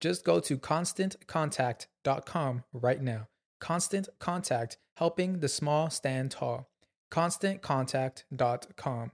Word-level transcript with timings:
Just 0.00 0.24
go 0.24 0.40
to 0.40 0.58
constantcontact.com 0.58 2.64
right 2.72 3.00
now. 3.00 3.28
Constant 3.60 4.08
Contact, 4.18 4.78
helping 4.96 5.40
the 5.40 5.48
small 5.48 5.90
stand 5.90 6.30
tall. 6.30 6.68
ConstantContact.com. 7.10 9.12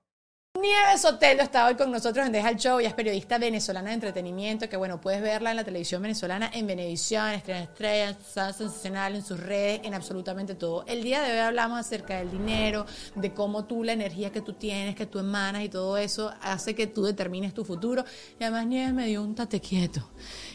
Nieves 0.58 1.04
Otelo 1.04 1.42
está 1.42 1.66
hoy 1.66 1.76
con 1.76 1.92
nosotros 1.92 2.26
en 2.26 2.32
Deja 2.32 2.50
el 2.50 2.56
Show. 2.56 2.80
Ella 2.80 2.88
es 2.88 2.94
periodista 2.94 3.38
venezolana 3.38 3.90
de 3.90 3.94
entretenimiento, 3.94 4.68
que 4.68 4.76
bueno, 4.76 5.00
puedes 5.00 5.22
verla 5.22 5.50
en 5.50 5.56
la 5.56 5.64
televisión 5.64 6.02
venezolana, 6.02 6.50
en 6.52 6.66
Venevisión, 6.66 7.30
Estrella 7.30 7.62
Estrella, 7.62 8.52
sensacional 8.52 9.14
en 9.14 9.24
sus 9.24 9.38
redes, 9.38 9.80
en 9.84 9.94
absolutamente 9.94 10.56
todo. 10.56 10.84
El 10.86 11.04
día 11.04 11.22
de 11.22 11.32
hoy 11.32 11.38
hablamos 11.38 11.78
acerca 11.78 12.18
del 12.18 12.32
dinero, 12.32 12.84
de 13.14 13.32
cómo 13.32 13.64
tú, 13.64 13.84
la 13.84 13.92
energía 13.92 14.32
que 14.32 14.40
tú 14.40 14.54
tienes, 14.54 14.96
que 14.96 15.06
tú 15.06 15.20
emanas 15.20 15.62
y 15.62 15.68
todo 15.68 15.96
eso 15.96 16.32
hace 16.42 16.74
que 16.74 16.88
tú 16.88 17.04
determines 17.04 17.54
tu 17.54 17.64
futuro. 17.64 18.04
Y 18.38 18.42
además 18.42 18.66
Nieves 18.66 18.92
me 18.92 19.06
dio 19.06 19.22
un 19.22 19.36
tate 19.36 19.60
quieto. 19.60 20.10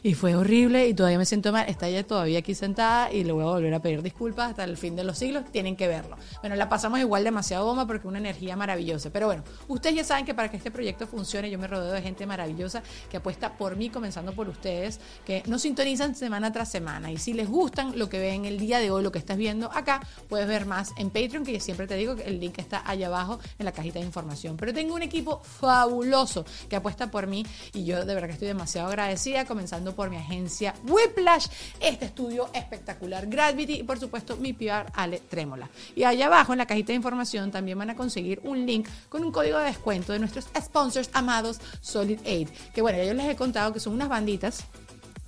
Y 0.06 0.14
fue 0.14 0.36
horrible 0.36 0.88
y 0.88 0.94
todavía 0.94 1.18
me 1.18 1.26
siento 1.26 1.52
mal. 1.52 1.68
Está 1.68 1.88
ella 1.88 2.06
todavía 2.06 2.38
aquí 2.38 2.54
sentada 2.54 3.12
y 3.12 3.24
le 3.24 3.32
voy 3.32 3.42
a 3.42 3.48
volver 3.48 3.74
a 3.74 3.80
pedir 3.80 4.04
disculpas 4.04 4.52
hasta 4.52 4.64
el 4.64 4.78
fin 4.78 4.96
de 4.96 5.04
los 5.04 5.18
siglos. 5.18 5.46
Tienen 5.52 5.76
que 5.76 5.88
verlo. 5.88 6.16
Bueno, 6.42 6.56
la 6.56 6.70
pasamos 6.70 7.00
igual 7.00 7.24
demasiado 7.24 7.66
bomba 7.66 7.88
porque 7.88 8.08
una 8.08 8.20
energía 8.20 8.56
maravillosa. 8.56 9.10
Pero 9.10 9.26
bueno, 9.26 9.44
ustedes 9.68 9.96
ya 9.96 10.04
saben 10.04 10.24
que 10.24 10.36
para 10.36 10.52
que 10.52 10.58
este 10.58 10.70
proyecto 10.70 11.08
funcione, 11.08 11.50
yo 11.50 11.58
me 11.58 11.66
rodeo 11.66 11.92
de 11.92 12.04
gente 12.04 12.28
maravillosa 12.28 12.84
que 13.10 13.18
apuesta 13.18 13.58
por 13.58 13.78
mí, 13.78 13.90
comenzando 13.90 14.34
por 14.34 14.48
ustedes, 14.48 15.00
que 15.26 15.42
nos 15.48 15.64
sintonizan 15.64 16.14
semana 16.14 16.52
tras 16.52 16.70
semana. 16.70 17.12
Y 17.12 17.18
si 17.18 17.34
les 17.34 17.50
gustan 17.50 17.98
lo 17.98 18.08
que 18.08 18.20
ven 18.20 18.46
el 18.46 18.60
día 18.60 18.78
de 18.78 18.92
hoy, 18.92 19.02
lo 19.02 19.12
que 19.12 19.18
estás 19.18 19.38
viendo 19.38 19.72
acá, 19.74 20.02
puedes 20.30 20.48
ver 20.48 20.68
más 20.68 20.92
en 21.00 21.10
Patreon, 21.10 21.44
que 21.44 21.60
siempre 21.60 21.88
te 21.88 21.96
digo 21.96 22.16
que 22.16 22.26
el 22.26 22.40
link 22.40 22.60
está 22.60 22.88
allá 22.88 23.08
abajo 23.08 23.40
en 23.58 23.66
la 23.66 23.72
cajita 23.72 23.98
de 23.98 24.06
información. 24.06 24.56
Pero 24.56 24.72
tengo 24.72 24.94
un 24.94 25.02
equipo 25.02 25.42
fabuloso 25.42 26.46
que 26.70 26.76
apuesta 26.76 27.10
por 27.10 27.26
mí 27.26 27.44
y 27.74 27.86
yo 27.86 28.06
de 28.06 28.14
verdad 28.14 28.28
que 28.28 28.34
estoy 28.34 28.50
demasiado 28.50 28.90
agradecida, 28.90 29.46
comenzando 29.46 29.95
por 29.96 30.10
mi 30.10 30.18
agencia 30.18 30.74
Whiplash, 30.88 31.48
este 31.80 32.06
estudio 32.06 32.50
espectacular 32.54 33.28
Gravity 33.28 33.80
y 33.80 33.84
por 33.84 34.00
supuesto 34.00 34.38
mi 34.38 34.54
PR 34.54 34.92
Ale 34.94 35.20
Trémola. 35.20 35.70
Y 35.96 36.04
allá 36.04 36.28
abajo 36.28 36.54
en 36.54 36.60
la 36.60 36.66
cajita 36.66 36.88
de 36.88 36.96
información 36.96 37.52
también 37.52 37.78
van 37.78 37.90
a 37.90 37.96
conseguir 37.96 38.40
un 38.44 38.66
link 38.66 38.88
con 39.10 39.24
un 39.24 39.32
código 39.32 39.58
de 39.58 39.66
descuento 39.66 40.14
de 40.14 40.20
nuestros 40.20 40.48
sponsors 40.60 41.10
amados 41.14 41.60
Solid 41.82 42.20
Aid, 42.26 42.50
que 42.74 42.82
bueno, 42.82 42.98
ya 42.98 43.06
yo 43.06 43.14
les 43.14 43.26
he 43.28 43.36
contado 43.36 43.74
que 43.74 43.80
son 43.80 43.94
unas 43.94 44.10
banditas 44.10 44.66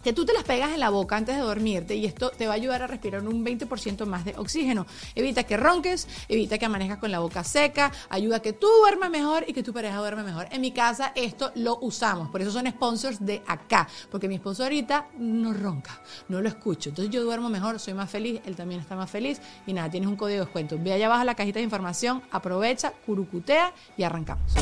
que 0.04 0.14
tú 0.14 0.26
te 0.26 0.34
las 0.34 0.44
pegas 0.44 0.72
en 0.72 0.80
la 0.80 0.90
boca 0.90 1.18
antes 1.18 1.36
de 1.36 1.42
dormirte 1.42 1.96
y 1.96 2.06
esto 2.06 2.30
te 2.30 2.48
va 2.48 2.54
a 2.54 2.56
ayudar 2.56 2.84
a 2.84 2.88
respirar 2.88 3.28
un 3.28 3.46
20% 3.46 4.06
más 4.06 4.26
de 4.26 4.36
oxígeno. 4.38 4.86
Evita 5.16 5.44
que 5.44 5.58
ronques, 5.58 6.08
evita 6.30 6.58
que 6.58 6.66
amanezcas 6.66 7.00
con 7.00 7.12
la 7.12 7.20
boca 7.20 7.44
seca, 7.44 7.92
ayuda 8.10 8.38
a 8.38 8.40
que 8.42 8.54
tú 8.54 8.68
duermas 8.80 9.10
mejor 9.10 9.44
y 9.48 9.54
que 9.54 9.64
tu 9.64 9.74
pareja 9.74 9.98
duerma 9.98 10.24
mejor. 10.24 10.48
En 10.52 10.62
mi 10.62 10.72
casa 10.72 11.12
esto 11.16 11.52
lo 11.56 11.80
usamos, 11.82 12.30
por 12.30 12.42
eso 12.42 12.52
son 12.52 12.68
sponsors 12.68 13.26
de 13.26 13.42
acá, 13.48 13.88
porque 14.12 14.28
mi 14.28 14.36
esposo 14.36 14.64
ahorita 14.64 15.08
no 15.18 15.54
ronca, 15.54 16.02
no 16.30 16.42
lo 16.42 16.48
escucho. 16.48 16.90
Entonces 16.90 17.14
yo 17.14 17.24
duermo 17.24 17.50
mejor, 17.50 17.80
soy 17.80 17.94
más 17.94 18.10
feliz, 18.10 18.42
él 18.46 18.56
también 18.56 18.82
está 18.82 18.96
más 18.96 19.10
feliz 19.10 19.42
y 19.66 19.74
nada, 19.74 19.90
tienes 19.90 20.08
un 20.08 20.16
código 20.16 20.40
de 20.40 20.46
descuento. 20.46 20.78
Ve 20.80 20.94
allá 20.94 21.08
abajo 21.08 21.24
la 21.24 21.36
cajita 21.36 21.60
de 21.60 21.64
información, 21.64 22.22
aprovecha, 22.32 22.94
curucutea 23.06 23.74
y 23.98 24.04
arrancamos. 24.04 24.54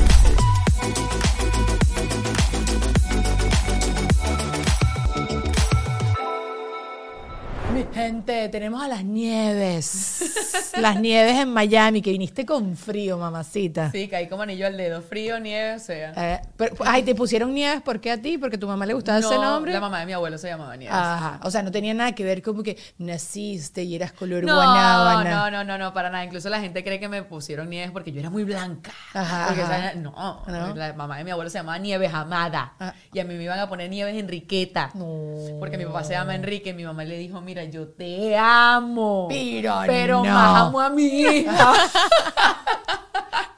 Gente, 7.92 8.48
tenemos 8.48 8.82
a 8.82 8.88
las 8.88 9.04
nieves. 9.04 10.72
las 10.80 11.00
nieves 11.00 11.36
en 11.38 11.52
Miami, 11.52 12.02
que 12.02 12.10
viniste 12.10 12.44
con 12.46 12.76
frío, 12.76 13.18
mamacita. 13.18 13.90
Sí, 13.90 14.08
caí 14.08 14.28
como 14.28 14.42
anillo 14.42 14.66
al 14.66 14.76
dedo. 14.76 15.02
Frío, 15.02 15.38
nieve, 15.40 15.74
o 15.74 15.78
sea. 15.78 16.12
Eh, 16.16 16.40
pero, 16.56 16.76
ay, 16.84 17.02
te 17.02 17.14
pusieron 17.14 17.52
nieves, 17.54 17.82
¿por 17.82 18.00
qué 18.00 18.10
a 18.12 18.20
ti? 18.20 18.38
Porque 18.38 18.56
a 18.56 18.58
tu 18.60 18.66
mamá 18.66 18.86
le 18.86 18.94
gustaba 18.94 19.18
ese 19.18 19.34
No, 19.34 19.42
nombre. 19.42 19.72
La 19.72 19.80
mamá 19.80 20.00
de 20.00 20.06
mi 20.06 20.12
abuelo 20.12 20.38
se 20.38 20.48
llamaba 20.48 20.76
Nieves. 20.76 20.96
Ajá, 20.96 21.40
o 21.42 21.50
sea, 21.50 21.62
no 21.62 21.70
tenía 21.70 21.94
nada 21.94 22.12
que 22.12 22.24
ver 22.24 22.42
como 22.42 22.62
que 22.62 22.76
naciste 22.98 23.82
y 23.82 23.94
eras 23.94 24.12
color 24.12 24.44
no, 24.44 24.54
guanábana. 24.54 25.30
no, 25.30 25.50
no, 25.50 25.64
no, 25.64 25.78
no, 25.78 25.92
para 25.94 26.10
nada. 26.10 26.24
Incluso 26.24 26.48
la 26.48 26.60
gente 26.60 26.82
cree 26.84 27.00
que 27.00 27.08
me 27.08 27.22
pusieron 27.22 27.68
Nieves 27.70 27.90
porque 27.90 28.12
yo 28.12 28.20
era 28.20 28.30
muy 28.30 28.44
blanca. 28.44 28.92
Ajá, 29.14 29.46
Porque, 29.48 29.62
ajá. 29.62 29.94
no, 29.94 30.42
¿No? 30.46 30.74
la 30.74 30.92
mamá 30.92 31.18
de 31.18 31.24
mi 31.24 31.30
abuelo 31.30 31.50
se 31.50 31.58
llamaba 31.58 31.78
Nieves 31.78 32.12
Amada. 32.14 32.74
Ah. 32.78 32.94
Y 33.12 33.18
a 33.18 33.24
mí 33.24 33.34
me 33.34 33.44
iban 33.44 33.58
a 33.58 33.68
poner 33.68 33.90
Nieves 33.90 34.16
Enriqueta. 34.16 34.90
No. 34.94 35.58
Porque 35.58 35.78
mi 35.78 35.84
papá 35.84 36.04
se 36.04 36.12
llama 36.14 36.34
Enrique 36.34 36.70
y 36.70 36.74
mi 36.74 36.84
mamá 36.84 37.04
le 37.04 37.18
dijo, 37.18 37.40
mira, 37.40 37.64
yo 37.70 37.88
te 37.88 38.36
amo. 38.36 39.26
Pero 39.28 39.74
pero 39.86 40.22
no. 40.22 40.30
más 40.30 40.60
amo 40.60 40.80
a 40.80 40.90
mi 40.90 41.04
hija. 41.04 41.72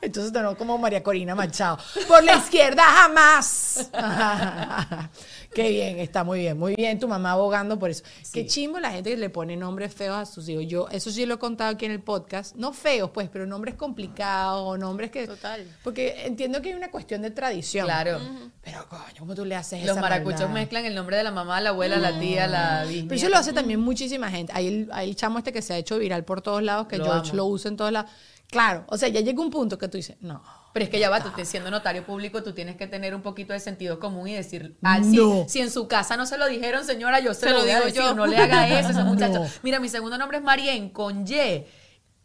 Entonces 0.01 0.33
sonó 0.33 0.57
como 0.57 0.79
María 0.79 1.03
Corina 1.03 1.35
Machado. 1.35 1.79
Por 2.07 2.23
la 2.25 2.37
izquierda 2.37 2.83
jamás. 2.83 3.91
Qué 5.55 5.71
bien, 5.71 5.99
está 5.99 6.25
muy 6.25 6.41
bien. 6.41 6.59
Muy 6.59 6.75
bien 6.75 6.99
tu 6.99 7.09
mamá 7.09 7.33
abogando 7.33 7.79
por 7.79 7.91
eso. 7.91 8.05
Qué 8.33 8.47
chimbo 8.47 8.79
la 8.79 8.91
gente 8.91 9.11
que 9.11 9.17
le 9.17 9.31
pone 9.31 9.57
nombres 9.57 9.95
feos 9.95 10.17
a 10.17 10.27
sus 10.27 10.49
hijos. 10.49 10.65
Yo, 10.67 10.89
eso 10.91 11.11
sí 11.11 11.25
lo 11.27 11.35
he 11.35 11.39
contado 11.39 11.71
aquí 11.71 11.87
en 11.87 11.93
el 11.93 12.01
podcast. 12.03 12.55
No 12.55 12.73
feos, 12.73 13.11
pues, 13.11 13.29
pero 13.29 13.47
nombres 13.47 13.75
complicados 13.75 14.63
o 14.67 14.77
nombres 14.79 15.11
que. 15.11 15.27
Total. 15.27 15.67
Porque 15.83 16.27
entiendo 16.27 16.61
que 16.61 16.69
hay 16.69 16.75
una 16.75 16.91
cuestión 16.91 17.23
de 17.23 17.31
tradición. 17.31 17.87
Claro. 17.87 18.21
Pero, 18.63 18.87
coño, 18.89 19.03
¿cómo 19.19 19.35
tú 19.35 19.45
le 19.45 19.57
haces 19.57 19.81
Los 19.83 19.93
esa 19.93 20.01
maracuchos 20.01 20.41
maldad? 20.43 20.55
mezclan 20.55 20.85
el 20.85 20.95
nombre 20.95 21.17
de 21.17 21.25
la 21.25 21.31
mamá, 21.33 21.61
la 21.61 21.71
abuela, 21.71 21.97
la 21.97 22.19
tía, 22.21 22.47
la 22.47 22.83
bisnieta. 22.85 23.09
Pero 23.09 23.19
eso 23.21 23.29
lo 23.31 23.37
hace 23.39 23.53
también 23.53 23.81
muchísima 23.81 24.31
gente. 24.31 24.53
Hay 24.55 24.67
el, 24.69 24.89
hay 24.93 25.09
el 25.09 25.17
chamo 25.17 25.39
este 25.39 25.53
que 25.53 25.63
se 25.63 25.73
ha 25.73 25.79
hecho 25.79 25.99
viral 25.99 26.25
por 26.25 26.43
todos 26.43 26.63
lados, 26.63 26.87
que 26.89 26.99
Lo 26.99 27.05
George 27.05 27.31
amo. 27.31 27.37
lo 27.37 27.45
usa 27.47 27.71
en 27.71 27.77
todos 27.77 27.91
lados. 27.91 28.11
Claro, 28.51 28.85
o 28.89 28.97
sea, 28.99 29.09
ya 29.09 29.21
llega 29.21 29.41
un 29.41 29.51
punto 29.51 29.77
que 29.79 29.89
tú 29.89 29.97
dices, 29.97 30.17
no. 30.21 30.43
Pero 30.79 30.85
es 30.85 30.91
que 30.91 31.01
ya 31.01 31.11
va, 31.11 31.21
tú 31.21 31.31
siendo 31.45 31.73
notario 31.73 32.05
público, 32.07 32.41
tú 32.45 32.53
tienes 32.53 32.77
que 32.77 32.87
tener 32.87 33.13
un 33.13 33.21
poquito 33.23 33.53
de 33.53 33.59
sentido 33.59 33.99
común 33.99 34.29
y 34.29 34.35
decir, 34.35 34.77
ah, 34.85 35.03
si- 35.03 35.17
No. 35.17 35.45
si, 35.49 35.61
en 35.61 35.73
su 35.73 35.89
casa 35.89 36.17
no 36.17 36.25
se 36.25 36.39
lo 36.39 36.47
dijeron, 36.47 36.85
señora, 36.85 37.19
yo 37.19 37.35
se, 37.35 37.41
Se 37.49 37.51
lo 37.51 37.65
digo 37.65 37.81
decir, 37.81 37.95
yo. 38.01 38.15
no 38.15 38.27
le 38.27 38.37
haga 38.37 38.69
eso 38.79 38.87
a 38.89 38.91
ese 38.93 39.01
No. 39.01 39.07
muchacho. 39.07 39.45
Mira, 39.65 39.81
mi 39.81 39.89
segundo 39.89 40.17
nombre 40.19 40.39
es 40.39 40.45
Marien, 40.45 40.91
con 40.91 41.27
Y, 41.27 41.65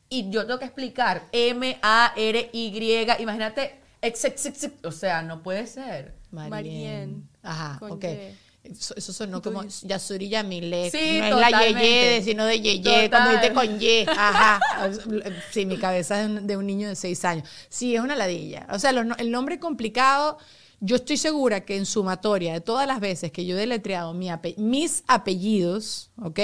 y 0.10 0.30
yo 0.30 0.46
tengo 0.46 0.60
que 0.60 0.66
explicar, 0.66 1.24
M-A-R-Y, 1.32 3.08
imagínate, 3.20 3.80
ex, 4.02 4.24
ex, 4.26 4.46
ex, 4.46 4.64
ex, 4.66 4.86
o 4.86 4.92
sea, 4.92 5.24
no 5.24 5.42
puede 5.42 5.66
ser. 5.66 6.14
Marien. 6.30 7.28
Ajá, 7.42 7.80
Con 7.80 7.94
ok. 7.94 8.04
Y. 8.04 8.36
Eso, 8.63 8.94
eso 8.95 9.12
sonó 9.12 9.42
como 9.42 9.63
Yasuri 9.81 10.30
Yamile. 10.30 10.89
Sí, 10.89 11.19
no 11.19 11.38
es 11.42 11.51
la. 11.51 11.65
Yeye, 11.65 12.21
sino 12.24 12.45
de 12.45 12.62
Yeye, 12.62 13.10
cuando 13.10 13.31
dijiste 13.31 13.54
con 13.54 13.81
Y. 13.81 14.06
Ajá. 14.07 14.60
Sí, 15.51 15.65
mi 15.65 15.77
cabeza 15.77 16.24
es 16.24 16.48
de 16.48 16.56
un, 16.57 16.65
niño 16.65 16.88
de 16.88 16.95
seis 16.95 17.25
años. 17.25 17.48
Sí, 17.69 17.94
es 17.95 18.01
una 18.01 18.15
ladilla. 18.15 18.65
O 18.71 18.80
sea, 18.80 18.94
los 18.94 19.06
el 19.19 19.31
nombre 19.31 19.60
complicado, 19.60 20.38
yo 20.80 20.95
estoy 20.95 21.18
segura 21.18 21.65
que 21.65 21.75
en 21.75 21.86
sumatoria 21.86 22.54
de 22.54 22.62
todas 22.62 22.88
las 22.88 23.00
veces 23.01 23.31
que 23.31 23.45
yo 23.45 23.56
he 23.57 23.60
deletreado 23.60 24.13
mi 24.13 24.30
ape- 24.30 24.56
mis 24.57 25.04
apellidos, 25.07 26.12
¿ok? 26.21 26.39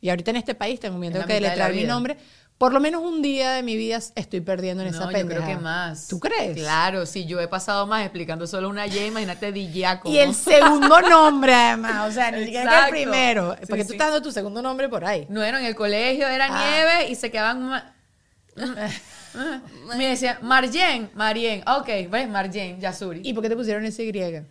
Y 0.00 0.10
ahorita 0.10 0.30
en 0.30 0.36
este 0.36 0.54
país 0.54 0.78
tengo 0.78 0.98
miedo 0.98 1.20
que 1.26 1.32
de 1.32 1.40
deletrear 1.40 1.72
mi 1.74 1.82
nombre. 1.84 2.16
Por 2.58 2.72
lo 2.72 2.80
menos 2.80 3.02
un 3.02 3.20
día 3.20 3.52
de 3.52 3.62
mi 3.62 3.76
vida 3.76 3.98
estoy 4.14 4.40
perdiendo 4.40 4.82
en 4.82 4.88
esa 4.88 5.04
No, 5.04 5.12
yo 5.12 5.26
creo 5.26 5.44
que 5.46 5.56
más. 5.56 6.08
¿Tú 6.08 6.18
crees? 6.18 6.56
Claro, 6.56 7.04
si 7.04 7.26
yo 7.26 7.38
he 7.40 7.48
pasado 7.48 7.86
más 7.86 8.02
explicando 8.02 8.46
solo 8.46 8.68
una 8.70 8.86
Y, 8.86 8.98
imagínate 8.98 9.52
Dillaco. 9.52 10.08
Y 10.08 10.18
el 10.18 10.34
segundo 10.34 11.00
nombre, 11.02 11.52
además. 11.54 12.08
O 12.08 12.12
sea, 12.12 12.30
ni 12.30 12.44
siquiera 12.44 12.86
el 12.86 12.90
primero. 12.90 13.54
Sí, 13.60 13.66
porque 13.68 13.82
tú 13.84 13.88
sí. 13.88 13.94
estás 13.94 14.10
dando 14.10 14.22
tu 14.22 14.32
segundo 14.32 14.62
nombre 14.62 14.88
por 14.88 15.04
ahí. 15.04 15.26
No 15.28 15.42
era 15.42 15.60
en 15.60 15.66
el 15.66 15.74
colegio, 15.74 16.26
era 16.26 16.46
Ah. 16.50 16.64
nieve 16.70 17.10
y 17.10 17.14
se 17.14 17.30
quedaban. 17.30 17.82
Me 19.96 20.06
decían, 20.08 20.38
Marjen, 20.40 21.10
Marien. 21.14 21.62
Ok, 21.68 21.88
ves, 22.10 22.28
Marjen, 22.28 22.80
Yasuri. 22.80 23.20
¿Y 23.22 23.34
por 23.34 23.42
qué 23.42 23.50
te 23.50 23.56
pusieron 23.56 23.84
ese 23.84 24.04
Y? 24.04 24.46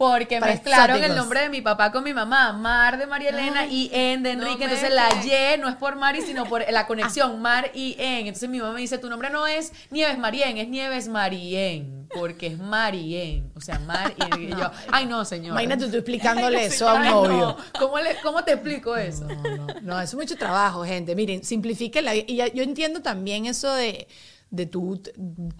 Porque 0.00 0.40
Para 0.40 0.52
mezclaron 0.52 1.04
el 1.04 1.14
nombre 1.14 1.42
de 1.42 1.50
mi 1.50 1.60
papá 1.60 1.92
con 1.92 2.02
mi 2.02 2.14
mamá, 2.14 2.54
Mar 2.54 2.96
de 2.96 3.06
María 3.06 3.28
Elena 3.28 3.66
y 3.66 3.90
En 3.92 4.22
de 4.22 4.34
no 4.34 4.46
Enrique. 4.46 4.64
Entonces 4.64 4.90
la. 4.94 5.10
Y 5.22 5.60
no 5.60 5.68
es 5.68 5.76
por 5.76 5.96
Mari, 5.96 6.22
sino 6.22 6.46
por 6.46 6.64
la 6.72 6.86
conexión 6.86 7.38
Mar 7.42 7.70
y 7.74 7.96
En. 7.98 8.26
Entonces 8.26 8.48
mi 8.48 8.60
mamá 8.60 8.72
me 8.72 8.80
dice, 8.80 8.96
tu 8.96 9.10
nombre 9.10 9.28
no 9.28 9.46
es 9.46 9.74
Nieves 9.90 10.16
Marien, 10.16 10.56
es 10.56 10.68
Nieves 10.68 11.06
Marien, 11.08 12.08
porque 12.14 12.46
es 12.46 12.58
Marien. 12.58 13.52
O 13.54 13.60
sea, 13.60 13.78
Mar 13.80 14.14
y, 14.38 14.44
y 14.46 14.48
yo, 14.48 14.70
ay 14.90 15.04
no, 15.04 15.22
señor. 15.26 15.50
Imagínate 15.52 15.86
tú 15.88 15.96
explicándole 15.98 16.64
eso 16.64 16.88
a 16.88 16.94
un 16.94 17.04
novio. 17.04 17.30
no. 17.38 17.56
¿Cómo, 17.78 17.98
le- 17.98 18.16
¿Cómo 18.22 18.42
te 18.42 18.52
explico 18.54 18.96
eso? 18.96 19.24
No, 19.26 19.42
no, 19.42 19.66
no, 19.82 20.00
eso 20.00 20.16
es 20.16 20.22
mucho 20.22 20.36
trabajo, 20.38 20.82
gente. 20.82 21.14
Miren, 21.14 21.44
simplifiquen 21.44 22.06
la 22.06 22.14
vida. 22.14 22.24
Y 22.26 22.36
ya- 22.36 22.48
yo 22.50 22.62
entiendo 22.62 23.02
también 23.02 23.44
eso 23.44 23.70
de, 23.74 24.08
de 24.50 24.66
tú 24.66 25.00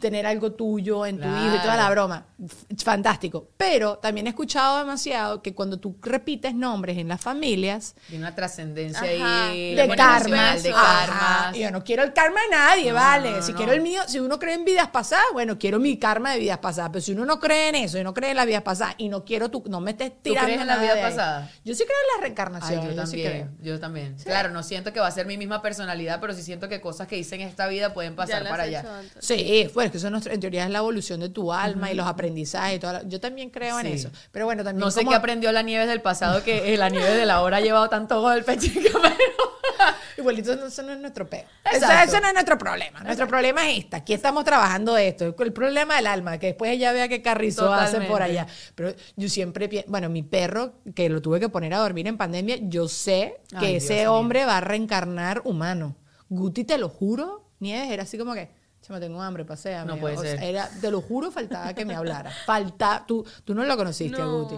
tener 0.00 0.26
algo 0.26 0.52
tuyo 0.52 1.06
en 1.06 1.20
tu 1.20 1.28
hijo 1.28 1.54
y 1.56 1.60
toda 1.60 1.76
la 1.76 1.88
broma. 1.90 2.26
F- 2.44 2.66
Fantástico. 2.84 3.48
Pero 3.56 3.98
también 3.98 4.26
he 4.26 4.30
escuchado 4.30 4.78
demasiado 4.80 5.42
que 5.42 5.54
cuando 5.54 5.78
tú 5.78 5.96
repites 6.02 6.54
nombres 6.54 6.98
en 6.98 7.06
las 7.08 7.20
familias, 7.20 7.94
Tiene 8.08 8.24
una 8.24 8.34
trascendencia 8.34 9.02
ahí. 9.02 9.74
de 9.76 9.88
karma, 9.96 10.56
de 10.56 10.70
karma. 10.70 11.52
Yo 11.54 11.70
no 11.70 11.84
quiero 11.84 12.02
el 12.02 12.12
karma 12.12 12.40
de 12.42 12.56
nadie, 12.56 12.92
vale. 12.92 13.30
no, 13.32 13.42
si 13.42 13.52
no. 13.52 13.58
quiero 13.58 13.72
el 13.72 13.80
mío, 13.80 14.02
si 14.08 14.18
uno 14.18 14.38
cree 14.40 14.54
en 14.54 14.64
vidas 14.64 14.88
pasadas, 14.88 15.24
bueno, 15.32 15.56
quiero 15.58 15.78
mi 15.78 15.96
karma 15.98 16.32
de 16.32 16.40
vidas 16.40 16.58
pasadas. 16.58 16.90
Pero 16.92 17.02
si 17.02 17.12
uno 17.12 17.24
no 17.24 17.38
cree 17.38 17.68
en 17.68 17.76
eso 17.76 17.98
y 17.98 18.02
no 18.02 18.12
cree 18.12 18.30
en 18.30 18.36
las 18.38 18.46
vidas 18.46 18.62
pasadas 18.62 18.94
y 18.98 19.08
no 19.08 19.24
quiero 19.24 19.50
tú, 19.50 19.62
no 19.68 19.80
me 19.80 19.92
estés 19.92 20.12
tirando 20.22 20.46
crees 20.46 20.60
en 20.62 20.66
la 20.66 20.74
nada 20.74 20.82
vida 20.82 20.94
de 20.94 21.02
ahí. 21.02 21.10
pasada? 21.10 21.50
Yo 21.64 21.74
sí 21.74 21.84
creo 21.84 21.96
en 21.96 22.06
las 22.08 22.16
Ay, 22.16 22.22
reencarnaciones. 22.22 22.84
yo 22.86 22.90
yo 23.02 23.06
sí 23.06 23.22
también, 23.22 23.32
creo. 23.60 23.74
yo 23.74 23.80
también. 23.80 24.16
Claro, 24.24 24.50
no 24.50 24.62
siento 24.64 24.92
que 24.92 24.98
va 24.98 25.06
a 25.06 25.10
ser 25.12 25.26
mi 25.26 25.36
misma 25.38 25.62
personalidad, 25.62 26.20
pero 26.20 26.34
sí 26.34 26.42
siento 26.42 26.68
que 26.68 26.80
cosas 26.80 27.06
que 27.06 27.16
hice 27.18 27.36
en 27.36 27.42
esta 27.42 27.68
vida 27.68 27.94
pueden 27.94 28.16
pasar 28.16 28.42
las 28.42 28.50
para 28.50 28.64
allá. 28.64 28.79
Antes. 28.84 29.24
Sí, 29.24 29.34
es 29.60 29.72
que 29.72 29.96
eso 29.98 30.06
es 30.06 30.10
nuestro- 30.10 30.32
en 30.32 30.40
teoría 30.40 30.64
es 30.64 30.70
la 30.70 30.78
evolución 30.78 31.20
de 31.20 31.28
tu 31.28 31.52
alma 31.52 31.90
y 31.90 31.94
los 31.94 32.06
aprendizajes 32.06 32.76
y 32.76 32.78
toda 32.78 32.92
la- 32.94 33.02
Yo 33.08 33.20
también 33.20 33.50
creo 33.50 33.78
en 33.80 33.86
Sí. 33.86 33.92
eso. 33.92 34.10
Pero 34.32 34.44
bueno, 34.46 34.62
también 34.64 34.80
No 34.80 34.90
sé 34.90 35.00
como- 35.00 35.10
qué 35.10 35.16
aprendió 35.16 35.52
la 35.52 35.62
Nieves 35.62 35.88
del 35.88 36.00
pasado, 36.02 36.42
que 36.44 36.72
eh, 36.72 36.76
la 36.76 36.88
Nieves 36.88 37.16
de 37.16 37.26
la 37.26 37.40
hora 37.42 37.58
ha 37.58 37.60
llevado 37.60 37.88
tanto 37.88 38.20
golpe, 38.20 38.56
chica, 38.58 38.90
pero... 39.02 39.14
Igualito 40.18 40.52
eso 40.52 40.82
no- 40.82 40.92
es 40.92 40.98
nuestro 41.00 41.28
peo. 41.28 41.44
Eso, 41.64 41.76
Exacto. 41.76 42.10
eso 42.12 42.20
no 42.20 42.26
es 42.28 42.34
nuestro 42.34 42.58
problema. 42.58 43.00
Nuestro 43.02 43.26
problema 43.26 43.70
es 43.70 43.78
esta. 43.78 43.98
Aquí 43.98 44.12
estamos 44.12 44.44
trabajando 44.44 44.96
esto. 44.98 45.34
El 45.38 45.52
problema 45.52 45.96
del 45.96 46.06
alma, 46.06 46.38
que 46.38 46.48
después 46.48 46.70
ella 46.72 46.92
vea 46.92 47.08
qué 47.08 47.22
carrizo 47.22 47.72
hace 47.72 47.96
por 47.98 48.06
Totalmente. 48.18 48.40
allá. 48.40 48.46
Pero 48.74 48.94
yo 49.16 49.28
siempre 49.28 49.68
pienso, 49.68 49.90
bueno, 49.90 50.08
mi 50.10 50.22
perro, 50.22 50.74
que 50.94 51.08
lo 51.08 51.22
tuve 51.22 51.40
que 51.40 51.48
poner 51.48 51.72
a 51.74 51.78
dormir 51.78 52.06
en 52.06 52.18
pandemia, 52.18 52.56
yo 52.60 52.88
sé 52.88 53.40
que 53.58 53.66
Ay, 53.66 53.76
ese 53.76 53.94
Dios 53.94 54.02
mío. 54.04 54.14
hombre 54.14 54.44
va 54.44 54.58
a 54.58 54.60
reencarnar 54.60 55.40
humano. 55.44 55.96
Guti, 56.28 56.64
te 56.64 56.76
lo 56.76 56.88
juro, 56.88 57.48
Nieves, 57.60 57.90
era 57.90 58.02
así 58.02 58.18
como 58.18 58.34
que, 58.34 58.50
chama, 58.90 59.00
tengo 59.00 59.22
hambre, 59.22 59.44
pasea. 59.44 59.84
No 59.84 59.96
puede 59.96 60.16
ser. 60.18 60.42
Era, 60.42 60.68
te 60.68 60.90
lo 60.90 61.00
juro, 61.00 61.30
faltaba 61.30 61.72
que 61.74 61.84
me 61.84 61.94
hablara. 61.94 62.30
Falta, 62.44 63.04
tú, 63.06 63.24
tú 63.44 63.54
no 63.54 63.64
lo 63.64 63.76
conociste, 63.76 64.20
a 64.20 64.24
No. 64.24 64.42
Guti. 64.42 64.56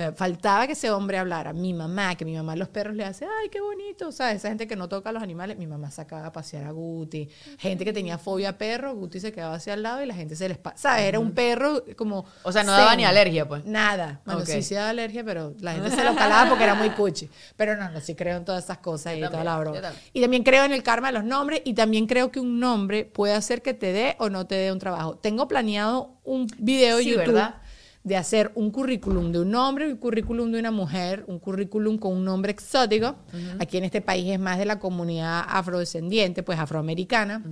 Eh, 0.00 0.12
Faltaba 0.16 0.66
que 0.66 0.72
ese 0.72 0.90
hombre 0.90 1.18
hablara. 1.18 1.52
Mi 1.52 1.74
mamá, 1.74 2.14
que 2.14 2.24
mi 2.24 2.34
mamá 2.34 2.52
a 2.52 2.56
los 2.56 2.68
perros 2.68 2.94
le 2.96 3.04
hace, 3.04 3.26
ay, 3.26 3.48
qué 3.50 3.60
bonito. 3.60 4.10
¿Sabes? 4.12 4.36
Esa 4.36 4.48
gente 4.48 4.66
que 4.66 4.76
no 4.76 4.88
toca 4.88 5.10
a 5.10 5.12
los 5.12 5.22
animales, 5.22 5.58
mi 5.58 5.66
mamá 5.66 5.90
sacaba 5.90 6.26
a 6.26 6.32
pasear 6.32 6.64
a 6.64 6.70
Guti. 6.70 7.28
Gente 7.58 7.84
que 7.84 7.92
tenía 7.92 8.18
fobia 8.18 8.50
a 8.50 8.58
perros, 8.58 8.94
Guti 8.96 9.20
se 9.20 9.32
quedaba 9.32 9.54
hacia 9.56 9.74
al 9.74 9.82
lado 9.82 10.02
y 10.02 10.06
la 10.06 10.14
gente 10.14 10.36
se 10.36 10.48
les 10.48 10.58
pasa. 10.58 10.76
¿Sabes? 10.78 11.04
Era 11.04 11.18
un 11.18 11.32
perro 11.32 11.84
como. 11.96 12.24
O 12.42 12.52
sea, 12.52 12.62
no 12.64 12.72
daba 12.72 12.96
ni 12.96 13.04
alergia, 13.04 13.46
pues. 13.46 13.64
Nada. 13.64 14.20
Bueno, 14.24 14.40
Ok. 14.40 14.46
sí, 14.46 14.62
sí 14.62 14.74
daba 14.74 14.90
alergia, 14.90 15.22
pero 15.24 15.54
la 15.60 15.74
gente 15.74 15.90
se 15.90 16.02
lo 16.04 16.14
calaba 16.14 16.48
porque 16.48 16.64
era 16.64 16.74
muy 16.74 16.90
cuchi. 16.90 17.28
Pero 17.56 17.76
no, 17.76 17.90
no, 17.90 18.00
sí 18.00 18.14
creo 18.14 18.38
en 18.38 18.44
todas 18.44 18.64
esas 18.64 18.78
cosas 18.78 19.16
y 19.16 19.20
toda 19.20 19.44
la 19.44 19.58
broma. 19.58 19.80
también. 19.80 20.02
Y 20.12 20.20
también 20.20 20.42
creo 20.42 20.64
en 20.64 20.72
el 20.72 20.82
karma 20.82 21.08
de 21.08 21.14
los 21.14 21.24
nombres 21.24 21.62
y 21.64 21.74
también 21.74 22.06
creo 22.06 22.30
que 22.30 22.40
un 22.40 22.58
nombre 22.58 23.04
puede 23.04 23.34
hacer 23.34 23.62
que 23.62 23.74
te 23.74 23.92
dé 23.92 24.16
o 24.18 24.30
no 24.30 24.46
te 24.46 24.54
dé 24.54 24.72
un 24.72 24.78
trabajo. 24.78 25.16
Tengo 25.16 25.46
planeado 25.48 26.14
un 26.24 26.46
video 26.58 26.96
de 26.96 27.02
Sí, 27.02 27.10
YouTube 27.10 27.26
¿verdad? 27.34 27.54
De 28.02 28.16
hacer 28.16 28.50
un 28.54 28.70
currículum 28.70 29.30
de 29.30 29.40
un 29.40 29.54
hombre 29.54 29.90
un 29.90 29.98
currículum 29.98 30.50
de 30.50 30.58
una 30.58 30.70
mujer, 30.70 31.24
un 31.26 31.38
currículum 31.38 31.98
con 31.98 32.12
un 32.12 32.24
nombre 32.24 32.52
exótico. 32.52 33.16
Aquí 33.58 33.76
en 33.76 33.84
este 33.84 34.00
país 34.00 34.30
es 34.30 34.40
más 34.40 34.58
de 34.58 34.64
la 34.64 34.78
comunidad 34.78 35.44
afrodescendiente, 35.46 36.42
pues 36.42 36.58
afroamericana, 36.58 37.42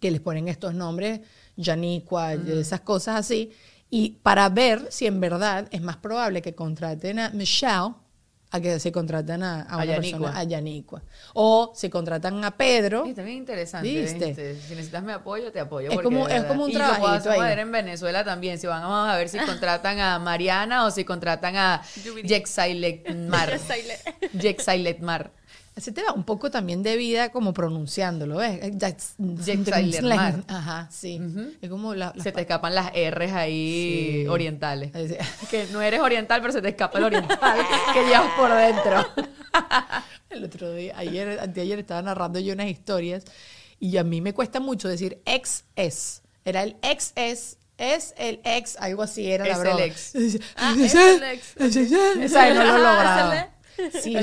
que 0.00 0.10
les 0.10 0.20
ponen 0.20 0.48
estos 0.48 0.74
nombres, 0.74 1.20
Yaniqua, 1.56 2.34
esas 2.34 2.80
cosas 2.80 3.16
así. 3.16 3.50
Y 3.90 4.18
para 4.22 4.48
ver 4.48 4.86
si 4.90 5.06
en 5.06 5.20
verdad 5.20 5.68
es 5.70 5.82
más 5.82 5.98
probable 5.98 6.40
que 6.40 6.54
contraten 6.54 7.18
a 7.18 7.30
Michelle 7.30 7.92
a 8.52 8.60
que 8.60 8.78
se 8.78 8.92
contraten 8.92 9.42
a, 9.42 9.62
a 9.62 9.72
A 9.72 9.76
una 9.76 9.84
Yaniqua. 9.86 10.18
persona, 10.18 10.38
a 10.38 10.44
Yaniqua. 10.44 11.02
O 11.34 11.72
se 11.74 11.88
contratan 11.90 12.44
a 12.44 12.50
Pedro. 12.50 13.04
Está 13.06 13.22
bien 13.22 13.38
interesante. 13.38 13.88
¿Viste? 13.88 14.26
¿viste? 14.26 14.54
Si 14.60 14.74
necesitas 14.74 15.02
mi 15.02 15.12
apoyo, 15.12 15.50
te 15.50 15.58
apoyo. 15.60 15.90
Es 15.90 16.00
como- 16.00 16.28
es 16.28 16.44
como 16.44 16.64
un 16.64 16.70
y 16.70 16.74
lo 16.74 16.78
puedo 16.80 16.92
trabajito 16.98 17.30
hacer 17.30 17.42
ahí. 17.42 17.58
en 17.58 17.72
Venezuela 17.72 18.24
también. 18.24 18.58
Si 18.58 18.66
van, 18.66 18.82
vamos 18.82 19.08
a 19.08 19.16
ver 19.16 19.28
si 19.28 19.38
contratan 19.46 19.98
a 20.00 20.18
Mariana 20.18 20.84
o 20.84 20.90
si 20.90 21.04
contratan 21.04 21.56
a 21.56 21.82
Yubiri. 22.04 22.28
Jexailetmar. 22.28 23.58
Jexailetmar. 24.38 25.30
Se 25.76 25.90
te 25.90 26.02
va 26.02 26.12
un 26.12 26.24
poco 26.24 26.50
también 26.50 26.82
de 26.82 26.96
vida 26.98 27.30
como 27.30 27.54
pronunciándolo, 27.54 28.36
¿ves? 28.36 28.60
Jexailermar. 29.44 30.44
Ajá, 30.48 30.88
sí. 30.90 31.20
Es 31.62 31.70
como 31.70 31.94
la... 31.94 32.12
la- 32.14 32.22
Se 32.22 32.30
te 32.32 32.42
escapan 32.42 32.74
las 32.74 32.90
R's 32.92 33.32
ahí 33.32 34.22
Sí. 34.22 34.26
orientales. 34.28 34.90
Que 35.50 35.66
no 35.72 35.80
eres 35.80 36.00
oriental, 36.00 36.40
pero 36.40 36.52
se 36.52 36.60
te 36.60 36.68
escapa 36.68 36.98
el 36.98 37.04
oriental 37.04 37.58
que 37.94 38.04
llevas 38.04 38.30
por 38.36 38.52
dentro. 38.54 39.06
El 40.30 40.44
otro 40.44 40.72
día, 40.72 40.94
ayer, 40.96 41.38
anteayer 41.40 41.78
estaba 41.78 42.00
narrando 42.00 42.38
yo 42.38 42.54
unas 42.54 42.68
historias 42.68 43.24
y 43.78 43.98
a 43.98 44.04
mí 44.04 44.22
me 44.22 44.32
cuesta 44.32 44.60
mucho 44.60 44.88
decir 44.88 45.20
ex 45.26 45.64
es. 45.76 46.22
Era 46.44 46.62
el 46.62 46.76
ex 46.82 47.12
es, 47.16 47.58
es 47.76 48.14
el 48.16 48.40
ex, 48.44 48.76
algo 48.78 49.02
así 49.02 49.30
era 49.30 49.44
la 49.44 49.52
Es 49.52 49.58
el 49.58 49.62
broma. 49.64 49.84
ex. 49.84 50.12
Ah, 50.56 50.74
es 50.78 50.94
el 50.94 51.22
ex. 51.22 52.32
¿Sabes? 52.32 52.54
No 52.54 52.64
lo 52.64 52.72
Ah, 52.72 52.78
lograba. 52.78 53.48
Sí. 54.02 54.16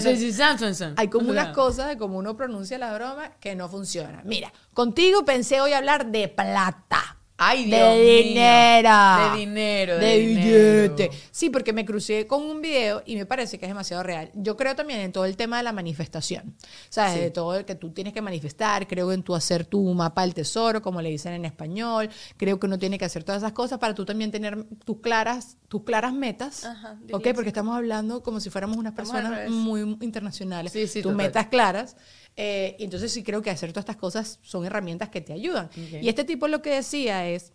Hay 0.97 1.07
como 1.09 1.29
unas 1.29 1.55
cosas 1.55 1.87
de 1.87 1.97
cómo 1.97 2.17
uno 2.17 2.35
pronuncia 2.35 2.77
la 2.77 2.93
broma 2.93 3.35
que 3.39 3.55
no 3.55 3.69
funcionan. 3.69 4.21
Mira, 4.25 4.51
contigo 4.73 5.25
pensé 5.25 5.61
hoy 5.61 5.73
hablar 5.73 6.07
de 6.11 6.27
plata. 6.27 7.18
Ay, 7.41 7.69
de 7.69 7.77
Dios 7.77 7.95
mío. 7.95 8.03
dinero. 8.23 9.31
De 9.31 9.37
dinero, 9.39 9.97
de 9.97 10.05
De, 10.05 10.17
dinero. 10.19 10.93
billete. 10.95 11.09
Sí, 11.31 11.49
porque 11.49 11.71
me 11.73 11.85
crucé 11.85 12.27
con 12.27 12.43
un 12.43 12.61
video 12.61 13.01
y 13.05 13.15
me 13.15 13.25
parece 13.25 13.57
que 13.57 13.65
es 13.65 13.69
demasiado 13.69 14.03
real. 14.03 14.29
Yo 14.33 14.57
creo 14.57 14.75
también 14.75 14.99
en 14.99 15.11
todo 15.13 15.23
el 15.25 15.37
tema 15.37 15.57
de 15.57 15.63
la 15.63 15.71
manifestación. 15.71 16.55
¿Sabes? 16.89 17.15
De 17.19 17.31
todo 17.31 17.55
el 17.55 17.63
que 17.65 17.75
tú 17.75 17.91
tienes 17.91 18.13
que 18.13 18.21
manifestar. 18.21 18.87
Creo 18.87 19.11
en 19.13 19.23
tu 19.23 19.33
hacer 19.35 19.65
tu 19.65 19.81
mapa 19.93 20.23
del 20.23 20.33
tesoro, 20.33 20.81
como 20.81 21.01
le 21.01 21.09
dicen 21.09 21.31
en 21.33 21.45
español. 21.45 22.09
Creo 22.37 22.59
que 22.59 22.65
uno 22.65 22.77
tiene 22.77 22.97
que 22.97 23.05
hacer 23.05 23.23
todas 23.23 23.41
esas 23.41 23.53
cosas 23.53 23.79
para 23.79 23.95
tú 23.95 24.03
también 24.05 24.31
tener 24.31 24.65
tus 24.83 24.99
claras, 24.99 25.55
tus 25.69 25.83
claras 25.83 26.13
metas. 26.13 26.65
Ajá, 26.65 26.99
¿Ok? 27.13 27.29
Porque 27.33 27.47
estamos 27.49 27.75
hablando 27.75 28.21
como 28.21 28.41
si 28.41 28.49
fuéramos 28.49 28.75
unas 28.75 28.93
personas 28.93 29.49
muy 29.49 29.81
internacionales. 30.01 30.73
Sí, 30.73 30.87
sí, 30.87 31.01
tus 31.01 31.11
total. 31.13 31.15
metas 31.27 31.47
claras. 31.47 31.95
Eh, 32.41 32.77
y 32.79 32.85
entonces 32.85 33.11
sí 33.11 33.21
creo 33.21 33.41
que 33.41 33.49
hacer 33.49 33.71
todas 33.73 33.83
estas 33.83 33.97
cosas 33.97 34.39
son 34.41 34.65
herramientas 34.65 35.09
que 35.09 35.19
te 35.19 35.33
ayudan. 35.33 35.69
Y 35.75 36.07
este 36.07 36.23
tipo 36.23 36.47
lo 36.47 36.61
que 36.61 36.69
decía 36.75 37.27
es, 37.27 37.51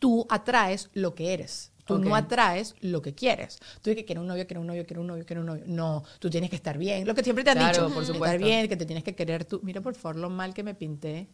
tú 0.00 0.26
atraes 0.28 0.90
lo 0.92 1.14
que 1.14 1.32
eres. 1.32 1.70
Tú 1.84 1.98
no 1.98 2.16
atraes 2.16 2.74
lo 2.80 3.00
que 3.00 3.14
quieres. 3.14 3.58
Tú 3.80 3.90
dices 3.90 3.96
que 4.02 4.04
quiero 4.06 4.20
un 4.22 4.26
novio, 4.26 4.44
quiero 4.46 4.60
un 4.60 4.66
novio, 4.66 4.84
quiero 4.86 5.02
un 5.02 5.06
novio, 5.08 5.24
quiero 5.26 5.40
un 5.42 5.46
novio. 5.46 5.64
No, 5.66 6.02
tú 6.18 6.30
tienes 6.30 6.50
que 6.50 6.56
estar 6.56 6.78
bien. 6.78 7.06
Lo 7.06 7.14
que 7.14 7.22
siempre 7.22 7.44
te 7.44 7.50
han 7.50 7.58
Claro, 7.58 7.88
dicho. 7.88 7.94
por 7.94 8.02
Estar 8.16 8.38
bien, 8.38 8.68
que 8.68 8.76
te 8.76 8.86
tienes 8.86 9.04
que 9.04 9.14
querer 9.14 9.44
tú. 9.44 9.60
Mira 9.62 9.80
por 9.80 9.94
favor 9.94 10.16
lo 10.16 10.30
mal 10.30 10.52
que 10.52 10.62
me 10.64 10.74
pinté. 10.74 11.28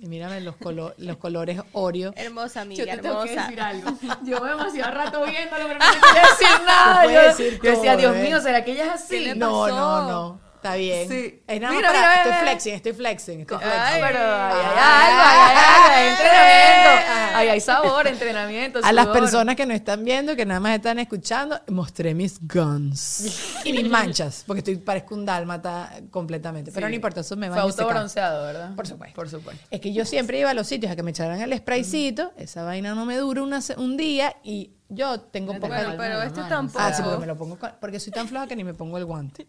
Mírame 0.00 0.40
los, 0.40 0.56
colo- 0.56 0.94
los 0.98 1.16
colores 1.16 1.60
Oreo. 1.72 2.12
Hermosa, 2.16 2.60
Yo 2.60 2.62
amiga, 2.62 2.96
te 2.96 3.02
tengo 3.02 3.22
que 3.24 3.36
decir 3.36 3.60
algo. 3.60 3.90
Llevo 4.24 4.44
demasiado 4.46 4.90
rato 4.92 5.24
viéndolo, 5.24 5.64
pero 5.66 5.78
no 5.78 5.84
te 5.90 6.20
decir 6.20 6.64
nada. 6.66 7.04
Yo, 7.12 7.22
decir 7.28 7.60
yo 7.62 7.70
decía, 7.70 7.96
Dios 7.96 8.16
¿eh? 8.16 8.22
mío, 8.22 8.40
¿será 8.40 8.64
que 8.64 8.72
ella 8.72 8.94
es 8.94 9.04
¿Qué 9.04 9.16
así? 9.30 9.38
No, 9.38 9.68
no, 9.68 10.08
no. 10.08 10.49
Está 10.60 10.74
bien. 10.76 11.08
Sí. 11.08 11.42
Es 11.46 11.58
nada 11.60 11.74
Mira, 11.74 11.88
más 11.90 11.96
para- 11.98 12.08
mira, 12.10 12.16
estoy 12.16 12.32
mira. 12.32 12.42
flexing, 12.42 12.74
estoy 12.74 12.92
flexing, 12.92 13.40
estoy 13.40 13.58
flexing. 13.58 13.80
Ay, 13.82 14.00
pero 14.06 14.18
Ay, 14.18 14.52
hay 14.76 15.56
ay, 15.90 16.10
entrenamiento. 16.10 17.34
ay. 17.34 17.48
Hay 17.48 17.60
sabor, 17.60 18.06
entrenamiento. 18.06 18.80
A 18.82 18.92
las 18.92 19.06
personas 19.06 19.56
que 19.56 19.64
no 19.64 19.72
están 19.72 20.04
viendo, 20.04 20.36
que 20.36 20.44
nada 20.44 20.60
más 20.60 20.74
están 20.76 20.98
escuchando, 20.98 21.58
mostré 21.68 22.12
mis 22.14 22.38
guns 22.46 23.60
y 23.64 23.72
mis 23.72 23.88
manchas, 23.88 24.44
porque 24.46 24.58
estoy 24.58 24.76
parezco 24.76 25.14
un 25.14 25.24
dálmata 25.24 25.90
completamente. 26.10 26.70
Pero 26.72 26.86
Sí. 26.86 26.90
no 26.90 26.94
importa, 26.94 27.20
eso 27.20 27.36
me 27.36 27.48
va 27.48 27.54
Fue 27.56 27.62
a 27.62 27.72
secar. 27.72 27.84
autobronceado, 27.86 28.44
¿verdad? 28.44 28.74
Por 28.74 28.86
supuesto. 28.86 29.14
Por 29.16 29.28
supuesto. 29.30 29.64
Es 29.70 29.80
que 29.80 29.92
yo 29.94 30.04
siempre 30.04 30.38
iba 30.38 30.50
a 30.50 30.54
los 30.54 30.66
sitios 30.66 30.92
a 30.92 30.96
que 30.96 31.02
me 31.02 31.12
echaran 31.12 31.40
el 31.40 31.56
spraycito, 31.56 32.32
esa 32.36 32.64
vaina 32.64 32.94
no 32.94 33.06
me 33.06 33.16
dura 33.16 33.42
una 33.42 33.60
un 33.78 33.96
día 33.96 34.36
y 34.42 34.72
yo 34.88 35.20
tengo 35.20 35.52
Bueno, 35.52 35.60
poca... 35.68 35.76
Bueno, 35.84 35.94
pero 35.96 36.22
este 36.22 36.42
tampoco. 36.48 36.84
Ah, 36.84 36.92
sí, 36.92 37.02
porque 37.02 37.18
me 37.18 37.26
lo 37.26 37.36
pongo 37.36 37.56
porque 37.80 37.98
soy 38.00 38.12
tan 38.12 38.26
floja 38.28 38.46
que 38.46 38.56
ni 38.56 38.64
me 38.64 38.74
pongo 38.74 38.98
el 38.98 39.04
guante. 39.04 39.46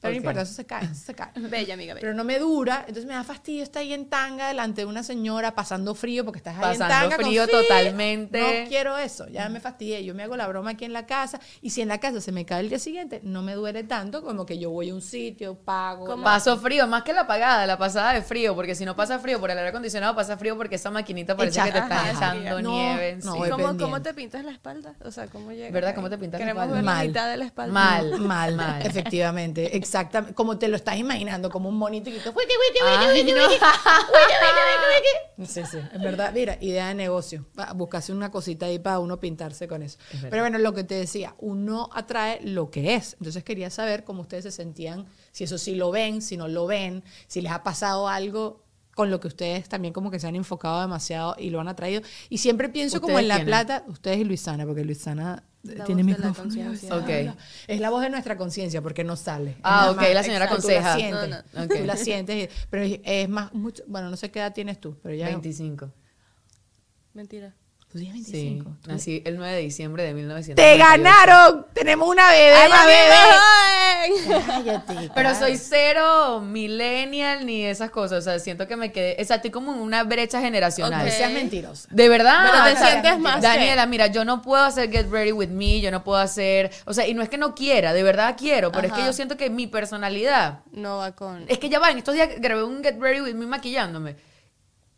Pero 0.00 0.12
Ok. 0.12 0.14
no 0.14 0.16
importa, 0.18 0.42
eso 0.42 0.52
se 0.54 0.64
cae, 0.64 0.84
eso 0.84 0.94
se 0.94 1.14
cae. 1.14 1.30
Bella, 1.36 1.74
amiga, 1.74 1.94
bella. 1.94 2.00
Pero 2.00 2.14
no 2.14 2.22
me 2.24 2.38
dura, 2.38 2.80
entonces 2.86 3.04
me 3.06 3.14
da 3.14 3.24
fastidio 3.24 3.62
estar 3.64 3.80
ahí 3.82 3.92
en 3.92 4.08
tanga 4.08 4.48
delante 4.48 4.82
de 4.82 4.86
una 4.86 5.02
señora 5.02 5.54
pasando 5.54 5.94
frío 5.94 6.24
porque 6.24 6.38
estás 6.38 6.54
ahí 6.56 6.72
en 6.74 6.78
Pasando 6.78 6.94
tanga. 7.08 7.16
con 7.16 7.24
frío 7.26 7.46
totalmente. 7.48 8.40
No 8.40 8.68
quiero 8.68 8.96
eso, 8.98 9.26
ya 9.28 9.48
me 9.48 9.60
fastidié. 9.60 10.04
Yo 10.04 10.14
me 10.14 10.22
hago 10.22 10.36
la 10.36 10.46
broma 10.46 10.70
aquí 10.70 10.84
en 10.84 10.92
la 10.92 11.06
casa 11.06 11.40
y 11.62 11.70
si 11.70 11.80
en 11.82 11.88
la 11.88 11.98
casa 11.98 12.20
se 12.20 12.32
me 12.32 12.44
cae 12.44 12.60
el 12.60 12.68
día 12.68 12.78
siguiente, 12.78 13.20
no 13.24 13.42
me 13.42 13.54
duele 13.54 13.82
tanto 13.84 14.22
como 14.22 14.46
que 14.46 14.58
yo 14.58 14.70
voy 14.70 14.90
a 14.90 14.94
un 14.94 15.02
sitio, 15.02 15.56
pago. 15.56 16.04
¿Cómo? 16.06 16.18
la- 16.22 16.24
Paso 16.30 16.56
frío, 16.58 16.86
más 16.86 17.02
que 17.02 17.12
la 17.12 17.22
apagada, 17.22 17.66
la 17.66 17.76
pasada 17.78 18.12
de 18.12 18.22
frío, 18.22 18.54
porque 18.54 18.74
si 18.74 18.84
no 18.84 18.94
pasa 18.94 19.18
frío 19.18 19.40
por 19.40 19.50
el 19.50 19.58
aire 19.58 19.70
acondicionado, 19.70 20.14
pasa 20.14 20.36
frío 20.36 20.56
porque 20.56 20.76
esa 20.76 20.90
maquinita 20.90 21.36
parece 21.36 21.58
Echa- 21.60 21.64
que 21.66 21.72
te 21.72 21.78
está 21.78 22.00
ajá, 22.00 22.10
echando 22.36 22.62
no, 22.62 22.70
nieve. 22.70 23.16
no, 23.16 23.32
sí. 23.32 23.38
¿Cómo, 23.38 23.48
pendiente. 23.48 23.82
¿Cómo 23.84 24.02
te 24.02 24.14
pintas 24.14 24.44
la 24.44 24.52
espalda? 24.52 24.94
O 25.04 25.10
sea, 25.10 25.26
¿cómo 25.26 25.50
llegas? 25.52 25.72
¿Verdad? 25.72 25.94
¿Cómo 25.94 26.08
te 26.08 26.18
pintas 26.18 26.40
la 26.40 26.48
espalda? 26.48 26.74
ver 26.74 26.84
la 26.84 26.92
Mal. 26.92 27.06
mitad 27.08 27.30
de 27.30 27.36
la 27.36 27.44
espalda. 27.46 27.72
Mal. 27.72 28.20
Mal, 28.20 28.54
Mal. 28.56 28.82
efectivamente, 28.86 29.76
exactamente. 29.88 30.34
Como 30.34 30.58
te 30.58 30.68
lo 30.68 30.76
estás 30.76 30.96
imaginando, 30.98 31.50
como 31.50 31.68
un 31.68 31.76
monito 31.76 32.10
que... 32.10 32.16
"Wiki, 32.16 32.30
wiki, 32.30 32.78
Ay, 32.84 33.08
wiki, 33.20 33.32
no. 33.32 33.42
wiki, 33.48 33.54
wiki, 33.54 34.34
wiki, 34.44 35.38
wiki". 35.38 35.50
Sí, 35.50 35.62
sí, 35.70 35.78
es 35.92 36.00
verdad. 36.00 36.32
Mira, 36.34 36.58
idea 36.60 36.88
de 36.88 36.94
negocio. 36.94 37.46
Va, 37.58 37.72
Buscarse 37.72 38.12
una 38.12 38.30
cosita 38.30 38.66
ahí 38.66 38.78
para 38.78 38.98
uno 38.98 39.18
pintarse 39.20 39.66
con 39.68 39.82
eso. 39.82 39.98
Es. 40.12 40.20
Pero 40.30 40.42
bueno, 40.42 40.58
lo 40.58 40.74
que 40.74 40.84
te 40.84 40.94
decía, 40.94 41.34
uno 41.38 41.88
atrae 41.92 42.40
lo 42.42 42.70
que 42.70 42.94
es. 42.94 43.14
Entonces 43.18 43.42
quería 43.44 43.70
saber 43.70 44.04
cómo 44.04 44.22
ustedes 44.22 44.44
se 44.44 44.50
sentían, 44.52 45.06
si 45.32 45.44
eso 45.44 45.58
sí 45.58 45.74
lo 45.74 45.90
ven, 45.90 46.22
si 46.22 46.36
no 46.36 46.48
lo 46.48 46.66
ven, 46.66 47.02
si 47.26 47.40
les 47.40 47.52
ha 47.52 47.62
pasado 47.62 48.08
algo 48.08 48.64
con 48.94 49.10
lo 49.12 49.20
que 49.20 49.28
ustedes 49.28 49.68
también 49.68 49.94
como 49.94 50.10
que 50.10 50.18
se 50.18 50.26
han 50.26 50.34
enfocado 50.34 50.80
demasiado 50.80 51.36
y 51.38 51.50
lo 51.50 51.60
han 51.60 51.68
atraído. 51.68 52.02
Y 52.28 52.38
siempre 52.38 52.68
pienso 52.68 53.00
como 53.00 53.14
¿Ustedes 53.14 53.30
en 53.30 53.38
La? 53.38 53.44
Plata, 53.44 53.84
ustedes 53.86 54.18
y 54.18 54.24
Luisana, 54.24 54.66
porque 54.66 54.84
Luisana 54.84 55.44
La 55.64 55.84
tiene 55.84 56.02
voz 56.02 56.12
de 56.12 56.18
la 56.22 56.28
micrófono. 56.28 56.44
conciencia. 56.44 56.96
Ok. 56.96 57.36
Es 57.66 57.80
la 57.80 57.90
voz 57.90 58.02
de 58.02 58.10
nuestra 58.10 58.36
conciencia 58.36 58.80
porque 58.80 59.04
no 59.04 59.16
sale. 59.16 59.56
Ah, 59.62 59.90
ok, 59.90 60.00
la 60.14 60.22
señora 60.22 60.44
exacto, 60.46 60.68
aconseja. 60.68 60.80
Tú 60.80 60.84
la 60.84 60.96
sientes, 60.96 61.28
No, 61.52 61.60
no. 61.62 61.68
tú 61.68 61.74
Ok. 61.74 61.80
la 61.86 61.96
sientes, 61.96 62.48
pero 62.70 62.82
es- 62.84 63.00
es 63.04 63.28
más, 63.28 63.52
mucho, 63.52 63.82
bueno, 63.86 64.08
no 64.08 64.16
sé 64.16 64.30
qué 64.30 64.38
edad 64.38 64.52
tienes 64.54 64.80
tú, 64.80 64.96
pero 65.02 65.14
ya... 65.14 65.26
25. 65.26 65.92
Mentira. 67.14 67.54
Tú 67.90 67.98
tienes 67.98 68.26
Sí, 68.26 68.32
25. 68.32 68.70
tú- 68.82 68.90
nací 68.90 69.22
el 69.24 69.38
9 69.38 69.54
de 69.54 69.60
diciembre 69.62 70.02
de 70.02 70.12
1998. 70.12 70.56
¡Te 70.56 70.76
ganaron! 70.78 71.66
Tenemos 71.72 72.06
una 72.06 72.30
bebé, 72.30 72.68
más 72.68 72.86
bebé. 72.86 72.98
bebé! 74.28 74.42
Cállate. 74.46 75.10
Pero 75.14 75.34
soy 75.34 75.56
cero 75.56 76.40
millennial 76.42 77.46
ni 77.46 77.64
esas 77.64 77.90
cosas. 77.90 78.18
O 78.18 78.22
sea, 78.30 78.38
siento 78.40 78.68
que 78.68 78.76
me 78.76 78.92
quedé. 78.92 79.16
O 79.20 79.24
sea, 79.24 79.36
estoy 79.36 79.50
como 79.50 79.72
en 79.72 79.80
una 79.80 80.04
brecha 80.04 80.38
generacional. 80.40 81.00
No 81.00 81.10
Ok. 81.10 81.16
seas 81.16 81.32
mentirosa. 81.32 81.88
De 81.90 82.08
verdad. 82.10 82.50
Pero 82.50 82.64
te 82.64 82.72
o 82.72 82.76
sea, 82.76 82.90
sientes 82.90 83.18
más 83.20 83.40
Daniela, 83.40 83.86
mira, 83.86 84.08
yo 84.08 84.22
no 84.26 84.42
puedo 84.42 84.62
hacer 84.62 84.90
Get 84.90 85.10
Ready 85.10 85.32
With 85.32 85.48
Me, 85.48 85.80
yo 85.80 85.90
no 85.90 86.04
puedo 86.04 86.18
hacer. 86.18 86.70
O 86.84 86.92
sea, 86.92 87.06
y 87.08 87.14
no 87.14 87.22
es 87.22 87.30
que 87.30 87.38
no 87.38 87.54
quiera, 87.54 87.94
de 87.94 88.02
verdad 88.02 88.36
quiero, 88.38 88.70
pero 88.70 88.88
es 88.88 88.92
que 88.92 89.02
yo 89.04 89.14
siento 89.14 89.38
que 89.38 89.48
mi 89.48 89.66
personalidad. 89.66 90.60
No 90.72 90.98
va 90.98 91.12
con... 91.12 91.46
Es 91.48 91.58
que 91.58 91.70
ya 91.70 91.78
va, 91.78 91.90
en 91.90 91.96
estos 91.98 92.14
días 92.14 92.28
grabé 92.38 92.64
un 92.64 92.84
Get 92.84 93.00
Ready 93.00 93.22
With 93.22 93.34
Me 93.34 93.46
maquillándome. 93.46 94.16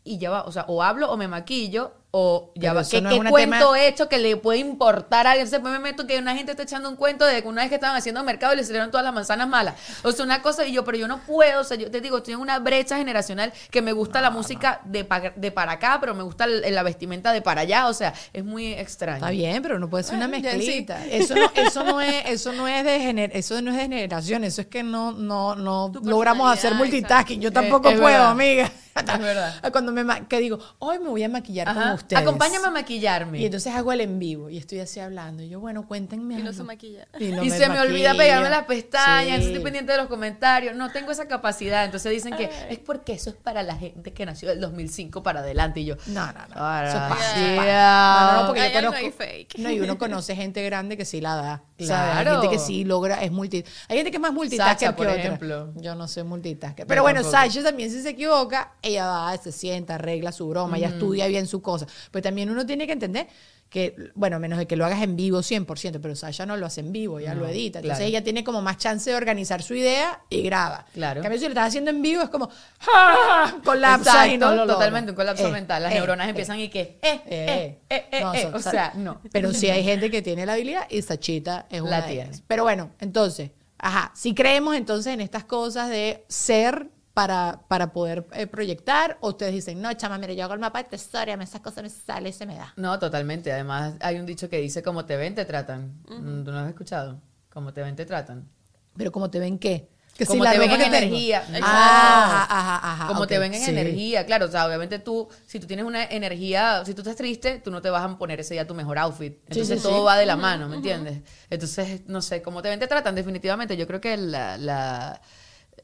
Y 0.03 0.17
ya 0.17 0.29
va, 0.29 0.43
o 0.43 0.51
sea, 0.51 0.65
o 0.67 0.83
hablo 0.83 1.09
o 1.11 1.15
me 1.15 1.27
maquillo, 1.27 1.93
o 2.11 2.51
ya 2.55 2.73
va. 2.73 2.83
¿Qué, 2.83 3.01
no 3.01 3.09
qué 3.09 3.29
cuento 3.29 3.73
he 3.75 3.87
hecho 3.87 4.09
que 4.09 4.17
le 4.17 4.35
puede 4.37 4.59
importar 4.59 5.27
a 5.27 5.31
alguien? 5.31 5.49
Pues 5.49 5.61
me 5.73 5.79
meto 5.79 6.05
que 6.05 6.17
una 6.19 6.35
gente 6.35 6.51
está 6.51 6.63
echando 6.63 6.89
un 6.89 6.95
cuento 6.97 7.25
de 7.25 7.41
que 7.41 7.47
una 7.47 7.61
vez 7.61 7.69
que 7.69 7.75
estaban 7.75 7.95
haciendo 7.95 8.21
mercado 8.23 8.53
le 8.53 8.63
salieron 8.63 8.91
todas 8.91 9.03
las 9.05 9.13
manzanas 9.13 9.47
malas. 9.47 9.75
O 10.03 10.11
sea, 10.11 10.25
una 10.25 10.41
cosa, 10.41 10.65
y 10.65 10.73
yo, 10.73 10.83
pero 10.83 10.97
yo 10.97 11.07
no 11.07 11.19
puedo, 11.19 11.61
o 11.61 11.63
sea, 11.63 11.77
yo 11.77 11.89
te 11.89 12.01
digo, 12.01 12.17
estoy 12.17 12.33
en 12.33 12.39
una 12.41 12.59
brecha 12.59 12.97
generacional 12.97 13.53
que 13.69 13.81
me 13.81 13.93
gusta 13.93 14.19
la 14.21 14.29
música 14.29 14.81
de, 14.85 15.05
pa- 15.05 15.31
de 15.35 15.51
para 15.51 15.73
acá, 15.73 15.97
pero 16.01 16.13
me 16.13 16.23
gusta 16.23 16.47
la 16.47 16.83
vestimenta 16.83 17.31
de 17.31 17.41
para 17.41 17.61
allá, 17.61 17.87
o 17.87 17.93
sea, 17.93 18.13
es 18.33 18.43
muy 18.43 18.73
extraño. 18.73 19.17
Está 19.17 19.29
bien, 19.31 19.61
pero 19.61 19.79
no 19.79 19.89
puede 19.89 20.03
ser 20.03 20.15
una 20.17 20.27
Bueno, 20.27 20.49
sí. 20.51 20.57
mezclita. 20.57 21.05
Eso 21.07 21.35
no, 21.35 21.49
eso 21.55 21.83
no 21.83 22.01
es, 22.01 22.23
eso 22.25 22.51
no 22.51 22.67
es 22.67 22.83
de 22.83 22.99
gener, 22.99 23.31
eso 23.33 23.61
no 23.61 23.71
es 23.71 23.77
de 23.77 23.83
generación, 23.83 24.43
eso 24.43 24.61
es 24.61 24.67
que 24.67 24.83
no, 24.83 25.13
no, 25.13 25.55
no 25.55 25.91
logramos 26.03 26.51
hacer 26.51 26.73
multitasking. 26.75 27.39
Yo 27.41 27.51
tampoco 27.53 27.89
es 27.89 27.95
puedo, 27.99 28.05
verdad. 28.11 28.31
amiga. 28.31 28.71
Es 28.93 29.19
verdad. 29.19 29.55
Cuando 29.71 29.93
me 29.93 30.27
que 30.27 30.39
digo, 30.39 30.59
hoy 30.79 30.99
me 30.99 31.07
voy 31.07 31.23
a 31.23 31.29
maquillar 31.29 31.69
Ajá. 31.69 31.91
Ustedes. 32.01 32.21
Acompáñame 32.21 32.67
a 32.67 32.71
maquillarme. 32.71 33.39
Y 33.39 33.45
entonces 33.45 33.73
hago 33.73 33.91
el 33.91 34.01
en 34.01 34.19
vivo 34.19 34.49
y 34.49 34.57
estoy 34.57 34.79
así 34.79 34.99
hablando. 34.99 35.43
Y 35.43 35.49
yo, 35.49 35.59
bueno, 35.59 35.87
cuéntenme 35.87 36.39
Y 36.39 36.43
no 36.43 36.53
se 36.53 36.63
maquilla. 36.63 37.07
no 37.19 37.43
y 37.43 37.49
se 37.49 37.69
me 37.69 37.79
olvida 37.79 38.13
pegarme 38.15 38.49
las 38.49 38.65
pestañas, 38.65 39.21
Sí. 39.21 39.27
entonces 39.29 39.47
estoy 39.47 39.63
pendiente 39.63 39.91
de 39.93 39.97
los 39.97 40.07
comentarios. 40.07 40.75
No 40.75 40.91
tengo 40.91 41.11
esa 41.11 41.27
capacidad. 41.27 41.85
Entonces 41.85 42.11
dicen 42.11 42.35
que 42.35 42.49
es 42.69 42.79
porque 42.79 43.13
eso 43.13 43.29
es 43.29 43.35
para 43.35 43.63
la 43.63 43.75
gente 43.75 44.13
que 44.13 44.25
nació 44.25 44.49
del 44.49 44.59
2005 44.59 45.23
para 45.23 45.39
adelante. 45.39 45.79
Y 45.81 45.85
yo, 45.85 45.95
No, 46.07 46.25
no, 46.27 46.39
no. 46.53 46.81
Eso 46.83 46.97
eso 46.97 47.09
pasa. 47.09 47.37
No, 47.37 48.31
no, 48.33 48.41
no, 48.41 48.47
porque 48.47 48.61
Hay 48.61 48.69
yo 48.73 48.79
conozco. 48.79 48.97
ahí 48.97 49.11
fake. 49.11 49.57
No, 49.61 49.69
y 49.71 49.79
uno 49.79 49.97
conoce 49.97 50.35
gente 50.35 50.63
grande 50.63 50.97
que 50.97 51.05
sí 51.05 51.21
la 51.21 51.35
da. 51.35 51.63
¿Sabes? 51.87 52.15
Hay 52.17 52.23
Claro. 52.23 52.41
gente 52.41 52.55
que 52.55 52.59
sí 52.61 52.83
logra, 52.83 53.21
es 53.23 53.31
multi. 53.31 53.63
Hay 53.87 53.97
gente 53.97 54.11
que 54.11 54.17
es 54.17 54.21
más 54.21 54.33
multitasker 54.33 54.77
Sacha, 54.79 54.91
que 54.91 54.97
por 54.97 55.07
otra. 55.07 55.19
ejemplo. 55.19 55.73
Yo 55.75 55.95
no 55.95 56.07
soy 56.07 56.23
multitasker. 56.23 56.85
Yo 56.85 56.87
Pero 56.87 57.01
bueno, 57.01 57.21
tampoco. 57.21 57.37
Sasha 57.43 57.63
también 57.63 57.89
si 57.91 58.01
se 58.01 58.09
equivoca, 58.09 58.73
ella 58.81 59.07
va, 59.07 59.37
se 59.37 59.51
sienta, 59.51 59.95
arregla 59.95 60.31
su 60.31 60.47
broma, 60.47 60.77
ella 60.77 60.89
estudia 60.89 61.27
bien 61.27 61.47
su 61.47 61.61
cosa. 61.61 61.85
Pero 62.11 62.23
también 62.23 62.49
uno 62.49 62.65
tiene 62.65 62.85
que 62.87 62.93
entender 62.93 63.27
que, 63.71 63.95
bueno, 64.15 64.37
menos 64.37 64.59
de 64.59 64.67
que 64.67 64.75
lo 64.75 64.85
hagas 64.85 65.01
en 65.01 65.15
vivo 65.15 65.39
100%, 65.39 65.99
pero 66.01 66.13
Sasha 66.13 66.45
no 66.45 66.57
lo 66.57 66.65
hace 66.65 66.81
en 66.81 66.91
vivo, 66.91 67.19
ella 67.19 67.33
No, 67.33 67.39
lo 67.41 67.47
edita. 67.47 67.79
Entonces 67.79 67.99
claro. 67.99 68.09
ella 68.09 68.21
tiene 68.23 68.43
como 68.43 68.61
más 68.61 68.77
chance 68.77 69.09
de 69.09 69.15
organizar 69.15 69.63
su 69.63 69.73
idea 69.73 70.21
y 70.29 70.41
graba. 70.41 70.85
Claro. 70.93 71.19
En 71.19 71.23
cambio, 71.23 71.39
si 71.39 71.45
lo 71.45 71.51
estás 71.51 71.69
haciendo 71.69 71.89
en 71.89 72.01
vivo 72.01 72.21
es 72.21 72.27
como, 72.29 72.49
¡ah! 72.93 73.55
colapsa 73.63 74.27
y 74.27 74.37
no 74.37 74.67
totalmente 74.67 75.11
un 75.11 75.15
colapso 75.15 75.47
Eh, 75.47 75.51
mental. 75.51 75.83
Las 75.83 75.93
eh, 75.93 75.95
neuronas 75.95 76.27
eh. 76.27 76.29
empiezan 76.31 76.59
y 76.59 76.67
que, 76.69 76.99
eh, 77.01 77.21
eh, 77.25 77.79
eh, 77.89 78.05
eh, 78.11 78.21
No, 78.21 78.33
eh. 78.33 78.41
son- 78.43 78.55
o 78.55 78.59
sea, 78.59 78.91
no. 78.95 79.21
Pero 79.31 79.53
sí 79.53 79.69
hay 79.69 79.83
gente 79.85 80.11
que 80.11 80.21
tiene 80.21 80.45
la 80.45 80.53
habilidad 80.53 80.85
y 80.89 81.01
Sachita 81.01 81.65
es 81.69 81.79
una 81.79 82.01
La 82.01 82.05
de 82.07 82.13
ellas. 82.13 82.43
Pero 82.47 82.63
bueno, 82.63 82.91
entonces, 82.99 83.51
ajá, 83.77 84.11
si 84.15 84.35
creemos 84.35 84.75
entonces 84.75 85.13
en 85.13 85.21
estas 85.21 85.45
cosas 85.45 85.89
de 85.89 86.25
ser 86.27 86.89
para, 87.13 87.61
para 87.67 87.91
poder 87.91 88.25
eh, 88.33 88.47
proyectar, 88.47 89.17
o 89.21 89.29
ustedes 89.29 89.53
dicen, 89.53 89.81
no, 89.81 89.93
chama, 89.93 90.17
mira, 90.17 90.33
yo 90.33 90.43
hago 90.45 90.53
el 90.53 90.59
mapa 90.59 90.81
de 90.83 90.89
tesoria, 90.89 91.35
esas 91.35 91.61
cosas 91.61 91.83
me 91.83 91.89
sale 91.89 92.29
y 92.29 92.33
se 92.33 92.45
me 92.45 92.55
da. 92.55 92.73
No, 92.77 92.97
totalmente. 92.99 93.51
Además, 93.51 93.95
hay 93.99 94.17
un 94.17 94.25
dicho 94.25 94.49
que 94.49 94.57
dice, 94.57 94.81
como 94.81 95.05
te 95.05 95.17
ven, 95.17 95.35
te 95.35 95.45
tratan. 95.45 96.01
¿Tú 96.07 96.19
no 96.51 96.59
has 96.59 96.69
escuchado? 96.69 97.21
Como 97.51 97.73
te 97.73 97.81
ven, 97.81 97.95
te 97.95 98.05
tratan. 98.05 98.47
Pero 98.95 99.11
como 99.11 99.29
te 99.29 99.39
ven 99.39 99.59
qué? 99.59 99.89
Que 100.17 100.25
Como 100.25 100.43
te 100.43 100.59
ven 100.59 100.69
en 100.71 100.79
tengo. 100.79 100.95
energía. 100.95 101.43
Ah. 101.63 102.45
Ajá, 102.49 102.59
ajá, 102.59 102.91
ajá. 102.93 103.07
Como 103.07 103.27
te 103.27 103.39
ven 103.39 103.53
en 103.53 103.61
sí. 103.61 103.71
energía, 103.71 104.25
claro, 104.25 104.45
o 104.45 104.49
sea, 104.49 104.67
obviamente 104.67 104.99
tú, 104.99 105.27
si 105.47 105.59
tú 105.59 105.67
tienes 105.67 105.85
una 105.85 106.03
energía, 106.03 106.83
si 106.85 106.93
tú 106.93 107.01
estás 107.01 107.15
triste, 107.15 107.59
tú 107.59 107.71
no 107.71 107.81
te 107.81 107.89
vas 107.89 108.03
a 108.03 108.17
poner 108.17 108.39
ese 108.39 108.53
día 108.53 108.67
tu 108.67 108.75
mejor 108.75 108.99
outfit. 108.99 109.37
Entonces 109.47 109.81
sí, 109.81 109.87
todo 109.87 110.03
va 110.03 110.17
de 110.17 110.25
la 110.25 110.35
mano, 110.35 110.67
¿me 110.67 110.75
entiendes? 110.75 111.21
Entonces, 111.49 112.01
no 112.07 112.21
sé, 112.21 112.41
cómo 112.41 112.61
te 112.61 112.69
ven, 112.69 112.79
te 112.79 112.87
tratan, 112.87 113.15
definitivamente. 113.15 113.75
Yo 113.77 113.87
creo 113.87 114.01
que 114.01 114.15
la, 114.17 114.57
la 114.57 115.21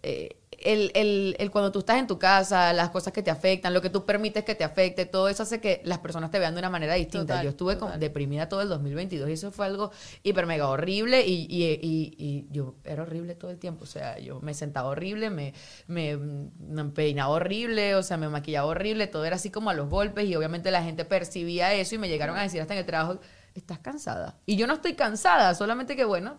eh, 0.04 0.38
el, 0.60 0.92
el- 0.96 1.36
el 1.40 1.52
cuando 1.52 1.72
tú 1.72 1.80
estás 1.80 1.98
en 1.98 2.08
tu 2.08 2.18
casa, 2.20 2.74
las 2.74 2.90
cosas 2.90 3.14
que 3.14 3.22
te 3.24 3.30
afectan, 3.32 3.74
lo 3.74 3.82
que 3.82 3.90
tú 3.90 4.06
permites 4.06 4.44
que 4.44 4.56
te 4.56 4.64
afecte, 4.64 5.06
todo 5.06 5.30
eso 5.30 5.44
hace 5.44 5.60
que 5.62 5.82
las 5.84 6.00
personas 6.00 6.32
te 6.32 6.40
vean 6.40 6.54
de 6.56 6.60
una 6.60 6.70
manera 6.70 6.94
distinta. 6.96 7.34
Total, 7.36 7.44
Yo 7.44 7.50
estuve 7.52 7.76
total. 7.76 8.00
deprimida 8.00 8.50
todo 8.50 8.62
el 8.62 8.70
2022 8.70 9.30
y 9.30 9.34
eso 9.34 9.52
fue 9.52 9.66
algo 9.66 9.92
hiper 10.24 10.46
mega 10.46 10.68
horrible 10.70 11.26
y, 11.26 11.46
y, 11.50 11.64
y- 11.82 12.16
y 12.18 12.48
yo 12.52 12.76
era 12.84 13.04
horrible 13.04 13.36
todo 13.36 13.52
el 13.52 13.60
tiempo. 13.60 13.84
O 13.84 13.88
sea, 13.88 14.20
yo 14.20 14.40
me 14.42 14.54
sentaba 14.54 14.90
horrible, 14.90 15.30
me, 15.30 15.54
me, 15.88 16.18
me 16.18 16.86
peinaba 16.86 17.30
horrible, 17.34 17.96
o 17.96 18.04
sea, 18.04 18.18
me 18.18 18.30
maquillaba 18.30 18.68
horrible, 18.68 19.08
todo 19.08 19.26
era 19.26 19.36
así 19.36 19.50
como 19.52 19.70
a 19.70 19.74
los 19.74 19.90
golpes 19.90 20.26
y 20.28 20.36
obviamente 20.36 20.72
la 20.72 20.84
gente 20.84 21.06
percibía 21.06 21.74
eso 21.74 21.96
y 21.96 21.98
me 21.98 22.10
llegaron 22.10 22.38
a 22.38 22.42
decir 22.44 22.62
hasta 22.62 22.74
en 22.74 22.80
el 22.80 22.86
trabajo, 22.86 23.20
estás 23.54 23.80
cansada. 23.80 24.38
Y 24.46 24.56
yo 24.56 24.68
no 24.68 24.74
estoy 24.74 24.94
cansada, 24.94 25.54
solamente 25.56 25.96
que 25.96 26.06
bueno, 26.06 26.38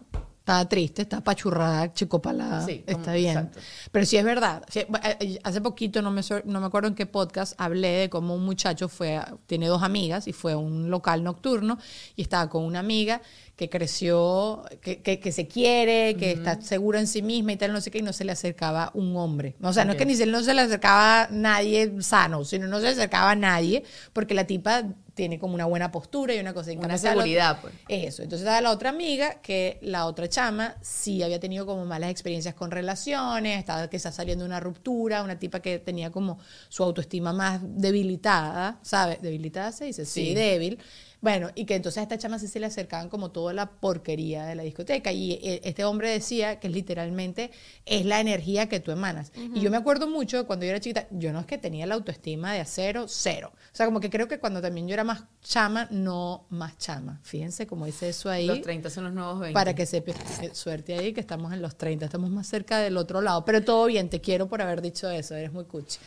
Está 0.49 0.67
triste, 0.67 1.03
está 1.03 1.23
pachurrada, 1.23 1.93
chicopalada. 1.93 2.65
Sí, 2.65 2.83
como- 2.87 2.99
está 3.01 3.13
bien. 3.13 3.37
exacto. 3.37 3.61
Pero 3.93 4.07
sí 4.07 4.17
es 4.17 4.25
verdad. 4.25 4.63
Sí, 4.71 4.81
eh, 4.81 5.39
hace 5.45 5.61
poquito, 5.61 6.01
no 6.01 6.11
me, 6.11 6.23
no 6.47 6.61
me 6.61 6.67
acuerdo 6.67 6.89
en 6.89 6.95
qué 6.95 7.05
podcast, 7.05 7.53
hablé 7.59 7.89
de 7.89 8.09
cómo 8.09 8.35
un 8.35 8.47
muchacho 8.47 8.89
fue, 8.89 9.21
tiene 9.47 9.67
dos 9.69 9.83
amigas 9.83 10.27
y 10.27 10.33
fue 10.33 10.53
a 10.53 10.57
un 10.57 10.89
local 10.89 11.23
nocturno 11.23 11.77
y 12.17 12.23
estaba 12.23 12.49
con 12.49 12.65
una 12.65 12.79
amiga 12.79 13.21
que 13.59 13.69
creció, 13.69 14.63
que, 14.81 15.03
que, 15.03 15.19
que 15.19 15.33
se 15.33 15.49
quiere, 15.49 16.15
que 16.17 16.31
está 16.31 16.61
segura 16.61 17.01
en 17.01 17.09
sí 17.09 17.23
misma 17.23 17.51
y 17.53 17.57
tal, 17.57 17.73
no 17.73 17.81
sé 17.81 17.91
qué, 17.91 17.99
y 17.99 18.03
no 18.03 18.13
se 18.13 18.23
le 18.25 18.31
acercaba 18.31 18.93
un 18.95 19.17
hombre. 19.17 19.57
O 19.61 19.73
sea, 19.73 19.85
no 19.85 19.91
es 19.93 19.99
que 19.99 20.07
ni 20.07 20.15
se, 20.15 20.27
no 20.27 20.45
se 20.45 20.55
le 20.55 20.61
acercaba 20.63 21.27
nadie 21.33 22.01
sano, 22.01 22.45
sino 22.45 22.69
no 22.69 22.77
se 22.77 22.85
le 22.85 22.89
acercaba 22.91 23.33
a 23.33 23.35
nadie 23.35 23.83
porque 24.13 24.35
la 24.35 24.47
tipa 24.47 24.85
tiene 25.15 25.41
como 25.41 25.55
una 25.55 25.65
buena 25.65 25.91
postura 25.91 26.33
y 26.33 26.39
una 26.39 26.55
cosa. 26.55 26.71
Una 26.71 26.97
seguridad, 26.97 27.61
pues. 27.61 27.75
Eso. 27.89 28.23
Entonces 28.23 28.43
estaba 28.47 28.61
la 28.61 28.71
otra 28.71 28.91
amiga 28.91 29.41
que 29.43 29.81
la 29.83 30.07
otra 30.07 30.29
chama 30.29 30.77
sí 30.81 31.25
había 31.25 31.41
tenido 31.41 31.67
como 31.67 31.85
malas 31.85 32.11
experiencias 32.13 32.55
con 32.55 32.71
relaciones, 32.71 33.59
estaba 33.59 33.91
que 33.91 33.97
está 33.97 34.13
saliendo 34.13 34.45
de 34.45 34.51
una 34.51 34.61
ruptura, 34.61 35.25
una 35.25 35.37
tipa 35.37 35.59
que 35.59 35.81
tenía 35.81 36.13
como 36.13 36.39
su 36.69 36.85
autoestima 36.85 37.33
más 37.33 37.61
debilitada, 37.65 38.79
¿sabes? 38.83 39.21
Debilitada 39.21 39.73
se 39.73 39.87
dice, 39.87 40.05
sí, 40.05 40.27
Sí. 40.27 40.35
débil. 40.35 40.79
Bueno, 41.21 41.51
y 41.55 41.65
que 41.65 41.75
entonces 41.75 41.99
a 41.99 42.03
esta 42.03 42.17
chama 42.17 42.39
sí 42.39 42.47
se 42.47 42.61
le 42.61 42.67
acercaban 42.67 43.09
como 43.09 43.31
toda 43.31 43.53
la 43.53 43.71
porquería 43.71 44.47
de 44.47 44.55
la 44.55 44.63
discoteca. 44.63 45.11
Y 45.11 45.33
eh, 45.33 45.61
este 45.65 45.85
hombre 45.85 46.11
decía 46.11 46.61
que 46.61 46.69
literalmente 46.69 47.51
es 47.87 48.07
la 48.07 48.21
energía 48.21 48.69
que 48.69 48.79
tú 48.79 48.93
emanas. 48.93 49.33
Y 49.35 49.61
yo 49.61 49.71
me 49.71 49.77
acuerdo 49.77 50.09
mucho 50.09 50.47
cuando 50.47 50.65
yo 50.65 50.71
era 50.71 50.81
chiquita, 50.81 51.09
yo 51.11 51.33
no 51.33 51.41
es 51.41 51.47
que 51.47 51.59
tenía 51.59 51.87
la 51.87 51.95
autoestima 51.95 52.53
de 52.53 52.61
acero, 52.61 53.07
cero. 53.09 53.53
O 53.55 53.77
sea, 53.77 53.87
como 53.87 54.01
que 54.01 54.11
creo 54.11 54.29
que 54.29 54.39
cuando 54.39 54.61
también 54.63 54.87
yo 54.87 54.95
era 54.95 55.05
más 55.05 55.25
chama, 55.43 55.89
no 55.91 56.47
más 56.51 56.79
chama. 56.79 57.21
Fíjense 57.25 57.67
cómo 57.67 57.87
dice 57.87 58.11
eso 58.11 58.31
ahí. 58.31 58.47
Los 58.47 58.63
30 58.63 58.91
son 58.91 59.05
los 59.05 59.13
nuevos 59.13 59.41
20. 59.41 59.55
Para 59.55 59.75
que 59.75 59.87
sepa, 59.87 60.13
eh, 60.43 60.51
suerte 60.53 60.95
ahí 60.95 61.13
que 61.13 61.21
estamos 61.21 61.53
en 61.53 61.63
los 61.63 61.77
30, 61.77 62.05
estamos 62.05 62.31
más 62.31 62.47
cerca 62.47 62.79
del 62.79 62.97
otro 62.97 63.21
lado. 63.21 63.45
Pero 63.45 63.65
todo 63.65 63.87
bien, 63.87 64.09
te 64.09 64.21
quiero 64.21 64.49
por 64.49 64.63
haber 64.63 64.83
dicho 64.83 65.11
eso, 65.11 65.35
eres 65.35 65.53
muy 65.53 65.65
cuchi. 65.65 65.99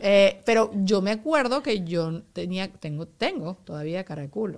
Eh, 0.00 0.40
pero 0.44 0.70
yo 0.74 1.00
me 1.00 1.10
acuerdo 1.10 1.62
que 1.62 1.84
yo 1.84 2.22
tenía, 2.32 2.68
tengo, 2.72 3.06
tengo 3.06 3.56
todavía 3.64 4.04
cara 4.04 4.22
de 4.22 4.30
culo. 4.30 4.51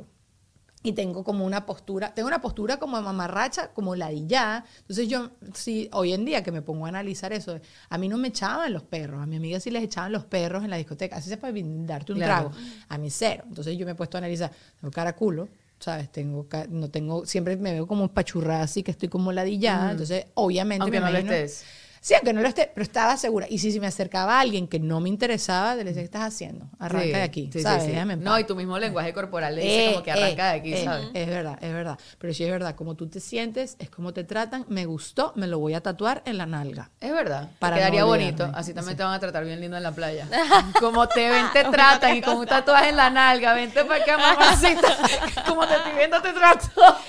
Y 0.86 0.92
tengo 0.92 1.24
como 1.24 1.46
una 1.46 1.64
postura, 1.64 2.12
tengo 2.12 2.28
una 2.28 2.42
postura 2.42 2.76
como 2.76 2.98
de 2.98 3.02
mamarracha, 3.04 3.68
como 3.72 3.96
ladillada. 3.96 4.66
Entonces 4.80 5.08
yo, 5.08 5.30
sí, 5.54 5.88
hoy 5.94 6.12
en 6.12 6.26
día 6.26 6.42
que 6.42 6.52
me 6.52 6.60
pongo 6.60 6.84
a 6.84 6.90
analizar 6.90 7.32
eso, 7.32 7.58
a 7.88 7.96
mí 7.96 8.06
no 8.06 8.18
me 8.18 8.28
echaban 8.28 8.70
los 8.70 8.82
perros, 8.82 9.22
a 9.22 9.24
mi 9.26 9.36
amiga 9.36 9.58
sí 9.60 9.70
les 9.70 9.82
echaban 9.82 10.12
los 10.12 10.26
perros 10.26 10.62
en 10.62 10.68
la 10.68 10.76
discoteca, 10.76 11.16
así 11.16 11.30
se 11.30 11.38
puede 11.38 11.54
darte 11.86 12.12
un 12.12 12.18
Claro. 12.18 12.50
trago, 12.50 12.64
a 12.90 12.98
mí 12.98 13.08
cero. 13.10 13.44
Entonces 13.48 13.78
yo 13.78 13.86
me 13.86 13.92
he 13.92 13.94
puesto 13.94 14.18
a 14.18 14.18
analizar, 14.18 14.52
tengo 14.78 14.92
cara 14.92 15.16
culo, 15.16 15.48
¿sabes? 15.78 16.12
Tengo, 16.12 16.46
no 16.68 16.90
tengo, 16.90 17.24
siempre 17.24 17.56
me 17.56 17.72
veo 17.72 17.86
como 17.86 18.08
pachurrada 18.12 18.64
así, 18.64 18.82
que 18.82 18.90
estoy 18.90 19.08
como 19.08 19.32
ladillada, 19.32 19.92
entonces 19.92 20.26
obviamente 20.34 20.82
Aunque 20.82 21.00
me 21.00 21.06
no 21.06 21.12
lo 21.12 21.18
imagino- 21.18 21.32
estés. 21.32 21.64
Sí, 22.04 22.12
aunque 22.12 22.34
no 22.34 22.42
lo 22.42 22.48
esté, 22.48 22.70
pero 22.74 22.82
estaba 22.82 23.16
segura. 23.16 23.46
Y 23.48 23.56
si, 23.60 23.72
si 23.72 23.80
me 23.80 23.86
acercaba 23.86 24.36
a 24.36 24.40
alguien 24.40 24.68
que 24.68 24.78
no 24.78 25.00
me 25.00 25.08
interesaba, 25.08 25.74
le 25.74 25.84
decía, 25.84 26.02
¿qué 26.02 26.04
estás 26.04 26.20
haciendo? 26.24 26.66
Arranca 26.78 27.02
Sí, 27.06 27.12
de 27.12 27.22
aquí, 27.22 27.50
sí, 27.50 27.62
¿sabes? 27.62 27.84
sí. 27.84 27.92
No, 28.18 28.38
y 28.38 28.44
tu 28.44 28.54
mismo 28.54 28.78
lenguaje 28.78 29.14
corporal 29.14 29.54
le 29.54 29.62
dice 29.62 29.86
Eh, 29.88 29.92
como 29.94 30.04
que 30.04 30.12
arranca 30.12 30.48
eh, 30.48 30.52
de 30.52 30.58
aquí, 30.60 30.74
eh, 30.74 30.84
¿sabes? 30.84 31.06
Es 31.14 31.26
verdad, 31.26 31.58
es 31.62 31.72
verdad. 31.72 31.98
Pero 32.18 32.34
sí 32.34 32.44
es 32.44 32.50
verdad, 32.50 32.74
como 32.74 32.94
tú 32.94 33.08
te 33.08 33.20
sientes, 33.20 33.76
es 33.78 33.88
como 33.88 34.12
te 34.12 34.22
tratan, 34.22 34.66
me 34.68 34.84
gustó, 34.84 35.32
me 35.34 35.46
lo 35.46 35.58
voy 35.58 35.72
a 35.72 35.80
tatuar 35.80 36.20
en 36.26 36.36
la 36.36 36.44
nalga. 36.44 36.90
Es 37.00 37.10
verdad. 37.10 37.48
Para 37.58 37.76
quedaría 37.76 38.02
no 38.02 38.08
bonito. 38.08 38.50
Así 38.54 38.74
también 38.74 38.98
te 38.98 39.02
van 39.02 39.14
a 39.14 39.18
tratar 39.18 39.42
bien 39.46 39.58
lindo 39.62 39.78
en 39.78 39.82
la 39.82 39.92
playa. 39.92 40.28
Como 40.80 41.08
te 41.08 41.30
ven, 41.30 41.46
te 41.54 41.64
tratan 41.64 42.18
y 42.18 42.20
con 42.20 42.36
un 42.36 42.44
tatuaje 42.46 42.90
en 42.90 42.98
la 42.98 43.08
nalga. 43.08 43.54
Vente 43.54 43.82
para 43.82 44.02
acá, 44.02 44.18
mamacita. 44.18 44.94
Como 45.48 45.66
te 45.66 45.74
estoy 45.74 45.92
viendo, 45.96 46.20
te 46.20 46.32
trato. 46.34 46.66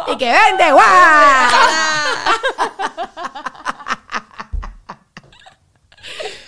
¡Y 0.07 0.15
que 0.17 0.31
vende, 0.31 0.71
guau! 0.71 0.85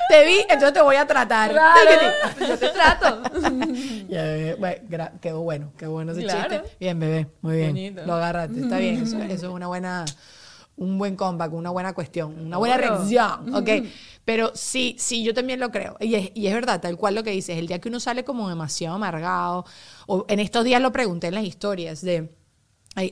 Te 0.08 0.26
vi, 0.26 0.40
entonces 0.42 0.74
te 0.74 0.82
voy 0.82 0.96
a 0.96 1.06
tratar. 1.06 1.52
Claro, 1.52 2.14
yo 2.48 2.58
te 2.58 2.70
trato. 2.70 3.22
Ya, 4.10 4.24
bebé, 4.24 4.56
bueno, 4.56 5.10
quedó 5.22 5.42
bueno, 5.42 5.74
quedó 5.78 5.92
bueno 5.92 6.12
ese 6.14 6.24
Claro. 6.24 6.50
chiste. 6.62 6.76
Bien, 6.80 7.00
bebé, 7.00 7.28
muy 7.42 7.58
bien. 7.58 7.70
Bonito. 7.70 8.06
Lo 8.06 8.14
agarraste, 8.14 8.62
está 8.62 8.80
bien. 8.80 9.02
Eso, 9.02 9.18
eso 9.20 9.48
es 9.48 9.54
una 9.54 9.68
buena, 9.68 10.06
un 10.78 10.98
buen 10.98 11.16
comeback, 11.16 11.52
una 11.54 11.70
buena 11.72 11.94
cuestión, 11.94 12.40
una 12.40 12.58
buena 12.58 12.78
reacción, 12.78 13.54
¿ok? 13.54 13.70
Pero 14.24 14.52
sí, 14.56 14.96
sí, 15.00 15.24
yo 15.24 15.34
también 15.34 15.60
lo 15.60 15.72
creo. 15.72 15.98
Y 16.00 16.16
es, 16.16 16.32
y 16.34 16.48
es 16.48 16.54
verdad, 16.54 16.80
tal 16.82 16.98
cual 16.98 17.16
lo 17.16 17.24
que 17.24 17.32
dices, 17.32 17.58
el 17.58 17.68
día 17.68 17.80
que 17.80 17.90
uno 17.90 18.00
sale 18.00 18.24
como 18.24 18.48
demasiado 18.50 18.96
amargado, 18.96 19.66
o 20.06 20.26
en 20.30 20.40
estos 20.40 20.64
días 20.64 20.82
lo 20.82 20.92
pregunté 20.92 21.28
en 21.28 21.36
las 21.36 21.44
historias 21.44 22.02
de, 22.02 22.34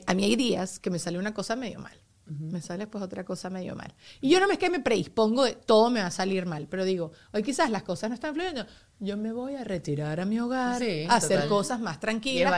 a 0.06 0.14
mí 0.14 0.24
hay 0.24 0.36
días 0.36 0.78
que 0.78 0.90
me 0.90 0.98
sale 0.98 1.18
una 1.18 1.34
cosa 1.34 1.56
medio 1.56 1.78
mal. 1.80 1.98
Me 2.28 2.60
sale 2.60 2.86
pues 2.88 3.04
otra 3.04 3.24
cosa 3.24 3.50
medio 3.50 3.76
mal. 3.76 3.94
Y 4.20 4.28
yo 4.30 4.40
no 4.40 4.46
me 4.48 4.54
es 4.54 4.58
que 4.58 4.68
me 4.68 4.80
predispongo 4.80 5.44
de 5.44 5.52
todo 5.52 5.90
me 5.90 6.00
va 6.00 6.06
a 6.06 6.10
salir 6.10 6.44
mal, 6.46 6.66
pero 6.68 6.84
digo, 6.84 7.12
hoy 7.32 7.42
quizás 7.44 7.70
las 7.70 7.82
cosas 7.84 8.10
no 8.10 8.14
están 8.14 8.34
fluyendo. 8.34 8.66
Yo 8.98 9.16
me 9.16 9.30
voy 9.32 9.54
a 9.54 9.62
retirar 9.64 10.18
a 10.20 10.24
mi 10.24 10.40
hogar, 10.40 10.80
Sí, 10.82 11.04
a 11.08 11.16
hacer 11.16 11.46
cosas 11.48 11.78
más 11.80 12.00
tranquilas, 12.00 12.52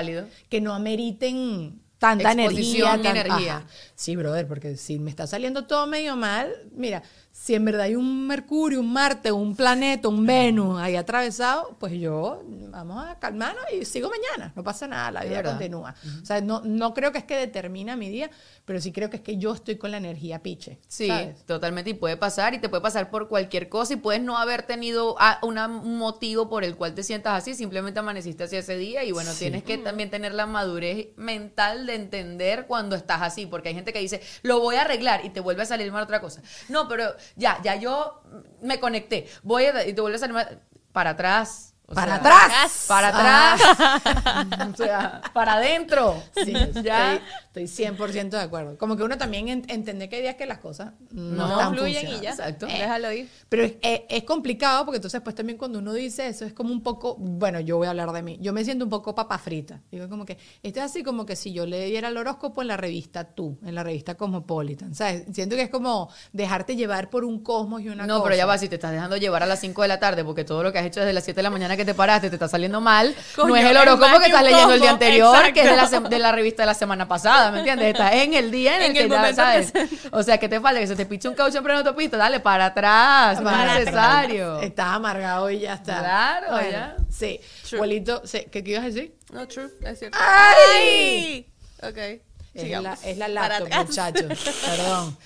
que 0.49 0.61
no 0.61 0.73
ameriten 0.75 1.83
tanta 1.99 2.31
energía. 2.33 2.61
Exposición 2.61 3.03
tan- 3.03 3.17
energía. 3.17 3.57
Ajá. 3.59 3.67
Sí, 3.95 4.15
brother, 4.17 4.47
porque 4.47 4.77
si 4.77 4.99
me 5.01 5.11
está 5.11 5.27
saliendo 5.27 5.67
todo 5.67 5.87
medio 5.87 6.17
mal, 6.17 6.51
mira, 6.73 7.03
si 7.31 7.55
en 7.55 7.65
verdad 7.65 7.83
hay 7.83 7.95
un 7.95 8.27
Mercurio, 8.27 8.81
un 8.81 8.93
Marte, 8.93 9.31
un 9.33 9.55
planeta, 9.55 10.09
un 10.09 10.27
Venus 10.27 10.81
ahí 10.81 10.97
atravesado, 10.97 11.77
pues 11.79 11.93
yo 11.93 12.43
vamos 12.71 13.05
a 13.07 13.19
calmarnos 13.19 13.65
y 13.73 13.85
sigo 13.85 14.11
mañana, 14.11 14.53
no 14.57 14.65
pasa 14.65 14.87
nada, 14.89 15.11
la 15.13 15.25
vida 15.25 15.43
continúa. 15.43 15.95
O 16.23 16.27
sea, 16.27 16.41
no, 16.41 16.61
no 16.65 16.93
creo 16.95 17.13
que 17.13 17.19
es 17.19 17.25
que 17.25 17.37
determina 17.37 17.95
mi 17.97 18.09
día, 18.11 18.29
pero 18.65 18.81
sí 18.81 18.93
creo 18.93 19.09
que 19.09 19.17
es 19.19 19.23
que 19.23 19.37
yo 19.39 19.55
estoy 19.55 19.77
con 19.77 19.93
la 19.93 19.97
energía 19.99 20.43
piche. 20.43 20.79
Sí, 20.89 21.07
¿sabes? 21.07 21.45
totalmente. 21.47 21.91
Y 21.91 21.95
puede 21.95 22.17
pasar, 22.17 22.55
y 22.55 22.59
te 22.59 22.69
puede 22.69 22.83
pasar 22.83 23.09
por 23.09 23.29
cualquier 23.29 23.69
cosa, 23.69 23.93
y 23.95 23.97
puedes 23.97 24.21
no 24.21 24.37
haber 24.37 24.65
tenido 24.65 25.15
ah, 25.21 25.39
una- 25.43 25.69
un 25.69 25.97
motivo 25.97 26.49
por 26.51 26.65
el 26.65 26.77
cual 26.77 26.95
te 26.95 27.03
sientas 27.03 27.35
así, 27.35 27.55
simplemente 27.55 28.01
amaneciste 28.01 28.45
así 28.45 28.57
ese 28.57 28.77
día, 28.77 29.05
y 29.05 29.13
bueno, 29.13 29.31
tienes 29.33 29.63
que 29.63 29.79
también 29.79 30.11
tener 30.11 30.35
la 30.35 30.47
madurez 30.47 31.09
mental 31.17 31.87
de 31.87 31.95
entender 31.95 32.67
cuando 32.67 32.97
estás 32.97 33.23
así, 33.23 33.47
porque 33.47 33.69
hay 33.71 33.75
gente 33.77 33.93
que 33.93 34.01
dice, 34.01 34.21
lo 34.43 34.61
voy 34.61 34.75
a 34.77 34.83
arreglar, 34.83 35.25
y 35.25 35.31
te 35.31 35.41
vuelve 35.41 35.63
a 35.63 35.67
salir 35.67 35.91
mal 35.93 36.03
otra 36.03 36.21
cosa. 36.21 36.43
No, 36.69 36.89
pero 36.89 37.05
ya, 37.37 37.61
ya 37.63 37.77
yo 37.77 38.23
me 38.63 38.81
conecté, 38.81 39.27
voy 39.43 39.65
a, 39.65 39.87
y 39.87 39.93
te 39.93 40.01
vuelve 40.01 40.17
a 40.17 40.21
salir 40.21 40.35
mal, 40.35 40.63
para 40.93 41.11
atrás. 41.11 41.68
O 41.91 41.95
¡Para 41.95 42.21
sea, 42.21 42.37
atrás! 42.37 42.85
Para 42.87 43.09
atrás. 43.09 44.69
o 44.73 44.77
sea, 44.77 45.23
para 45.33 45.55
adentro. 45.55 46.23
Sí, 46.45 46.53
ya. 46.83 47.15
estoy, 47.15 47.65
estoy 47.65 47.87
100% 47.87 48.29
de 48.31 48.41
acuerdo. 48.41 48.77
Como 48.77 48.97
que 48.97 49.03
uno 49.03 49.17
también 49.17 49.49
en- 49.49 49.65
entiende 49.69 50.09
que 50.11 50.17
hay 50.17 50.23
días 50.23 50.35
que 50.37 50.45
las 50.45 50.59
cosas 50.59 50.93
no, 51.11 51.47
No 51.49 51.71
fluyen 51.73 52.07
y 52.09 52.21
ya. 52.21 52.31
Exacto. 52.33 52.67
Déjalo 52.67 53.11
ir. 53.13 53.29
Pero 53.49 53.65
es, 53.65 53.73
es- 53.81 54.03
es 54.11 54.25
complicado 54.25 54.85
porque 54.85 54.97
entonces 54.97 55.21
pues 55.23 55.35
también 55.35 55.57
cuando 55.59 55.79
uno 55.79 55.95
dice 55.95 56.29
eso 56.29 56.45
es 56.45 56.53
como 56.53 56.73
un 56.73 56.83
poco, 56.83 57.17
bueno, 57.19 57.59
yo 57.61 57.79
voy 57.79 57.87
a 57.87 57.91
hablar 57.91 58.13
de 58.13 58.23
mí, 58.23 58.37
yo 58.41 58.53
me 58.53 58.65
siento 58.65 58.85
un 58.85 58.91
poco 58.91 59.15
papa 59.15 59.39
frita. 59.39 59.81
Digo 59.91 60.09
como 60.11 60.27
que, 60.27 60.37
esto 60.63 60.81
es 60.81 60.85
así 60.85 61.03
como 61.03 61.25
que 61.25 61.37
si 61.37 61.55
yo 61.55 61.65
le 61.65 61.87
diera 61.87 62.09
el 62.09 62.17
horóscopo 62.19 62.61
en 62.61 62.69
la 62.69 62.77
revista 62.77 63.25
Tú, 63.25 63.59
en 63.65 63.75
la 63.75 63.83
revista 63.83 64.15
Cosmopolitan, 64.17 64.95
¿sabes? 64.95 65.25
Siento 65.33 65.57
que 65.57 65.63
es 65.63 65.71
como 65.71 66.11
dejarte 66.33 66.77
llevar 66.77 67.09
por 67.09 67.25
un 67.25 67.43
cosmos 67.43 67.81
y 67.81 67.89
una 67.89 68.07
No, 68.07 68.17
cosa. 68.19 68.25
pero 68.25 68.37
ya 68.37 68.45
va, 68.47 68.59
si 68.59 68.69
te 68.69 68.75
estás 68.75 68.93
dejando 68.93 69.17
llevar 69.17 69.43
a 69.43 69.47
las 69.47 69.61
5 69.61 69.81
de 69.83 69.89
la 69.89 69.99
tarde 69.99 70.23
porque 70.25 70.45
todo 70.45 70.63
lo 70.63 70.71
que 70.73 70.79
has 70.79 70.87
hecho 70.87 71.01
desde 71.01 71.13
las 71.15 71.25
7 71.25 71.39
de 71.39 71.43
la 71.43 71.51
mañana 71.51 71.77
que 71.79 71.87
te 71.87 71.95
paraste 71.95 72.29
te 72.29 72.37
está 72.37 72.49
saliendo 72.49 72.81
mal, 72.83 73.15
Coño, 73.35 73.49
no 73.49 73.57
es 73.57 73.65
el 73.65 73.77
horóscopo 73.77 74.17
que 74.17 74.21
que 74.21 74.27
estás 74.27 74.43
leyendo 74.43 74.75
el 74.75 74.81
día 74.81 74.91
anterior, 74.91 75.53
que 75.55 75.61
es 75.63 75.71
de 75.71 75.77
la, 75.77 76.09
de 76.09 76.19
la 76.19 76.33
revista 76.33 76.63
de 76.63 76.67
la 76.67 76.75
semana 76.75 77.09
pasada, 77.09 77.51
¿me 77.51 77.61
entiendes? 77.61 77.95
Estás 77.95 78.13
en 78.13 78.35
el 78.35 78.51
día 78.51 78.77
en 78.79 78.83
el 78.83 78.93
que 78.93 79.01
el 79.05 79.09
ya 79.09 79.35
sabes. 79.35 79.73
O 80.13 80.23
sea, 80.23 80.37
¿qué 80.39 80.49
te 80.49 80.61
falta? 80.61 80.81
Que 80.81 80.87
se 80.87 80.97
te 80.97 81.07
piche 81.07 81.29
un 81.29 81.35
caucho 81.35 81.59
en 81.59 81.65
plena 81.65 81.79
autopista, 81.79 82.19
dale, 82.19 82.41
para 82.41 82.67
atrás, 82.67 83.41
no 83.41 83.51
es 83.51 83.79
necesario. 83.79 84.61
Estás 84.61 84.89
amargado 84.89 85.51
y 85.51 85.61
ya 85.61 85.75
está. 85.75 86.01
Claro, 86.01 86.71
ya. 86.71 86.97
Sí. 87.11 87.41
True. 87.67 87.79
Abuelito, 87.79 88.23
sí, 88.25 88.45
¿qué, 88.51 88.63
ibas 88.67 88.83
a 88.83 88.87
decir? 88.87 89.17
No, 89.33 89.49
true, 89.49 89.71
es 89.81 89.99
cierto. 89.99 90.19
¡Ay! 90.21 91.51
Ok. 91.83 92.23
Es 92.55 92.83
la, 92.83 92.99
es 93.05 93.17
la 93.19 93.29
laptop, 93.29 93.69
muchachos. 93.73 94.39
Perdón. 94.67 95.17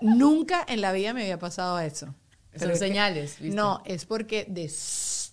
Nunca 0.00 0.64
en 0.68 0.80
la 0.80 0.92
vida 0.92 1.12
me 1.14 1.22
había 1.22 1.38
pasado 1.38 1.78
eso. 1.80 2.14
Son 2.58 2.68
que- 2.68 2.76
señales, 2.76 3.38
¿viste? 3.38 3.56
No, 3.56 3.82
es 3.84 4.04
porque 4.04 4.44
de 4.48 4.68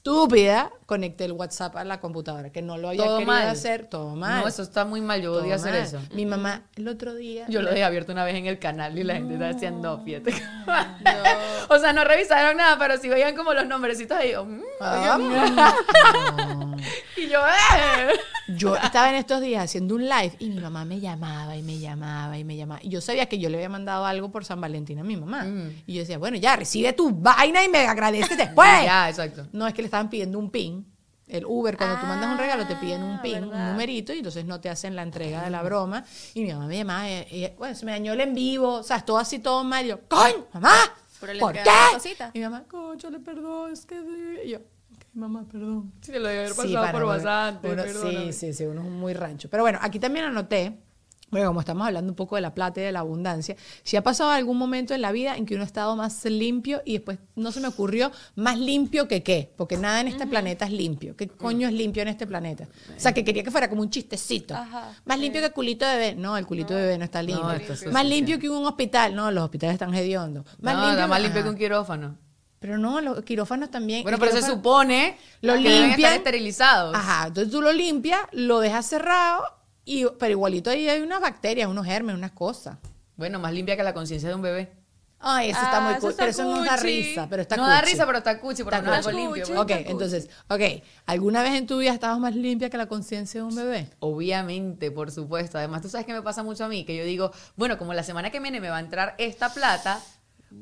estúpida 0.03 0.71
conecté 0.85 1.25
el 1.25 1.33
WhatsApp 1.33 1.75
a 1.75 1.83
la 1.83 1.99
computadora, 1.99 2.51
que 2.51 2.62
no 2.62 2.77
lo 2.77 2.89
había 2.89 3.03
Todo 3.03 3.17
querido 3.17 3.31
mal. 3.33 3.47
hacer, 3.47 3.85
todo 3.88 4.15
mal. 4.15 4.41
No, 4.41 4.47
eso 4.47 4.63
está 4.63 4.85
muy 4.85 5.01
mal, 5.01 5.21
yo 5.21 5.33
odio 5.33 5.53
hacer 5.53 5.73
mal. 5.73 5.81
eso. 5.81 5.99
Mi 6.13 6.25
mamá 6.25 6.63
el 6.77 6.88
otro 6.88 7.13
día... 7.13 7.45
Yo 7.49 7.62
lo 7.62 7.69
dejé 7.69 7.83
abierto 7.83 8.13
una 8.13 8.23
vez 8.23 8.35
en 8.35 8.45
el 8.47 8.57
canal 8.59 8.97
y 8.97 9.03
la 9.03 9.15
gente 9.15 9.33
estaba 9.33 9.53
diciendo, 9.53 10.01
fíjate. 10.03 10.33
o 11.69 11.77
sea, 11.79 11.93
no 11.93 12.03
revisaron 12.05 12.57
nada, 12.57 12.77
pero 12.79 12.97
sí 12.97 13.09
veían 13.09 13.35
como 13.35 13.53
los 13.53 13.67
nombrecitos 13.67 14.17
ahí. 14.17 14.31
yo, 14.31 14.45
mm, 14.45 14.62
Ah, 14.81 15.75
y 17.17 17.27
yo, 17.27 17.39
¡eh! 17.45 18.19
Yo 18.47 18.75
estaba 18.75 19.09
en 19.09 19.15
estos 19.15 19.41
días 19.41 19.63
haciendo 19.63 19.95
un 19.95 20.03
live 20.07 20.33
y 20.39 20.49
mi 20.49 20.59
mamá 20.59 20.85
me 20.85 20.99
llamaba 20.99 21.55
y 21.55 21.61
me 21.61 21.79
llamaba 21.79 22.37
y 22.37 22.43
me 22.43 22.55
llamaba. 22.57 22.79
Y 22.83 22.89
yo 22.89 23.01
sabía 23.01 23.27
que 23.27 23.37
yo 23.39 23.49
le 23.49 23.57
había 23.57 23.69
mandado 23.69 24.05
algo 24.05 24.31
por 24.31 24.45
San 24.45 24.59
Valentín 24.59 24.99
a 24.99 25.03
mi 25.03 25.15
mamá. 25.17 25.45
Y 25.85 25.93
yo 25.93 25.99
decía, 26.01 26.17
bueno, 26.17 26.37
ya, 26.37 26.55
recibe 26.55 26.93
tu 26.93 27.11
vaina 27.11 27.63
y 27.63 27.69
me 27.69 27.79
agradeces 27.85 28.37
después. 28.37 28.69
Ya, 28.83 29.09
exacto. 29.09 29.47
No, 29.51 29.67
es 29.67 29.73
que 29.73 29.81
le 29.81 29.87
estaban 29.87 30.09
pidiendo 30.09 30.39
un 30.39 30.49
pin. 30.49 30.85
El 31.27 31.45
Uber, 31.45 31.77
cuando 31.77 31.99
tú 31.99 32.07
mandas 32.07 32.31
un 32.31 32.39
regalo, 32.39 32.65
te 32.65 32.75
piden 32.77 33.03
un 33.03 33.17
Ah, 33.17 33.21
pin, 33.21 33.43
un 33.43 33.51
numerito, 33.51 34.11
y 34.13 34.17
entonces 34.17 34.45
no 34.45 34.59
te 34.59 34.67
hacen 34.67 34.95
la 34.95 35.03
entrega 35.03 35.43
de 35.43 35.51
la 35.51 35.61
broma. 35.61 36.03
Y 36.33 36.41
mi 36.41 36.51
mamá 36.51 36.65
me 36.65 36.77
llamaba, 36.77 37.07
y, 37.07 37.13
y, 37.29 37.53
bueno, 37.55 37.75
se 37.75 37.85
me 37.85 37.91
dañó 37.91 38.13
el 38.13 38.21
en 38.21 38.33
vivo, 38.33 38.75
o 38.75 38.83
sea, 38.83 38.99
todo 39.01 39.19
así, 39.19 39.37
todo 39.37 39.63
mal. 39.63 39.85
Y 39.85 39.89
yo, 39.89 39.99
¡coño, 40.07 40.47
mamá! 40.53 40.73
¿Por 41.19 41.53
qué? 41.53 41.61
Y 42.33 42.39
mi 42.39 42.45
mamá, 42.45 42.63
coño, 42.67 43.09
le 43.11 43.19
perdón, 43.19 43.71
es 43.73 43.85
que... 43.85 43.95
sí". 43.99 44.47
Y 44.47 44.49
yo, 44.51 44.59
mamá, 45.13 45.45
perdón. 45.52 45.91
Sí, 46.02 46.12
lo 46.13 46.28
debe 46.28 46.39
haber 46.39 46.52
Sí, 46.52 46.58
pasado 46.58 46.76
para 46.76 46.91
por 46.91 47.04
uno- 47.04 47.84
sí, 48.10 48.34
sí, 48.34 48.54
sí, 48.54 48.63
uno 48.65 48.82
es 48.82 48.88
muy 48.89 49.13
rancho. 49.13 49.50
Pero 49.50 49.63
bueno, 49.63 49.80
aquí 49.82 50.00
también 50.00 50.26
anoté, 50.26 50.78
bueno, 51.32 51.48
como 51.50 51.60
estamos 51.60 51.86
hablando 51.86 52.12
un 52.12 52.15
poco 52.15 52.36
de 52.38 52.41
la 52.41 52.56
plata 52.56 52.80
y 52.80 52.84
de 52.84 52.91
la 52.91 53.02
abundancia, 53.02 53.56
si 53.84 53.98
ha 53.98 54.02
pasado 54.04 54.32
algún 54.32 54.58
momento 54.58 54.95
en 54.95 55.02
la 55.02 55.12
vida 55.12 55.38
en 55.38 55.45
que 55.45 55.54
uno 55.54 55.63
ha 55.63 55.67
estado 55.67 55.95
más 55.95 56.26
limpio 56.26 56.82
y 56.86 56.93
después 56.93 57.19
no 57.36 57.52
se 57.52 57.60
me 57.60 57.67
ocurrió 57.67 58.12
más 58.36 58.58
limpio 58.58 59.08
que 59.08 59.22
qué, 59.22 59.52
porque 59.56 59.78
nada 59.78 60.02
en 60.02 60.08
este 60.08 60.26
planeta 60.26 60.65
es 60.65 60.72
limpio. 60.72 61.15
¿Qué 61.15 61.28
coño 61.28 61.67
es 61.67 61.74
limpio 61.74 62.02
en 62.02 62.08
este 62.08 62.26
planeta? 62.26 62.67
O 62.95 63.00
sea, 63.00 63.13
que 63.13 63.24
quería 63.24 63.43
que 63.43 63.52
fuera 63.52 63.69
como 63.69 63.82
un 63.82 63.89
chistecito. 63.91 64.56
Ajá, 64.56 64.91
más 65.06 65.19
limpio 65.19 65.41
que 65.41 65.52
culito 65.52 65.86
de 65.86 65.98
bebé. 65.98 66.15
No, 66.15 66.36
el 66.36 66.48
culito 66.48 66.74
de 66.74 66.82
bebé 66.82 66.98
no 66.98 67.04
está 67.06 67.22
limpio. 67.22 67.52
es 67.52 67.91
más 67.91 68.06
limpio 68.06 68.36
sí. 68.38 68.41
que 68.41 68.50
un 68.50 68.65
hospital. 68.65 69.13
No, 69.13 69.30
los 69.30 69.43
hospitales 69.43 69.74
están 69.74 69.93
hediondos. 69.93 70.45
Más 70.62 70.76
no, 70.78 70.88
limpio 70.88 71.08
más 71.08 71.17
que- 71.19 71.24
limpio 71.26 71.43
que 71.43 71.50
un 71.50 71.56
quirófano. 71.58 72.17
Pero 72.60 72.78
no, 72.78 73.00
los 73.02 73.24
quirófanos 73.24 73.72
también. 73.72 74.04
Bueno, 74.04 74.17
pero 74.19 74.32
se 74.34 74.41
supone 74.41 75.17
Lo 75.41 75.56
limpian. 75.56 76.13
esterilizados. 76.15 76.93
Ajá, 76.95 77.28
entonces 77.28 77.52
tú 77.52 77.62
lo 77.62 77.72
limpias, 77.72 78.19
lo 78.34 78.60
dejas 78.60 78.86
cerrado 78.86 79.43
Y, 79.86 80.06
pero 80.19 80.32
igualito 80.32 80.69
ahí 80.69 80.88
hay 80.89 81.02
unas 81.02 81.22
bacterias, 81.22 81.67
unos 81.69 81.86
germes, 81.86 82.15
unas 82.15 82.32
cosas. 82.32 82.78
Bueno, 83.15 83.39
más 83.39 83.54
limpia 83.54 83.76
que 83.78 83.84
la 83.84 83.93
conciencia 83.93 84.30
de 84.30 84.36
un 84.36 84.41
bebé. 84.41 84.72
Ay, 85.22 85.50
eso 85.50 85.60
está 85.60 85.78
Ah, 85.78 85.82
muy 85.82 85.91
eso 85.93 86.02
cool. 86.02 86.13
Pero 86.17 86.32
eso 86.32 86.43
no 86.45 86.63
da 86.63 86.78
risa, 86.78 87.28
pero 87.30 87.41
está 87.41 87.58
no 87.58 87.67
da 87.67 87.80
cuchi. 87.82 87.91
risa, 87.91 88.06
pero 88.06 88.17
está 88.19 88.39
cuchi, 88.39 88.63
porque 88.63 88.78
Está 88.80 88.98
no 88.98 89.04
cuchi. 89.04 89.15
limpio. 89.17 89.43
Cuchi. 89.45 89.58
Ok, 89.58 89.72
entonces, 89.88 90.30
ok. 90.48 90.62
¿Alguna 91.08 91.41
vez 91.43 91.56
en 91.56 91.67
tu 91.67 91.78
vida 91.80 91.91
estabas 91.91 92.19
más 92.19 92.36
limpia 92.36 92.69
que 92.69 92.78
la 92.78 92.86
conciencia 92.88 93.41
de 93.41 93.48
un 93.48 93.54
bebé? 93.56 93.89
Obviamente, 94.00 94.91
por 94.91 95.12
supuesto. 95.12 95.58
Además, 95.58 95.82
tú 95.82 95.89
sabes 95.89 96.06
que 96.06 96.13
me 96.13 96.22
pasa 96.22 96.43
mucho 96.43 96.63
a 96.63 96.67
mí, 96.69 96.86
que 96.86 96.95
yo 96.95 97.04
digo, 97.04 97.32
bueno, 97.58 97.78
como 97.78 97.93
la 97.93 98.04
semana 98.04 98.30
que 98.30 98.39
viene 98.39 98.62
me 98.62 98.69
va 98.69 98.78
a 98.78 98.80
entrar 98.80 99.15
esta 99.17 99.54
plata, 99.54 100.00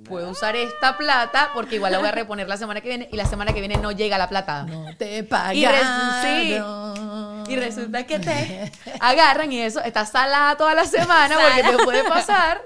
puedo 0.08 0.30
usar 0.30 0.56
esta 0.56 0.98
plata 0.98 1.52
porque 1.54 1.76
igual 1.76 1.92
la 1.92 2.00
voy 2.00 2.08
a 2.08 2.12
reponer 2.12 2.48
la 2.48 2.58
semana 2.58 2.82
que 2.82 2.90
viene 2.90 3.10
y 3.12 3.16
la 3.18 3.26
semana 3.26 3.54
que 3.54 3.60
viene 3.60 3.78
no 3.78 3.92
llega 3.92 4.18
la 4.18 4.28
plata. 4.30 4.64
No 4.64 4.86
te 4.98 5.20
Y, 5.20 5.24
pagaron. 5.24 5.82
resu- 5.82 7.44
sí. 7.46 7.52
Y 7.54 7.56
resulta 7.56 8.06
que 8.06 8.20
te 8.20 8.72
agarran 9.00 9.52
y 9.52 9.62
eso 9.62 9.80
está 9.82 10.06
salada 10.06 10.58
toda 10.58 10.74
la 10.76 10.86
semana 10.86 11.36
porque 11.40 11.78
te 11.78 11.84
puede 11.84 12.04
pasar. 12.04 12.62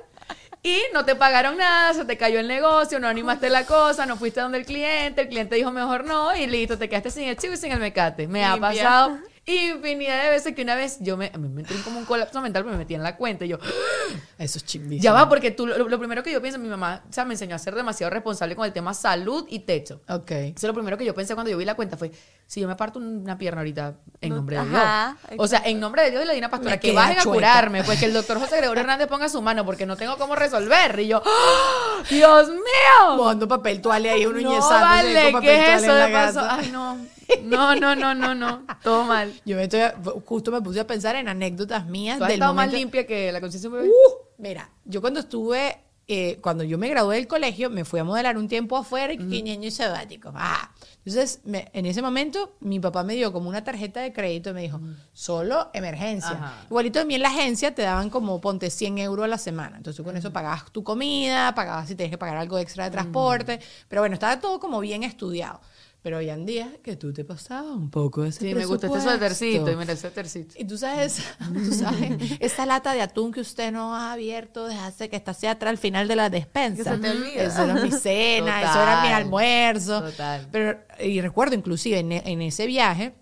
Y 0.63 0.79
no 0.93 1.05
te 1.05 1.15
pagaron 1.15 1.57
nada, 1.57 1.91
se 1.95 2.05
te 2.05 2.17
cayó 2.17 2.39
el 2.39 2.47
negocio, 2.47 2.99
no 2.99 3.07
animaste 3.07 3.49
la 3.49 3.65
cosa, 3.65 4.05
no 4.05 4.15
fuiste 4.15 4.41
donde 4.41 4.59
el 4.59 4.65
cliente, 4.65 5.21
el 5.21 5.27
cliente 5.27 5.55
dijo 5.55 5.71
mejor 5.71 6.05
no 6.05 6.35
y 6.35 6.45
listo, 6.45 6.77
te 6.77 6.87
quedaste 6.87 7.09
sin 7.09 7.23
el 7.27 7.35
chivo 7.37 7.53
y 7.53 7.57
sin 7.57 7.71
el 7.71 7.79
mecate. 7.79 8.27
Me 8.27 8.45
ha 8.45 8.57
pasado 8.57 9.17
infinidad 9.45 10.23
de 10.23 10.29
veces 10.29 10.53
que 10.55 10.61
una 10.61 10.75
vez 10.75 10.97
yo 10.99 11.17
me, 11.17 11.31
a 11.33 11.37
mí 11.37 11.47
me 11.49 11.61
entré 11.61 11.75
en 11.75 11.81
como 11.83 11.97
un 11.99 12.05
colapso 12.05 12.39
mental, 12.41 12.63
pero 12.63 12.73
me 12.73 12.77
metí 12.77 12.93
en 12.93 13.01
la 13.03 13.17
cuenta 13.17 13.43
y 13.45 13.49
yo, 13.49 13.57
Eso 14.37 14.57
es 14.59 14.65
chimbísimo. 14.65 15.03
ya 15.03 15.13
va, 15.13 15.27
porque 15.29 15.51
tú, 15.51 15.65
lo, 15.67 15.77
lo 15.89 15.99
primero 15.99 16.21
que 16.23 16.31
yo 16.31 16.41
pienso, 16.41 16.59
mi 16.59 16.67
mamá, 16.69 17.01
o 17.09 17.13
sea, 17.13 17.25
me 17.25 17.33
enseñó 17.33 17.55
a 17.55 17.59
ser 17.59 17.73
demasiado 17.75 18.11
responsable 18.11 18.55
con 18.55 18.65
el 18.65 18.73
tema 18.73 18.93
salud 18.93 19.45
y 19.49 19.59
techo. 19.59 20.01
Ok. 20.09 20.31
Eso 20.31 20.67
lo 20.67 20.73
primero 20.73 20.97
que 20.97 21.05
yo 21.05 21.13
pensé 21.15 21.33
cuando 21.33 21.49
yo 21.51 21.57
vi 21.57 21.65
la 21.65 21.75
cuenta 21.75 21.97
fue, 21.97 22.11
si 22.45 22.61
yo 22.61 22.67
me 22.67 22.75
parto 22.75 22.99
una 22.99 23.37
pierna 23.37 23.61
ahorita 23.61 23.95
en 24.21 24.29
No- 24.29 24.35
nombre 24.37 24.57
de 24.57 24.61
ajá, 24.61 25.17
Dios. 25.29 25.35
O 25.39 25.47
sea, 25.47 25.61
en 25.65 25.79
nombre 25.79 26.03
de 26.03 26.11
Dios 26.11 26.23
y 26.23 26.27
le 26.27 26.33
di 26.33 26.39
una 26.39 26.49
pastora 26.49 26.75
Me 26.75 26.79
que 26.79 26.91
bajen 26.93 27.19
a 27.19 27.23
curarme, 27.23 27.83
pues 27.83 27.99
que 27.99 28.05
el 28.05 28.13
doctor 28.13 28.39
José 28.39 28.57
Gregorio 28.57 28.81
Hernández 28.81 29.07
ponga 29.07 29.27
su 29.29 29.41
mano 29.41 29.65
porque 29.65 29.85
no 29.85 29.95
tengo 29.97 30.17
cómo 30.17 30.35
resolver. 30.35 30.99
Y 30.99 31.07
yo. 31.07 31.21
¡Dios 32.09 32.49
mío! 32.49 33.15
Mojando 33.17 33.47
papel 33.47 33.81
toalla 33.81 34.13
ahí, 34.13 34.25
uno 34.25 34.39
No 34.39 34.59
vale, 34.69 35.23
con 35.31 35.41
papel 35.41 35.49
¿qué 35.49 35.55
es 35.55 35.65
toalla 35.65 35.77
eso 35.83 35.91
en 35.91 35.97
la 35.99 36.07
de 36.07 36.13
paso? 36.13 36.39
casa. 36.41 36.55
Ay, 36.59 36.69
no. 36.71 36.97
No, 37.43 37.75
no, 37.75 37.95
no, 37.95 38.13
no, 38.13 38.35
no. 38.35 38.63
Todo 38.83 39.03
mal. 39.05 39.33
Yo 39.45 39.55
me 39.57 39.63
estoy, 39.63 39.81
justo 40.25 40.51
me 40.51 40.61
puse 40.61 40.79
a 40.79 40.87
pensar 40.87 41.15
en 41.15 41.27
anécdotas 41.27 41.85
mías 41.85 42.17
¿Tú 42.17 42.23
has 42.23 42.27
del 42.29 42.35
estado 42.35 42.53
más 42.53 42.65
momento. 42.67 42.77
limpia 42.79 43.07
que 43.07 43.31
la 43.31 43.41
conciencia 43.41 43.69
bebé? 43.69 43.87
Uh, 43.89 43.91
mira, 44.37 44.69
yo 44.85 45.01
cuando 45.01 45.19
estuve, 45.21 45.77
eh, 46.07 46.39
cuando 46.41 46.63
yo 46.63 46.77
me 46.77 46.89
gradué 46.89 47.15
del 47.15 47.27
colegio, 47.27 47.69
me 47.69 47.85
fui 47.85 47.99
a 47.99 48.03
modelar 48.03 48.37
un 48.37 48.47
tiempo 48.47 48.75
afuera 48.77 49.13
y 49.13 49.17
que 49.17 49.41
ñeño 49.41 49.71
sabático. 49.71 50.31
Ah. 50.35 50.71
Entonces, 51.03 51.39
me- 51.45 51.67
en 51.73 51.85
ese 51.87 52.01
momento, 52.03 52.55
mi 52.59 52.79
papá 52.79 53.03
me 53.03 53.15
dio 53.15 53.31
como 53.33 53.49
una 53.49 53.63
tarjeta 53.63 54.01
de 54.01 54.13
crédito 54.13 54.51
y 54.51 54.53
me 54.53 54.61
dijo, 54.61 54.79
solo 55.13 55.69
emergencia. 55.73 56.31
Ajá. 56.31 56.53
Igualito 56.69 56.99
a 56.99 57.05
mí 57.05 57.15
en 57.15 57.21
la 57.23 57.29
agencia 57.29 57.73
te 57.73 57.81
daban 57.81 58.09
como, 58.11 58.39
ponte 58.39 58.69
100 58.69 58.97
euros 58.99 59.23
a 59.23 59.27
la 59.27 59.37
semana. 59.39 59.77
Entonces, 59.77 59.97
tú 59.97 60.03
con 60.03 60.15
eso 60.17 60.31
pagabas 60.31 60.71
tu 60.71 60.83
comida, 60.83 61.55
pagabas 61.55 61.87
si 61.87 61.95
tenías 61.95 62.11
que 62.11 62.17
pagar 62.19 62.37
algo 62.37 62.59
extra 62.59 62.83
de 62.85 62.91
transporte. 62.91 63.59
Pero 63.87 64.01
bueno, 64.03 64.13
estaba 64.13 64.39
todo 64.39 64.59
como 64.59 64.79
bien 64.79 65.03
estudiado. 65.03 65.59
Pero 66.01 66.17
hoy 66.17 66.29
en 66.31 66.47
día 66.47 66.71
que 66.83 66.95
tú 66.95 67.13
te 67.13 67.23
pasabas 67.23 67.75
un 67.75 67.91
poco 67.91 68.25
ese 68.25 68.39
Sí, 68.39 68.55
me 68.55 68.65
gusta 68.65 68.87
este 68.87 69.01
suétercito. 69.01 69.69
Y 69.71 69.75
mira, 69.75 69.91
el 69.91 69.97
suétercito. 69.99 70.55
Y 70.57 70.65
tú 70.65 70.75
sabes, 70.75 71.21
tú 71.53 71.71
sabes, 71.73 72.37
esa 72.39 72.65
lata 72.65 72.93
de 72.93 73.01
atún 73.01 73.31
que 73.31 73.39
usted 73.39 73.71
no 73.71 73.95
ha 73.95 74.11
abierto 74.13 74.65
desde 74.67 74.81
hace 74.81 75.09
que 75.09 75.15
está 75.15 75.31
hacia 75.31 75.51
atrás 75.51 75.69
al 75.69 75.77
final 75.77 76.07
de 76.07 76.15
la 76.15 76.31
despensa. 76.31 76.83
Que 76.83 76.89
se 76.89 76.97
te 76.97 77.09
olvida. 77.11 77.43
Eso 77.43 77.63
era 77.63 77.75
mi 77.75 77.91
cena, 77.91 78.61
eso 78.63 78.71
Total. 78.73 78.87
era 78.87 79.01
mi 79.03 79.07
almuerzo. 79.09 80.01
Total. 80.01 80.47
Pero, 80.51 80.79
y 80.99 81.21
recuerdo 81.21 81.53
inclusive 81.55 81.99
en, 81.99 82.11
e- 82.13 82.23
en 82.25 82.41
ese 82.41 82.65
viaje, 82.65 83.13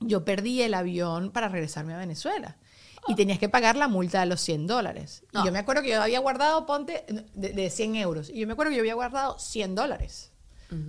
yo 0.00 0.24
perdí 0.24 0.62
el 0.62 0.72
avión 0.72 1.30
para 1.30 1.48
regresarme 1.48 1.92
a 1.92 1.98
Venezuela. 1.98 2.56
Y 3.06 3.16
tenías 3.16 3.38
que 3.38 3.50
pagar 3.50 3.76
la 3.76 3.86
multa 3.86 4.20
de 4.20 4.26
los 4.26 4.40
100 4.40 4.66
dólares. 4.66 5.24
Y 5.30 5.44
yo 5.44 5.52
me 5.52 5.58
acuerdo 5.58 5.82
que 5.82 5.90
yo 5.90 6.00
había 6.00 6.20
guardado, 6.20 6.64
ponte, 6.64 7.04
de, 7.34 7.52
de 7.52 7.68
100 7.68 7.96
euros. 7.96 8.30
Y 8.30 8.40
yo 8.40 8.46
me 8.46 8.54
acuerdo 8.54 8.70
que 8.70 8.76
yo 8.76 8.80
había 8.80 8.94
guardado 8.94 9.38
100 9.38 9.74
dólares. 9.74 10.30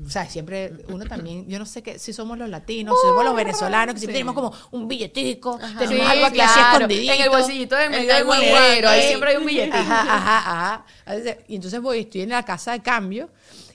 O 0.05 0.09
sea, 0.09 0.29
siempre 0.29 0.73
uno 0.89 1.05
también, 1.05 1.47
yo 1.47 1.59
no 1.59 1.65
sé 1.65 1.81
qué, 1.83 1.99
si 1.99 2.13
somos 2.13 2.37
los 2.37 2.49
latinos, 2.49 2.95
si 3.01 3.07
somos 3.07 3.23
los 3.25 3.35
venezolanos, 3.35 3.93
que 3.93 3.99
siempre 3.99 4.13
tenemos 4.15 4.35
como 4.35 4.53
un 4.71 4.87
billetico, 4.87 5.57
tenemos 5.79 6.05
Sí, 6.05 6.11
algo 6.11 6.25
aquí 6.27 6.39
así 6.39 6.53
claro. 6.59 6.73
escondidito. 6.75 7.13
En 7.13 7.21
el 7.21 7.29
bolsillito 7.29 7.75
de 7.75 7.89
medio 7.89 8.13
del 8.15 8.25
monedero, 8.25 8.89
ahí 8.89 9.07
siempre 9.07 9.31
hay 9.31 9.37
un 9.37 9.45
billetito. 9.45 9.77
Ajá, 9.77 10.01
ajá, 10.01 10.83
ajá. 11.07 11.37
Y 11.47 11.55
entonces 11.55 11.81
voy, 11.81 11.99
estoy 11.99 12.21
en 12.21 12.29
la 12.29 12.43
casa 12.43 12.71
de 12.73 12.81
cambio 12.81 13.29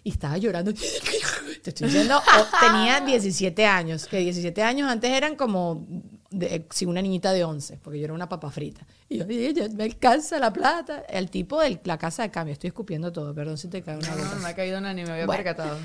y 0.04 0.10
estaba 0.10 0.38
llorando. 0.38 0.72
Te 1.62 1.70
estoy 1.70 1.88
diciendo, 1.88 2.18
o- 2.18 2.58
tenía 2.66 3.00
17 3.00 3.66
años, 3.66 4.06
que 4.06 4.18
17 4.18 4.62
años 4.62 4.90
antes 4.90 5.10
eran 5.10 5.36
como, 5.36 5.86
de, 6.30 6.64
sí, 6.70 6.86
una 6.86 7.02
niñita 7.02 7.32
de 7.32 7.42
11, 7.44 7.78
porque 7.82 7.98
yo 7.98 8.04
era 8.04 8.14
una 8.14 8.28
papa 8.28 8.50
frita. 8.50 8.86
Y 9.08 9.18
yo, 9.18 9.24
"Ay, 9.28 9.52
ya 9.52 9.68
me 9.68 9.84
alcanza 9.84 10.38
la 10.38 10.52
plata. 10.52 11.00
El 11.08 11.28
tipo 11.30 11.60
de 11.60 11.80
la 11.84 11.98
casa 11.98 12.22
de 12.22 12.30
cambio, 12.30 12.52
estoy 12.52 12.68
escupiendo 12.68 13.12
todo, 13.12 13.34
perdón 13.34 13.58
si 13.58 13.68
te 13.68 13.82
cae 13.82 13.96
una 13.96 14.14
gota. 14.14 14.34
no 14.36 14.40
me 14.42 14.48
ha 14.48 14.54
caído 14.54 14.80
nada 14.80 14.94
ni 14.94 15.02
me 15.04 15.10
había 15.10 15.26
Bueno. 15.26 15.42
percatado. 15.42 15.76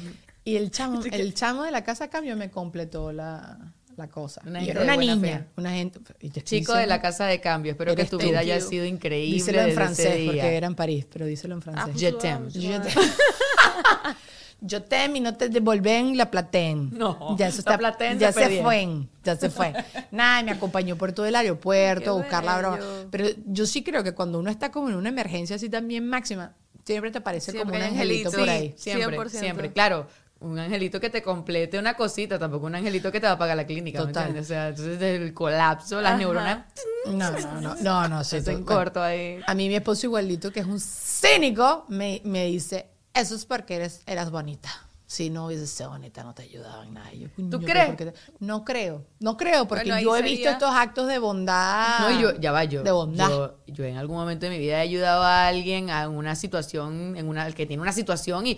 Y 0.43 0.55
el 0.57 0.69
chamo, 0.69 1.01
el 1.03 1.33
chamo 1.33 1.63
de 1.63 1.71
la 1.71 1.83
casa 1.83 2.03
de 2.05 2.09
cambio 2.11 2.37
me 2.37 2.51
completó 2.51 3.11
la, 3.11 3.57
la 3.97 4.07
cosa. 4.07 4.41
Una 4.45 4.61
y 4.61 4.69
era 4.69 4.83
una 4.83 4.95
niña, 4.95 5.39
fe. 5.39 5.45
una 5.57 5.71
gente. 5.71 5.99
Chico 6.43 6.75
de 6.75 6.85
la 6.85 7.01
casa 7.01 7.25
de 7.25 7.41
cambio, 7.41 7.71
espero 7.71 7.95
que 7.95 8.05
tu 8.05 8.19
vida 8.19 8.39
haya 8.39 8.61
sido 8.61 8.85
increíble. 8.85 9.33
Díselo 9.33 9.61
en 9.61 9.73
francés, 9.73 10.25
porque 10.25 10.55
era 10.55 10.67
en 10.67 10.75
París, 10.75 11.07
pero 11.11 11.25
díselo 11.25 11.55
en 11.55 11.63
francés. 11.63 11.95
Ah, 11.95 11.97
Je 11.97 12.11
t'aime. 12.11 12.49
Yo 14.61 14.81
te, 14.83 14.97
yo 14.97 15.11
te 15.11 15.17
y 15.17 15.19
no 15.21 15.35
te 15.35 15.49
devolven 15.49 16.17
la 16.17 16.31
platén. 16.31 16.89
No, 16.93 17.35
ya 17.37 17.47
eso 17.47 17.57
la 17.57 17.59
está, 17.59 17.77
platén 17.77 18.19
ya 18.19 18.31
se 18.31 18.61
fue, 18.61 19.07
ya 19.23 19.35
se 19.35 19.49
fue. 19.49 19.73
Nada, 20.11 20.41
me 20.43 20.51
acompañó 20.51 20.95
por 20.97 21.11
todo 21.11 21.25
el 21.25 21.35
aeropuerto 21.35 22.11
a 22.11 22.13
buscar 22.13 22.43
la 22.43 22.57
broma. 22.59 22.79
Pero 23.11 23.27
yo 23.45 23.65
sí 23.65 23.83
creo 23.83 24.03
que 24.03 24.13
cuando 24.13 24.39
uno 24.39 24.49
está 24.49 24.71
como 24.71 24.89
en 24.89 24.95
una 24.95 25.09
emergencia 25.09 25.55
así 25.57 25.69
también 25.69 26.07
máxima, 26.07 26.53
siempre 26.85 27.11
te 27.11 27.21
parece 27.21 27.51
Siempre 27.51 27.73
como 27.79 27.85
un 27.85 27.91
angelito 27.91 28.29
angelito. 28.29 28.37
por 28.37 28.45
Sí. 28.45 28.49
ahí. 28.49 28.73
Siempre, 28.77 29.17
100%. 29.17 29.29
siempre. 29.39 29.71
Claro, 29.73 30.07
un 30.39 30.59
angelito 30.59 30.99
que 30.99 31.09
te 31.09 31.21
complete 31.23 31.79
una 31.79 31.95
cosita, 31.95 32.37
tampoco 32.37 32.65
un 32.67 32.75
angelito 32.75 33.11
que 33.11 33.19
te 33.19 33.25
va 33.27 33.33
a 33.33 33.37
pagar 33.37 33.57
la 33.57 33.65
clínica. 33.65 33.99
¿me 34.01 34.07
Total. 34.07 34.27
entiendes? 34.27 34.45
O 34.45 34.49
sea, 34.49 34.67
entonces 34.69 35.01
el 35.01 35.33
colapso, 35.33 36.01
las 36.01 36.11
Ajá. 36.11 36.19
neuronas 36.19 36.65
No, 37.07 37.31
no, 37.31 37.61
no, 37.61 37.75
no, 37.81 38.07
no, 38.07 38.23
sí, 38.23 38.41
tú- 38.43 38.63
corto 38.65 39.01
ahí. 39.01 39.39
A 39.47 39.53
mí 39.55 39.67
mi 39.69 39.75
esposo 39.75 40.07
igualito, 40.07 40.51
que 40.51 40.59
es 40.61 40.65
un 40.65 40.79
cínico, 40.79 41.85
me, 41.87 42.21
me 42.25 42.45
dice, 42.45 42.87
eso 43.15 43.35
es 43.35 43.45
porque 43.45 43.75
eres, 43.75 44.01
eras 44.05 44.29
bonita. 44.31 44.69
Si 45.07 45.29
no 45.29 45.45
hubieses 45.45 45.69
sido 45.69 45.91
bonita, 45.91 46.23
no 46.23 46.33
te 46.33 46.41
ayudaba 46.43 46.83
en 46.83 46.95
nada. 46.95 47.13
Yo, 47.13 47.27
"Coño, 47.35 47.49
¿Tú 47.51 47.61
crees? 47.61 47.85
¿por 47.87 47.95
qué 47.95 48.05
te-?" 48.07 48.13
No 48.39 48.65
creo, 48.65 49.05
no 49.19 49.37
creo, 49.37 49.67
porque 49.67 49.85
Bueno, 49.85 50.01
yo 50.01 50.15
he 50.17 50.23
visto 50.23 50.49
estos 50.49 50.71
actos 50.73 51.07
de 51.07 51.19
bondad. 51.19 51.99
No, 51.99 52.19
yo, 52.19 52.39
ya 52.39 52.51
va, 52.51 52.63
yo, 52.63 52.81
De 52.81 52.91
bondad. 52.91 53.29
yo, 53.29 53.57
yo 53.67 53.83
en 53.85 53.97
algún 53.97 54.17
momento 54.17 54.47
de 54.47 54.51
mi 54.53 54.57
vida 54.57 54.77
he 54.77 54.81
ayudado 54.81 55.21
a 55.23 55.45
alguien 55.47 55.91
a 55.91 56.09
una 56.09 56.35
situación, 56.35 57.15
en 57.17 57.27
una, 57.29 57.51
que 57.51 57.67
tiene 57.67 57.83
una 57.83 57.91
situación 57.91 58.47
y 58.47 58.57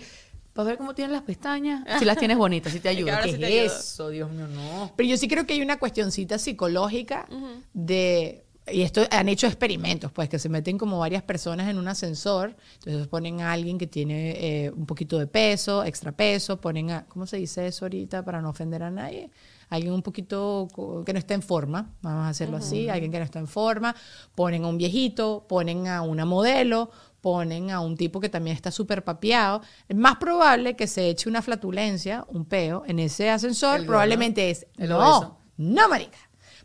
para 0.54 0.70
ver 0.70 0.78
cómo 0.78 0.94
tienen 0.94 1.12
las 1.12 1.22
pestañas, 1.22 1.84
si 2.00 2.04
las 2.06 2.16
tienes 2.16 2.38
bonitas, 2.38 2.72
si 2.72 2.80
te 2.80 2.88
ayuda. 2.96 3.20
¿Qué 3.20 3.36
sí 3.36 3.44
es 3.44 3.72
eso? 3.72 4.08
Dios 4.08 4.30
mío, 4.32 4.48
no. 4.48 4.90
Pero 4.96 5.06
yo 5.08 5.16
sí 5.18 5.28
creo 5.28 5.46
que 5.46 5.52
hay 5.52 5.60
una 5.60 5.78
cuestioncita 5.78 6.38
psicológica 6.38 7.26
de... 7.74 8.44
Y 8.72 8.82
esto 8.82 9.02
han 9.10 9.28
hecho 9.28 9.46
experimentos, 9.46 10.12
pues, 10.12 10.28
que 10.28 10.38
se 10.38 10.48
meten 10.48 10.78
como 10.78 10.98
varias 10.98 11.22
personas 11.22 11.68
en 11.68 11.78
un 11.78 11.88
ascensor. 11.88 12.56
Entonces 12.74 13.06
ponen 13.08 13.40
a 13.40 13.52
alguien 13.52 13.78
que 13.78 13.86
tiene 13.86 14.30
eh, 14.38 14.70
un 14.70 14.86
poquito 14.86 15.18
de 15.18 15.26
peso, 15.26 15.84
extra 15.84 16.12
peso, 16.12 16.60
ponen 16.60 16.90
a... 16.90 17.06
¿Cómo 17.06 17.26
se 17.26 17.36
dice 17.36 17.66
eso 17.66 17.84
ahorita 17.84 18.24
para 18.24 18.40
no 18.40 18.50
ofender 18.50 18.82
a 18.82 18.90
nadie? 18.90 19.30
Alguien 19.70 19.92
un 19.92 20.02
poquito 20.02 20.68
que 21.04 21.12
no 21.12 21.18
está 21.18 21.34
en 21.34 21.42
forma, 21.42 21.94
vamos 22.00 22.24
a 22.24 22.28
hacerlo 22.30 22.56
así, 22.56 22.88
alguien 22.88 23.12
que 23.12 23.18
no 23.18 23.24
está 23.24 23.38
en 23.38 23.46
forma, 23.46 23.94
ponen 24.34 24.64
a 24.64 24.68
un 24.68 24.78
viejito, 24.78 25.44
ponen 25.46 25.88
a 25.88 26.00
una 26.00 26.24
modelo, 26.24 26.90
ponen 27.20 27.70
a 27.70 27.80
un 27.80 27.94
tipo 27.94 28.18
que 28.18 28.30
también 28.30 28.56
está 28.56 28.70
súper 28.70 29.04
papeado. 29.04 29.60
Es 29.86 29.96
más 29.96 30.16
probable 30.16 30.74
que 30.74 30.86
se 30.86 31.10
eche 31.10 31.28
una 31.28 31.42
flatulencia, 31.42 32.24
un 32.28 32.46
peo, 32.46 32.82
en 32.86 32.98
ese 32.98 33.28
ascensor, 33.28 33.80
El 33.80 33.86
probablemente 33.86 34.50
es... 34.50 34.66
El 34.78 34.88
no, 34.88 34.98
obeso. 34.98 35.38
no, 35.58 35.88
marica. 35.88 36.18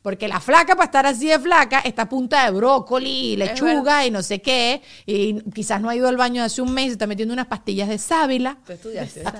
Porque 0.03 0.27
la 0.27 0.39
flaca, 0.39 0.75
para 0.75 0.85
estar 0.85 1.05
así 1.07 1.29
de 1.29 1.39
flaca, 1.39 1.79
está 1.79 2.03
a 2.03 2.09
punta 2.09 2.45
de 2.45 2.51
brócoli, 2.51 3.35
lechuga 3.37 4.05
y 4.05 4.11
no 4.11 4.21
sé 4.21 4.41
qué. 4.41 4.81
Y 5.05 5.41
quizás 5.51 5.81
no 5.81 5.89
ha 5.89 5.95
ido 5.95 6.07
al 6.07 6.17
baño 6.17 6.43
hace 6.43 6.61
un 6.61 6.73
mes, 6.73 6.87
se 6.87 6.91
está 6.91 7.07
metiendo 7.07 7.33
unas 7.33 7.47
pastillas 7.47 7.89
de 7.89 7.97
sábila. 7.97 8.59
Tú 8.65 8.73
estudiaste. 8.73 9.23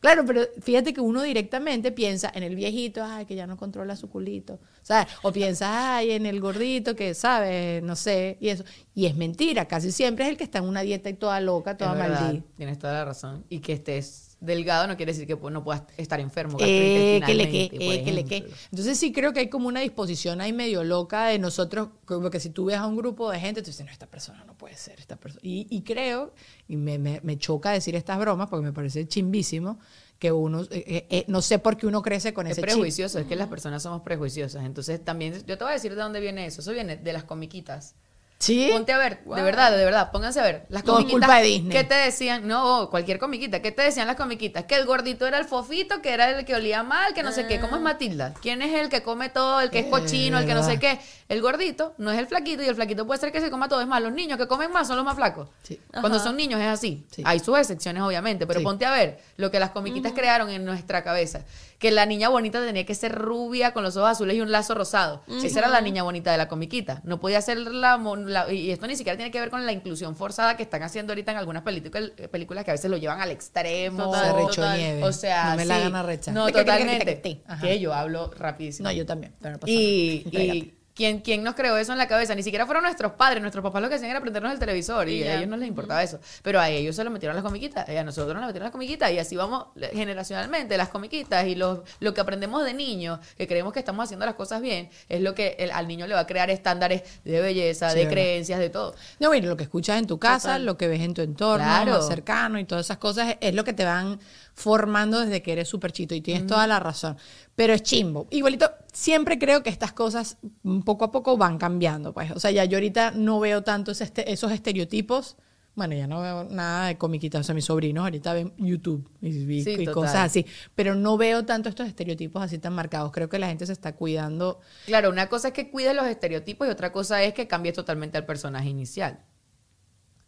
Claro, 0.00 0.24
pero 0.24 0.42
fíjate 0.62 0.94
que 0.94 1.00
uno 1.00 1.22
directamente 1.22 1.90
piensa 1.90 2.30
en 2.32 2.44
el 2.44 2.54
viejito, 2.54 3.02
ay, 3.02 3.26
que 3.26 3.34
ya 3.34 3.48
no 3.48 3.56
controla 3.56 3.96
su 3.96 4.08
culito. 4.08 4.60
¿sabes? 4.88 5.12
O 5.22 5.32
piensa, 5.32 5.96
ay, 5.96 6.12
en 6.12 6.24
el 6.24 6.40
gordito 6.40 6.94
que, 6.94 7.14
¿sabes? 7.14 7.82
No 7.82 7.96
sé, 7.96 8.38
y 8.40 8.48
eso. 8.48 8.64
Y 8.94 9.06
es 9.06 9.16
mentira, 9.16 9.66
casi 9.66 9.92
siempre 9.92 10.24
es 10.24 10.30
el 10.30 10.36
que 10.36 10.44
está 10.44 10.58
en 10.58 10.64
una 10.64 10.82
dieta 10.82 11.10
y 11.10 11.14
toda 11.14 11.40
loca, 11.40 11.76
toda 11.76 11.94
maldita. 11.94 12.46
Tienes 12.56 12.78
toda 12.78 12.92
la 12.92 13.04
razón. 13.04 13.44
Y 13.48 13.58
que 13.58 13.72
estés 13.74 14.27
delgado 14.40 14.86
no 14.86 14.96
quiere 14.96 15.12
decir 15.12 15.26
que 15.26 15.36
no 15.36 15.64
puedas 15.64 15.82
estar 15.96 16.20
enfermo. 16.20 16.58
Eh, 16.60 17.20
que 17.26 17.34
le 17.34 17.48
que, 17.48 17.64
eh, 17.72 18.02
que 18.04 18.12
le 18.12 18.24
que. 18.24 18.48
Entonces 18.70 18.98
sí 18.98 19.12
creo 19.12 19.32
que 19.32 19.40
hay 19.40 19.48
como 19.48 19.68
una 19.68 19.80
disposición 19.80 20.40
ahí 20.40 20.52
medio 20.52 20.84
loca 20.84 21.26
de 21.26 21.38
nosotros, 21.38 21.88
como 22.04 22.30
que 22.30 22.40
si 22.40 22.50
tú 22.50 22.66
ves 22.66 22.76
a 22.76 22.86
un 22.86 22.96
grupo 22.96 23.30
de 23.30 23.40
gente, 23.40 23.62
tú 23.62 23.66
dices, 23.70 23.84
no, 23.84 23.92
esta 23.92 24.06
persona 24.06 24.44
no 24.44 24.54
puede 24.56 24.76
ser, 24.76 24.98
esta 25.00 25.16
persona. 25.16 25.40
Y, 25.44 25.66
y 25.70 25.82
creo, 25.82 26.32
y 26.68 26.76
me, 26.76 26.98
me- 26.98 27.20
me 27.22 27.36
choca 27.38 27.70
decir 27.72 27.96
estas 27.96 28.18
bromas 28.18 28.48
porque 28.48 28.64
me 28.64 28.72
parece 28.72 29.06
chimbísimo, 29.08 29.78
que 30.18 30.32
uno, 30.32 30.62
eh, 30.62 30.66
eh, 30.86 31.06
eh, 31.10 31.24
no 31.28 31.42
sé 31.42 31.58
por 31.60 31.76
qué 31.76 31.86
uno 31.86 32.02
crece 32.02 32.32
con 32.34 32.46
Es 32.46 32.52
ese 32.52 32.62
chip. 32.62 32.70
prejuicioso, 32.70 33.18
es 33.20 33.26
que 33.26 33.36
las 33.36 33.48
personas 33.48 33.82
somos 33.82 34.02
prejuiciosas. 34.02 34.64
Entonces 34.64 35.04
también, 35.04 35.34
yo 35.46 35.56
te 35.58 35.64
voy 35.64 35.70
a 35.70 35.74
decir 35.74 35.94
de 35.94 36.02
dónde 36.02 36.20
viene 36.20 36.46
eso. 36.46 36.60
Eso 36.60 36.72
viene 36.72 36.96
de 36.96 37.12
las 37.12 37.24
comiquitas. 37.24 37.94
Sí. 38.38 38.70
Ponte 38.72 38.92
a 38.92 38.98
ver, 38.98 39.24
de 39.24 39.42
verdad, 39.42 39.76
de 39.76 39.84
verdad, 39.84 40.12
pónganse 40.12 40.38
a 40.38 40.44
ver. 40.44 40.64
Las 40.68 40.84
Todo 40.84 40.96
comiquitas. 40.96 41.20
culpa 41.26 41.38
de 41.40 41.42
Disney. 41.44 41.72
¿Qué 41.76 41.82
te 41.82 41.94
decían? 41.96 42.46
No, 42.46 42.88
cualquier 42.88 43.18
comiquita. 43.18 43.60
¿Qué 43.60 43.72
te 43.72 43.82
decían 43.82 44.06
las 44.06 44.14
comiquitas? 44.14 44.64
Que 44.64 44.76
el 44.76 44.86
gordito 44.86 45.26
era 45.26 45.38
el 45.38 45.44
fofito, 45.44 46.00
que 46.02 46.12
era 46.12 46.30
el 46.30 46.44
que 46.44 46.54
olía 46.54 46.84
mal, 46.84 47.14
que 47.14 47.24
no 47.24 47.32
sé 47.32 47.48
qué. 47.48 47.58
¿Cómo 47.58 47.74
es 47.76 47.82
Matilda? 47.82 48.34
¿Quién 48.40 48.62
es 48.62 48.72
el 48.74 48.88
que 48.90 49.02
come 49.02 49.28
todo, 49.28 49.60
el 49.60 49.70
que 49.70 49.80
es 49.80 49.86
Eh, 49.86 49.90
cochino, 49.90 50.38
el 50.38 50.46
que 50.46 50.54
no 50.54 50.62
sé 50.62 50.78
qué? 50.78 51.00
El 51.28 51.42
gordito 51.42 51.94
no 51.98 52.10
es 52.10 52.18
el 52.18 52.26
flaquito 52.26 52.62
y 52.62 52.66
el 52.66 52.74
flaquito 52.74 53.06
puede 53.06 53.20
ser 53.20 53.30
que 53.30 53.40
se 53.42 53.50
coma 53.50 53.68
todo. 53.68 53.82
Es 53.82 53.86
más, 53.86 54.00
los 54.02 54.12
niños 54.12 54.38
que 54.38 54.46
comen 54.48 54.72
más 54.72 54.86
son 54.88 54.96
los 54.96 55.04
más 55.04 55.14
flacos. 55.14 55.48
Sí. 55.62 55.78
Cuando 55.92 56.18
son 56.18 56.36
niños 56.36 56.58
es 56.60 56.66
así. 56.68 57.06
Sí. 57.10 57.22
Hay 57.26 57.38
sus 57.40 57.58
excepciones, 57.58 58.02
obviamente, 58.02 58.46
pero 58.46 58.60
Sí. 58.60 58.64
ponte 58.64 58.86
a 58.86 58.92
ver 58.92 59.20
lo 59.36 59.50
que 59.50 59.60
las 59.60 59.70
comiquitas 59.70 60.12
crearon 60.12 60.48
en 60.48 60.64
nuestra 60.64 61.04
cabeza. 61.04 61.44
Que 61.78 61.90
la 61.90 62.06
niña 62.06 62.28
bonita 62.30 62.60
tenía 62.64 62.84
que 62.86 62.94
ser 62.94 63.14
rubia 63.14 63.72
con 63.72 63.84
los 63.84 63.96
ojos 63.96 64.08
azules 64.10 64.36
y 64.36 64.40
un 64.40 64.50
lazo 64.50 64.74
rosado. 64.74 65.22
Esa 65.44 65.58
era 65.58 65.68
la 65.68 65.80
niña 65.82 66.02
bonita 66.02 66.32
de 66.32 66.38
la 66.38 66.48
comiquita. 66.48 67.02
No 67.04 67.20
podía 67.20 67.40
ser 67.42 67.58
la, 67.58 67.98
mon- 67.98 68.32
la- 68.32 68.50
Y 68.52 68.70
esto 68.70 68.86
ni 68.86 68.96
siquiera 68.96 69.16
tiene 69.16 69.30
que 69.30 69.38
ver 69.38 69.50
con 69.50 69.64
la 69.66 69.72
inclusión 69.72 70.16
forzada 70.16 70.56
que 70.56 70.62
están 70.62 70.82
haciendo 70.82 71.12
ahorita 71.12 71.32
en 71.32 71.38
algunas 71.38 71.62
películas, 71.62 72.10
películas 72.32 72.64
que 72.64 72.70
a 72.70 72.74
veces 72.74 72.90
lo 72.90 72.96
llevan 72.96 73.20
al 73.20 73.30
extremo. 73.30 74.04
Total, 74.04 74.24
Se 74.26 74.32
rechó 74.32 74.48
total. 74.62 74.78
nieve. 74.78 75.04
O 75.04 75.12
sea, 75.12 75.50
no 75.50 75.56
me 75.56 75.64
la 75.66 75.78
gana 75.78 76.02
recha. 76.02 76.32
No, 76.32 76.50
totalmente. 76.50 77.20
Que 77.60 77.78
yo 77.78 77.92
hablo 77.92 78.30
rapidísimo. 78.36 78.88
No, 78.88 78.92
yo 78.94 79.04
también. 79.04 79.34
pero 79.40 79.52
no 79.52 79.60
pasa 79.60 79.70
Y, 79.70 80.26
y 80.32 80.74
¿quién, 80.98 81.20
quién 81.20 81.44
nos 81.44 81.54
creó 81.54 81.76
eso 81.78 81.92
en 81.92 81.98
la 81.98 82.08
cabeza? 82.08 82.34
Ni 82.34 82.42
siquiera 82.42 82.66
fueron 82.66 82.82
nuestros 82.82 83.12
padres. 83.12 83.40
Nuestros 83.40 83.62
papás 83.62 83.80
lo 83.80 83.88
que 83.88 83.94
hacían 83.94 84.10
era 84.10 84.20
prendernos 84.20 84.52
el 84.52 84.58
televisor 84.58 85.08
y, 85.08 85.20
Y 85.20 85.22
a 85.22 85.36
ellos 85.36 85.48
no 85.48 85.56
les 85.56 85.68
importaba 85.68 86.02
eso. 86.02 86.18
Pero 86.42 86.60
a 86.60 86.68
ellos 86.68 86.96
se 86.96 87.04
lo 87.04 87.10
metieron 87.10 87.36
las 87.36 87.44
comiquitas 87.44 87.88
y 87.88 87.96
a 87.96 88.02
nosotros 88.02 88.34
nos 88.34 88.44
metieron 88.44 88.64
las 88.64 88.72
comiquitas 88.72 89.10
y 89.12 89.18
así 89.18 89.36
vamos 89.36 89.66
generacionalmente. 89.92 90.76
Las 90.76 90.88
comiquitas 90.88 91.46
y 91.46 91.54
los, 91.54 91.80
lo 92.00 92.12
que 92.12 92.20
aprendemos 92.20 92.64
de 92.64 92.74
niños, 92.74 93.20
que 93.36 93.46
creemos 93.46 93.72
que 93.72 93.78
estamos 93.78 94.04
haciendo 94.04 94.26
las 94.26 94.34
cosas 94.34 94.60
bien, 94.60 94.90
es 95.08 95.20
lo 95.22 95.34
que 95.34 95.54
el- 95.60 95.70
al 95.70 95.86
niño 95.86 96.06
le 96.08 96.14
va 96.14 96.20
a 96.20 96.26
crear 96.26 96.50
estándares 96.50 97.02
de 97.24 97.40
belleza, 97.40 97.90
Sí, 97.90 97.94
de 97.96 98.00
verdad. 98.04 98.12
creencias, 98.14 98.58
de 98.58 98.68
todo. 98.70 98.94
No, 99.20 99.28
bueno, 99.28 99.48
lo 99.48 99.56
que 99.56 99.62
escuchas 99.62 99.98
en 99.98 100.06
tu 100.08 100.18
casa, 100.18 100.48
Total. 100.48 100.66
lo 100.66 100.76
que 100.76 100.88
ves 100.88 101.00
en 101.00 101.14
tu 101.14 101.22
entorno 101.22 101.64
Claro. 101.64 102.02
cercano 102.02 102.58
y 102.58 102.64
todas 102.64 102.86
esas 102.86 102.98
cosas 102.98 103.36
es 103.40 103.54
lo 103.54 103.62
que 103.62 103.72
te 103.72 103.84
van 103.84 104.18
formando 104.54 105.20
desde 105.20 105.40
que 105.40 105.52
eres 105.52 105.68
súper 105.68 105.92
chito 105.92 106.16
y 106.16 106.20
tienes 106.20 106.46
toda 106.48 106.66
la 106.66 106.80
razón. 106.80 107.16
Pero 107.54 107.72
es 107.74 107.82
chimbo. 107.82 108.26
Igualito, 108.30 108.70
siempre 108.92 109.38
creo 109.38 109.62
que 109.62 109.70
estas 109.70 109.92
cosas 109.92 110.36
mm, 110.62 110.80
poco 110.88 111.04
a 111.04 111.12
poco 111.12 111.36
van 111.36 111.58
cambiando, 111.58 112.14
pues. 112.14 112.30
O 112.30 112.40
sea, 112.40 112.50
ya 112.50 112.64
yo 112.64 112.78
ahorita 112.78 113.10
no 113.10 113.40
veo 113.40 113.62
tanto 113.62 113.90
ese 113.90 114.04
este- 114.04 114.32
esos 114.32 114.50
estereotipos. 114.52 115.36
Bueno, 115.74 115.94
ya 115.94 116.06
no 116.06 116.22
veo 116.22 116.44
nada 116.44 116.86
de 116.86 116.96
comiquitas. 116.96 117.42
O 117.42 117.44
sea, 117.44 117.54
mis 117.54 117.66
sobrinos 117.66 118.04
ahorita 118.04 118.32
ven 118.32 118.54
YouTube 118.56 119.06
y, 119.20 119.62
Sí, 119.62 119.84
cosas 119.88 120.16
así. 120.16 120.46
Pero 120.74 120.94
no 120.94 121.18
veo 121.18 121.44
tanto 121.44 121.68
estos 121.68 121.86
estereotipos 121.88 122.42
así 122.42 122.56
tan 122.58 122.72
marcados. 122.72 123.12
Creo 123.12 123.28
que 123.28 123.38
la 123.38 123.48
gente 123.48 123.66
se 123.66 123.72
está 123.74 123.94
cuidando. 123.96 124.60
Claro, 124.86 125.10
una 125.10 125.28
cosa 125.28 125.48
es 125.48 125.54
que 125.54 125.70
cuides 125.70 125.94
los 125.94 126.06
estereotipos 126.06 126.66
y 126.66 126.70
otra 126.70 126.90
cosa 126.90 127.22
es 127.22 127.34
que 127.34 127.46
cambies 127.46 127.74
totalmente 127.74 128.16
al 128.16 128.24
personaje 128.24 128.70
inicial. 128.70 129.20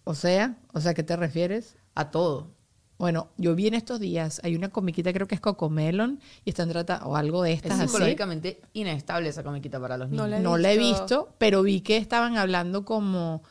O 0.04 0.14
sea, 0.14 0.58
o 0.74 0.80
sea, 0.82 0.90
¿a 0.90 0.94
qué 0.94 1.02
te 1.02 1.16
refieres? 1.16 1.78
A 1.94 2.10
todo. 2.10 2.54
Bueno, 3.00 3.28
yo 3.38 3.54
vi 3.54 3.66
en 3.66 3.72
estos 3.72 3.98
días, 3.98 4.42
hay 4.44 4.54
una 4.54 4.68
comiquita, 4.68 5.10
creo 5.14 5.26
que 5.26 5.34
es 5.34 5.40
Cocomelon, 5.40 6.20
y 6.44 6.50
están 6.50 6.68
tratando, 6.68 7.06
o 7.06 7.16
algo 7.16 7.42
de 7.42 7.52
Es 7.52 7.56
estas 7.62 7.78
así. 7.80 7.86
psicológicamente 7.88 8.60
inestable 8.74 9.30
esa 9.30 9.42
comiquita 9.42 9.80
para 9.80 9.96
los 9.96 10.10
niños. 10.10 10.24
No 10.24 10.28
la 10.28 10.36
he 10.36 10.40
No 10.42 10.58
la 10.58 10.70
he 10.72 10.76
visto. 10.76 11.30
pero 11.38 11.62
vi 11.62 11.80
que 11.80 11.96
estaban 11.96 12.36
hablando 12.36 12.84
como 12.84 13.42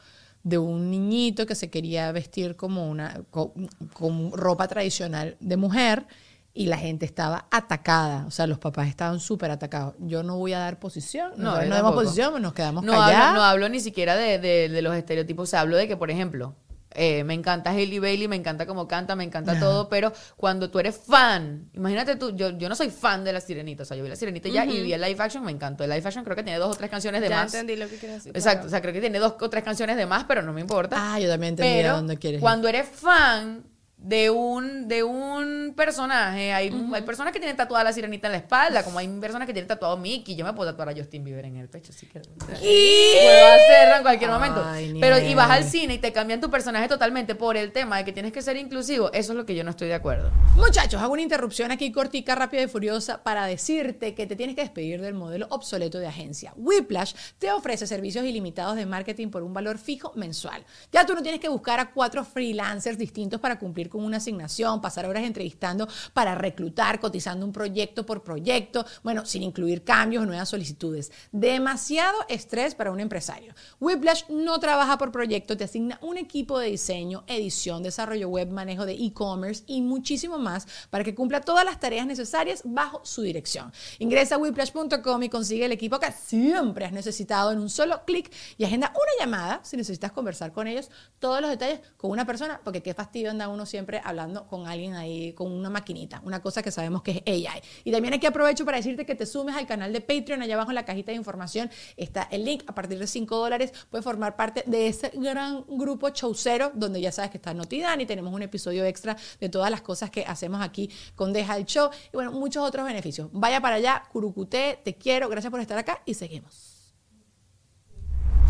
de 0.44 0.60
un 0.60 0.92
niñito 0.92 1.48
que 1.48 1.56
se 1.56 1.72
quería 1.72 2.12
vestir 2.12 2.56
como 2.58 2.88
una, 2.92 3.24
co- 3.32 3.56
con, 3.94 4.32
ropa 4.34 4.68
tradicional 4.68 5.36
de 5.40 5.58
mujer 5.58 6.06
y 6.54 6.68
la 6.68 6.78
gente 6.78 7.08
estaba 7.08 7.48
atacada, 7.50 8.26
o 8.28 8.32
sea, 8.32 8.46
los 8.46 8.60
papás 8.60 8.88
estaban 8.88 9.20
súper 9.20 9.50
atacados. 9.50 9.96
Yo 9.98 10.22
no 10.22 10.38
voy 10.38 10.54
a 10.54 10.60
dar 10.60 10.78
posición, 10.78 11.32
no, 11.38 11.60
No, 11.60 11.68
damos 11.76 11.94
posición, 11.96 12.40
nos 12.40 12.54
quedamos 12.54 12.84
No 12.84 12.92
callados. 12.92 13.16
hablo, 13.30 13.40
no 13.40 13.44
hablo 13.44 13.70
ni 13.70 13.80
siquiera 13.80 14.16
de, 14.16 14.38
de- 14.38 14.70
de 14.70 14.82
los 14.84 14.96
estereotipos, 14.96 15.50
o 15.50 15.52
sea, 15.52 15.62
hablo 15.62 15.76
de 15.76 15.88
que, 15.88 15.98
por 15.98 16.12
ejemplo, 16.12 16.54
eh, 16.96 17.24
me 17.24 17.34
encanta 17.34 17.70
Hailey 17.72 18.00
Bailey, 18.00 18.28
me 18.28 18.36
encanta 18.36 18.66
cómo 18.66 18.88
canta, 18.88 19.16
me 19.16 19.24
encanta 19.24 19.52
Ajá. 19.52 19.60
todo, 19.60 19.90
pero 19.90 20.12
cuando 20.36 20.70
tú 20.72 20.80
eres 20.80 20.98
fan, 20.98 21.70
imagínate 21.74 22.16
tú, 22.16 22.36
yo, 22.36 22.50
yo 22.58 22.68
no 22.68 22.76
soy 22.76 22.90
fan 22.90 23.24
de 23.24 23.32
La 23.34 23.42
Sirenita, 23.42 23.84
o 23.84 23.86
sea, 23.86 23.96
yo 23.96 24.04
vi 24.04 24.10
La 24.10 24.16
Sirenita 24.16 24.50
ya 24.50 24.66
y 24.66 24.82
vi 24.82 24.94
el 24.94 25.02
live 25.02 25.22
action, 25.24 25.44
me 25.44 25.52
encantó. 25.52 25.84
El 25.84 25.92
live 25.92 26.04
action 26.06 26.24
creo 26.24 26.36
que 26.36 26.44
tiene 26.44 26.58
dos 26.60 26.76
o 26.76 26.78
tres 26.78 26.90
canciones 26.90 27.22
de 27.22 27.30
Ya 27.30 27.36
más. 27.44 27.54
entendí 27.54 27.76
lo 27.76 27.88
que 27.88 27.98
quieres 27.98 28.18
decir. 28.18 28.32
Exacto, 28.36 28.68
o 28.68 28.70
sea, 28.70 28.82
creo 28.82 28.94
que 28.94 29.02
tiene 29.02 29.20
dos 29.20 29.36
o 29.40 29.50
tres 29.50 29.64
canciones 29.64 29.98
de 29.98 30.06
más, 30.06 30.24
pero 30.26 30.42
no 30.42 30.52
me 30.52 30.62
importa. 30.62 30.96
Ah, 31.14 31.20
yo 31.20 31.30
también 31.30 31.52
entendí 31.54 31.80
a 31.80 31.82
Pero 31.84 31.96
dónde 31.98 32.18
quieres 32.18 32.40
ir. 32.40 32.42
cuando 32.42 32.68
eres 32.68 32.88
fan 32.90 33.64
de 34.02 34.30
un, 34.30 34.88
de 34.88 35.04
un 35.04 35.74
personaje, 35.76 36.54
hay, 36.54 36.72
hay 36.94 37.02
personas 37.02 37.34
que 37.34 37.40
tienen 37.40 37.58
tatuada 37.58 37.84
la 37.84 37.92
sirenita 37.92 38.30
en 38.30 38.32
la 38.32 38.38
espalda, 38.38 38.84
como 38.84 38.98
hay 38.98 39.08
personas 39.20 39.46
que 39.46 39.52
tienen 39.52 39.68
tatuado 39.68 39.98
Mickey. 39.98 40.36
Yo 40.36 40.46
me 40.46 40.54
puedo 40.54 40.72
tatuar 40.72 40.90
a 40.90 40.94
Justin 40.94 41.26
Bieber 41.26 41.44
en 41.44 41.58
el 41.58 41.68
pecho, 41.68 41.92
si 41.92 42.06
quiero. 42.06 42.30
Puedo 42.38 42.56
hacerlo 42.58 43.96
en 43.98 44.02
cualquier 44.02 44.32
momento. 44.32 44.64
Ay, 44.66 44.98
Pero 45.02 45.20
y 45.20 45.36
vas 45.36 45.50
al 45.50 45.66
cine 45.66 45.96
y 45.96 45.98
te 45.98 46.14
cambian 46.14 46.40
tu 46.40 46.50
personaje 46.50 46.88
totalmente 46.88 47.36
por 47.36 47.58
el 47.58 47.74
tema 47.74 47.98
de 47.98 48.06
que 48.06 48.14
tienes 48.14 48.32
que 48.32 48.42
ser 48.42 48.56
inclusivo. 48.56 49.12
Eso 49.12 49.34
es 49.34 49.38
lo 49.38 49.46
que 49.46 49.54
yo 49.54 49.66
no 49.66 49.72
estoy 49.72 49.90
de 49.90 49.96
acuerdo. 49.96 50.32
Muchachos, 50.56 51.02
hago 51.02 51.14
una 51.14 51.22
interrupción 51.22 51.72
aquí 51.72 51.92
cortica, 51.92 52.36
rápida 52.36 52.62
y 52.62 52.68
furiosa 52.68 53.22
para 53.22 53.48
decirte 53.48 54.16
que 54.16 54.26
te 54.28 54.38
tienes 54.38 54.56
que 54.56 54.62
despedir 54.62 55.02
del 55.02 55.14
modelo 55.14 55.48
obsoleto 55.50 56.00
de 56.00 56.08
agencia. 56.08 56.54
Whiplash 56.56 57.14
te 57.38 57.52
ofrece 57.52 57.86
servicios 57.86 58.24
ilimitados 58.24 58.78
de 58.78 58.86
marketing 58.86 59.28
por 59.28 59.44
un 59.44 59.54
valor 59.54 59.78
fijo 59.78 60.14
mensual. 60.16 60.64
Ya 60.94 61.06
tú 61.06 61.14
no 61.16 61.22
tienes 61.22 61.42
que 61.42 61.50
buscar 61.50 61.82
a 61.82 61.92
cuatro 61.92 62.24
freelancers 62.24 62.98
distintos 62.98 63.42
para 63.42 63.60
cumplir 63.60 63.89
con 63.90 64.04
una 64.04 64.18
asignación, 64.18 64.82
pasar 64.82 65.06
horas 65.06 65.24
entrevistando 65.24 65.88
para 66.14 66.36
reclutar, 66.36 67.00
cotizando 67.00 67.46
un 67.46 67.52
proyecto 67.52 68.06
por 68.06 68.24
proyecto, 68.24 68.86
bueno, 69.04 69.26
sin 69.26 69.44
incluir 69.44 69.84
cambios 69.84 70.24
o 70.24 70.26
nuevas 70.26 70.50
solicitudes. 70.50 71.12
Demasiado 71.32 72.18
estrés 72.30 72.76
para 72.76 72.92
un 72.92 73.00
empresario. 73.00 73.54
Whiplash 73.80 74.24
no 74.30 74.60
trabaja 74.60 74.98
por 74.98 75.12
proyecto, 75.12 75.58
te 75.58 75.64
asigna 75.64 75.98
un 76.02 76.18
equipo 76.18 76.60
de 76.60 76.70
diseño, 76.70 77.24
edición, 77.28 77.84
desarrollo 77.84 78.30
web, 78.30 78.50
manejo 78.50 78.86
de 78.86 78.94
e-commerce 78.94 79.64
y 79.68 79.82
muchísimo 79.82 80.38
más 80.38 80.68
para 80.90 81.04
que 81.04 81.16
cumpla 81.16 81.42
todas 81.42 81.66
las 81.66 81.80
tareas 81.80 82.06
necesarias 82.06 82.62
bajo 82.64 83.02
su 83.04 83.22
dirección. 83.22 83.72
Ingresa 84.00 84.36
a 84.36 84.38
whiplash.com 84.38 85.24
y 85.24 85.30
consigue 85.30 85.66
el 85.66 85.72
equipo 85.72 86.00
que 86.00 86.12
siempre 86.12 86.86
has 86.86 86.92
necesitado 86.92 87.52
en 87.52 87.60
un 87.60 87.70
solo 87.70 88.04
clic 88.06 88.32
y 88.58 88.66
agenda 88.66 88.94
una 88.94 89.26
llamada 89.26 89.62
si 89.64 89.78
necesitas 89.78 90.12
conversar 90.12 90.52
con 90.52 90.68
ellos, 90.68 90.90
todos 91.20 91.42
los 91.42 91.50
detalles 91.50 91.82
con 91.98 92.12
una 92.12 92.26
persona, 92.26 92.62
porque 92.64 92.82
qué 92.82 92.94
fastidio 92.94 93.32
anda 93.32 93.48
uno 93.48 93.66
siempre 93.66 93.79
hablando 94.04 94.48
con 94.48 94.68
alguien 94.68 94.96
ahí, 94.96 95.34
con 95.34 95.52
una 95.52 95.70
maquinita, 95.70 96.22
una 96.24 96.42
cosa 96.42 96.62
que 96.62 96.72
sabemos 96.72 97.02
que 97.02 97.24
es 97.26 97.48
AI. 97.48 97.62
Y 97.84 97.92
también 97.92 98.14
aquí 98.14 98.26
aprovecho 98.26 98.66
para 98.66 98.78
decirte 98.78 99.06
que 99.06 99.16
te 99.16 99.26
sumes 99.26 99.56
al 99.56 99.68
canal 99.68 99.94
de 99.94 100.02
Patreon, 100.02 100.42
allá 100.42 100.56
abajo 100.56 100.72
en 100.72 100.76
la 100.76 100.86
cajita 100.86 101.12
de 101.12 101.18
información 101.18 101.70
está 101.98 102.28
el 102.32 102.46
link, 102.46 102.64
a 102.68 102.76
partir 102.76 103.00
de 103.00 103.08
5 103.08 103.36
dólares 103.36 103.74
puedes 103.90 104.04
formar 104.04 104.36
parte 104.36 104.64
de 104.66 104.88
ese 104.88 105.12
gran 105.16 105.66
grupo 105.68 106.10
chaucero, 106.10 106.72
donde 106.74 107.02
ya 107.02 107.12
sabes 107.12 107.32
que 107.32 107.38
está 107.38 107.54
Notidan 107.54 108.02
y 108.02 108.06
tenemos 108.06 108.34
un 108.34 108.42
episodio 108.42 108.86
extra 108.86 109.18
de 109.40 109.50
todas 109.50 109.72
las 109.72 109.82
cosas 109.82 110.10
que 110.10 110.24
hacemos 110.26 110.62
aquí 110.62 110.90
con 111.16 111.34
Deja 111.34 111.58
el 111.58 111.66
Show 111.66 111.90
y 112.12 112.16
bueno, 112.16 112.32
muchos 112.32 112.64
otros 112.64 112.86
beneficios. 112.86 113.30
Vaya 113.32 113.62
para 113.62 113.76
allá, 113.76 114.04
Curucuté, 114.12 114.80
te 114.84 114.96
quiero, 114.96 115.30
gracias 115.30 115.52
por 115.52 115.60
estar 115.60 115.78
acá 115.78 116.02
y 116.06 116.14
seguimos. 116.14 116.79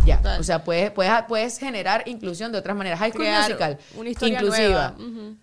Ya, 0.05 0.17
Total. 0.17 0.39
o 0.39 0.43
sea, 0.43 0.63
puedes, 0.63 0.91
puedes, 0.91 1.11
puedes 1.27 1.57
generar 1.59 2.03
inclusión 2.07 2.51
de 2.51 2.57
otras 2.57 2.75
maneras. 2.75 2.99
High 2.99 3.11
School 3.11 3.21
Crear 3.25 3.41
Musical, 3.43 3.77
una 3.95 4.09
historia 4.09 4.33
inclusiva. 4.39 4.67
nueva. 4.67 4.95
Ujú. 4.97 5.35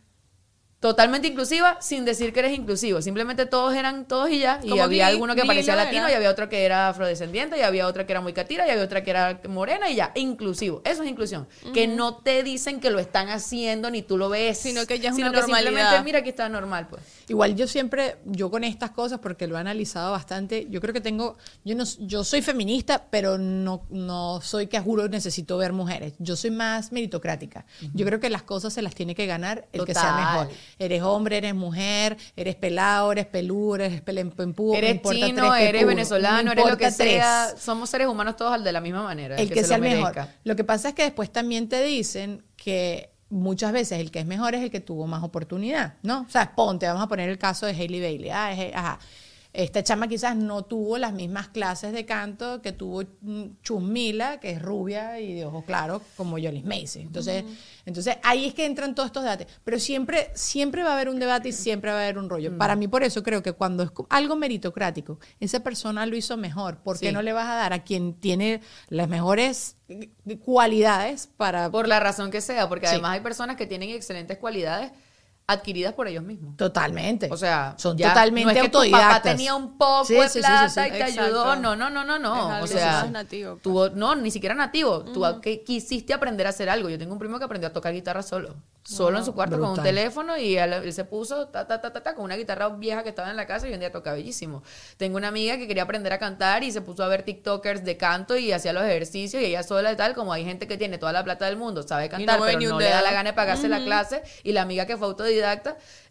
Totalmente 0.86 1.26
inclusiva 1.26 1.78
sin 1.80 2.04
decir 2.04 2.32
que 2.32 2.38
eres 2.38 2.56
inclusivo. 2.56 3.02
Simplemente 3.02 3.44
todos 3.44 3.74
eran 3.74 4.06
todos 4.06 4.30
y 4.30 4.38
ya. 4.38 4.60
Y 4.62 4.68
Como 4.68 4.84
había 4.84 5.06
Glee, 5.06 5.14
alguno 5.14 5.34
que 5.34 5.44
parecía 5.44 5.74
latino 5.74 6.02
era. 6.02 6.12
y 6.12 6.14
había 6.14 6.30
otro 6.30 6.48
que 6.48 6.64
era 6.64 6.90
afrodescendiente 6.90 7.58
y 7.58 7.62
había 7.62 7.88
otra 7.88 8.06
que 8.06 8.12
era 8.12 8.20
muy 8.20 8.32
catira 8.32 8.68
y 8.68 8.70
había 8.70 8.84
otra 8.84 9.02
que 9.02 9.10
era 9.10 9.40
morena 9.48 9.90
y 9.90 9.96
ya. 9.96 10.12
Inclusivo. 10.14 10.82
Eso 10.84 11.02
es 11.02 11.08
inclusión. 11.08 11.48
Que 11.74 11.88
no 11.88 12.18
te 12.18 12.44
dicen 12.44 12.78
que 12.78 12.90
lo 12.90 13.00
están 13.00 13.30
haciendo 13.30 13.90
ni 13.90 14.02
tú 14.02 14.16
lo 14.16 14.28
ves. 14.28 14.58
Sino 14.58 14.86
que 14.86 15.00
ya 15.00 15.08
es 15.08 15.16
sino 15.16 15.30
una 15.30 15.40
que 15.40 15.46
simplemente, 15.46 16.02
mira, 16.04 16.20
aquí 16.20 16.28
está 16.28 16.48
normal, 16.48 16.86
pues. 16.88 17.02
Igual 17.26 17.56
yo 17.56 17.66
siempre, 17.66 18.18
yo 18.24 18.48
con 18.48 18.62
estas 18.62 18.92
cosas, 18.92 19.18
porque 19.18 19.48
lo 19.48 19.56
he 19.56 19.58
analizado 19.58 20.12
bastante, 20.12 20.68
yo 20.70 20.80
creo 20.80 20.94
que 20.94 21.00
tengo, 21.00 21.36
yo 21.64 21.74
no, 21.74 21.82
yo 21.98 22.22
soy 22.22 22.42
feminista, 22.42 23.06
pero 23.10 23.38
no, 23.38 23.82
no 23.90 24.40
soy 24.40 24.68
que 24.68 24.78
juro 24.78 25.08
necesito 25.08 25.58
ver 25.58 25.72
mujeres. 25.72 26.12
Yo 26.20 26.36
soy 26.36 26.52
más 26.52 26.92
meritocrática. 26.92 27.66
Yo 27.92 28.06
creo 28.06 28.20
que 28.20 28.30
las 28.30 28.44
cosas 28.44 28.72
se 28.72 28.82
las 28.82 28.94
tiene 28.94 29.16
que 29.16 29.26
ganar 29.26 29.66
el 29.72 29.84
que 29.84 29.94
sea 29.94 30.14
mejor. 30.14 30.48
Eres 30.78 31.02
hombre, 31.02 31.38
eres 31.38 31.54
mujer, 31.54 32.16
eres 32.36 32.54
pelado, 32.54 33.12
eres 33.12 33.26
peludo, 33.26 33.76
eres 33.76 34.00
pelempempú, 34.02 34.74
Eres 34.74 35.00
chino, 35.02 35.52
tres 35.52 35.68
eres 35.68 35.86
venezolano, 35.86 36.52
eres 36.52 36.66
lo 36.66 36.76
que 36.76 36.84
tres 36.90 36.96
sea. 36.96 37.54
Somos 37.58 37.88
seres 37.88 38.06
humanos 38.08 38.36
todos 38.36 38.62
de 38.62 38.72
la 38.72 38.80
misma 38.80 39.02
manera. 39.02 39.36
el 39.36 39.48
que, 39.48 39.62
se 39.62 39.68
sea 39.68 39.76
el 39.76 39.82
mejor. 39.82 40.14
Lo 40.44 40.54
que 40.54 40.64
pasa 40.64 40.88
es 40.90 40.94
que 40.94 41.04
después 41.04 41.30
también 41.32 41.68
te 41.68 41.82
dicen 41.82 42.44
que 42.56 43.10
muchas 43.30 43.72
veces 43.72 43.98
el 44.00 44.10
que 44.10 44.20
es 44.20 44.26
mejor 44.26 44.54
es 44.54 44.62
el 44.62 44.70
que 44.70 44.80
tuvo 44.80 45.06
más 45.06 45.22
oportunidad, 45.22 45.94
¿no? 46.02 46.20
O 46.28 46.30
sea, 46.30 46.54
ponte, 46.54 46.86
vamos 46.86 47.02
a 47.02 47.08
poner 47.08 47.28
el 47.28 47.38
caso 47.38 47.66
de 47.66 47.72
Hailey 47.72 48.00
Bailey. 48.00 48.30
Ah, 48.30 48.52
es- 48.52 48.74
ajá. 48.74 48.98
Esta 49.58 49.82
chama 49.82 50.06
quizás 50.06 50.36
no 50.36 50.64
tuvo 50.66 50.98
las 50.98 51.14
mismas 51.14 51.48
clases 51.48 51.92
de 51.94 52.04
canto 52.04 52.60
que 52.60 52.72
tuvo 52.72 53.04
mm, 53.22 53.44
Chusmila, 53.62 54.38
que 54.38 54.50
es 54.50 54.60
rubia 54.60 55.18
y 55.18 55.32
de 55.32 55.46
ojos 55.46 55.64
claros, 55.64 56.02
como 56.14 56.36
Yolis 56.36 56.64
Macy. 56.66 57.00
Entonces, 57.00 57.42
entonces 57.86 58.18
ahí 58.22 58.44
es 58.44 58.52
que 58.54 58.66
entran 58.66 58.94
todos 58.94 59.06
estos 59.06 59.22
debates. 59.22 59.46
Pero 59.64 59.78
siempre, 59.78 60.30
siempre 60.34 60.82
va 60.82 60.90
a 60.90 60.92
haber 60.92 61.08
un 61.08 61.18
debate 61.18 61.48
y 61.48 61.52
siempre 61.52 61.90
va 61.90 61.96
a 62.00 62.02
haber 62.02 62.18
un 62.18 62.28
rollo. 62.28 62.56
Para 62.58 62.76
mí, 62.76 62.86
por 62.86 63.02
eso 63.02 63.22
creo 63.22 63.42
que 63.42 63.52
cuando 63.54 63.82
es 63.82 63.90
algo 64.10 64.36
meritocrático, 64.36 65.18
esa 65.40 65.60
persona 65.60 66.04
lo 66.04 66.16
hizo 66.16 66.36
mejor. 66.36 66.76
¿Por 66.82 66.98
qué 66.98 67.08
Sí. 67.08 67.12
no 67.14 67.22
le 67.22 67.32
vas 67.32 67.48
a 67.48 67.54
dar 67.54 67.72
a 67.72 67.82
quien 67.82 68.12
tiene 68.12 68.60
las 68.90 69.08
mejores 69.08 69.76
cualidades 70.44 71.28
para... 71.36 71.70
Por 71.70 71.88
la 71.88 72.00
razón 72.00 72.30
que 72.30 72.40
sea, 72.40 72.68
porque 72.68 72.86
Sí. 72.86 72.92
además 72.92 73.12
hay 73.12 73.20
personas 73.20 73.56
que 73.56 73.66
tienen 73.66 73.90
excelentes 73.90 74.36
cualidades 74.38 74.92
adquiridas 75.48 75.94
por 75.94 76.08
ellos 76.08 76.24
mismos. 76.24 76.56
Totalmente. 76.56 77.28
O 77.30 77.36
sea, 77.36 77.74
son 77.78 77.96
ya 77.96 78.08
totalmente 78.08 78.44
no 78.44 78.50
es 78.50 78.62
que 78.64 78.68
tu 78.68 78.78
autodidactas. 78.78 79.08
papá 79.18 79.22
tenía 79.22 79.54
un 79.54 79.78
poco 79.78 80.04
Sí, 80.04 80.14
de 80.14 80.22
sí, 80.22 80.28
sí, 80.28 80.32
sí, 80.38 80.40
plata 80.40 80.68
sí. 80.68 80.80
y 80.80 80.90
te 80.90 80.98
Exacto. 80.98 81.22
ayudó. 81.22 81.56
No, 81.56 81.76
no, 81.76 81.90
no, 81.90 82.04
no, 82.04 82.18
no. 82.18 82.56
Es 82.58 82.64
O 82.64 82.66
sea, 82.66 82.92
más 83.02 83.10
nativo, 83.10 83.52
pues. 83.52 83.62
tú 83.62 83.90
no, 83.94 84.14
ni 84.16 84.30
siquiera 84.30 84.54
nativo. 84.54 85.04
Tú 85.04 85.24
que 85.40 85.62
quisiste 85.62 86.12
aprender 86.14 86.46
a 86.46 86.50
hacer 86.50 86.68
algo. 86.68 86.88
Yo 86.88 86.98
tengo 86.98 87.12
un 87.12 87.18
primo 87.18 87.38
que 87.38 87.44
aprendió 87.44 87.68
a 87.68 87.72
tocar 87.72 87.92
guitarra 87.92 88.22
solo. 88.22 88.54
Solo 88.88 89.18
en 89.18 89.24
su 89.24 89.34
cuarto 89.34 89.58
con 89.58 89.70
un 89.70 89.82
teléfono 89.82 90.36
y 90.38 90.56
él, 90.56 90.72
él 90.72 90.92
se 90.92 91.04
puso 91.04 91.48
ta, 91.48 91.66
ta, 91.66 91.80
ta, 91.80 91.92
ta, 91.92 92.04
ta, 92.04 92.14
con 92.14 92.24
una 92.24 92.36
guitarra 92.36 92.68
vieja 92.68 93.02
que 93.02 93.08
estaba 93.08 93.28
en 93.30 93.34
la 93.36 93.44
casa 93.44 93.68
y 93.68 93.74
un 93.74 93.80
día 93.80 93.90
toca 93.90 94.12
bellísimo. 94.12 94.62
Tengo 94.96 95.16
una 95.16 95.26
amiga 95.26 95.56
que 95.56 95.66
quería 95.66 95.82
aprender 95.82 96.12
a 96.12 96.20
cantar 96.20 96.62
y 96.62 96.70
se 96.70 96.80
puso 96.82 97.02
a 97.02 97.08
ver 97.08 97.24
TikTokers 97.24 97.84
de 97.84 97.96
canto 97.96 98.36
y 98.36 98.52
hacía 98.52 98.72
los 98.72 98.84
ejercicios 98.84 99.42
y 99.42 99.46
ella 99.46 99.64
sola 99.64 99.90
y 99.90 99.96
tal, 99.96 100.14
como 100.14 100.32
hay 100.32 100.44
gente 100.44 100.68
que 100.68 100.78
tiene 100.78 100.98
toda 100.98 101.12
la 101.12 101.24
plata 101.24 101.46
del 101.46 101.56
mundo, 101.56 101.82
sabe 101.82 102.08
cantar, 102.08 102.38
mueve 102.38 102.58
pero 102.58 102.70
no 102.74 102.78
le 102.78 102.88
da 102.88 103.02
la 103.02 103.10
gana 103.12 103.30
de 103.30 103.34
pagarse 103.34 103.68
la 103.68 103.82
clase 103.82 104.22
y 104.44 104.52
la 104.52 104.62
amiga 104.62 104.86
que 104.86 104.96
fue 104.96 105.08
autodidacta 105.08 105.35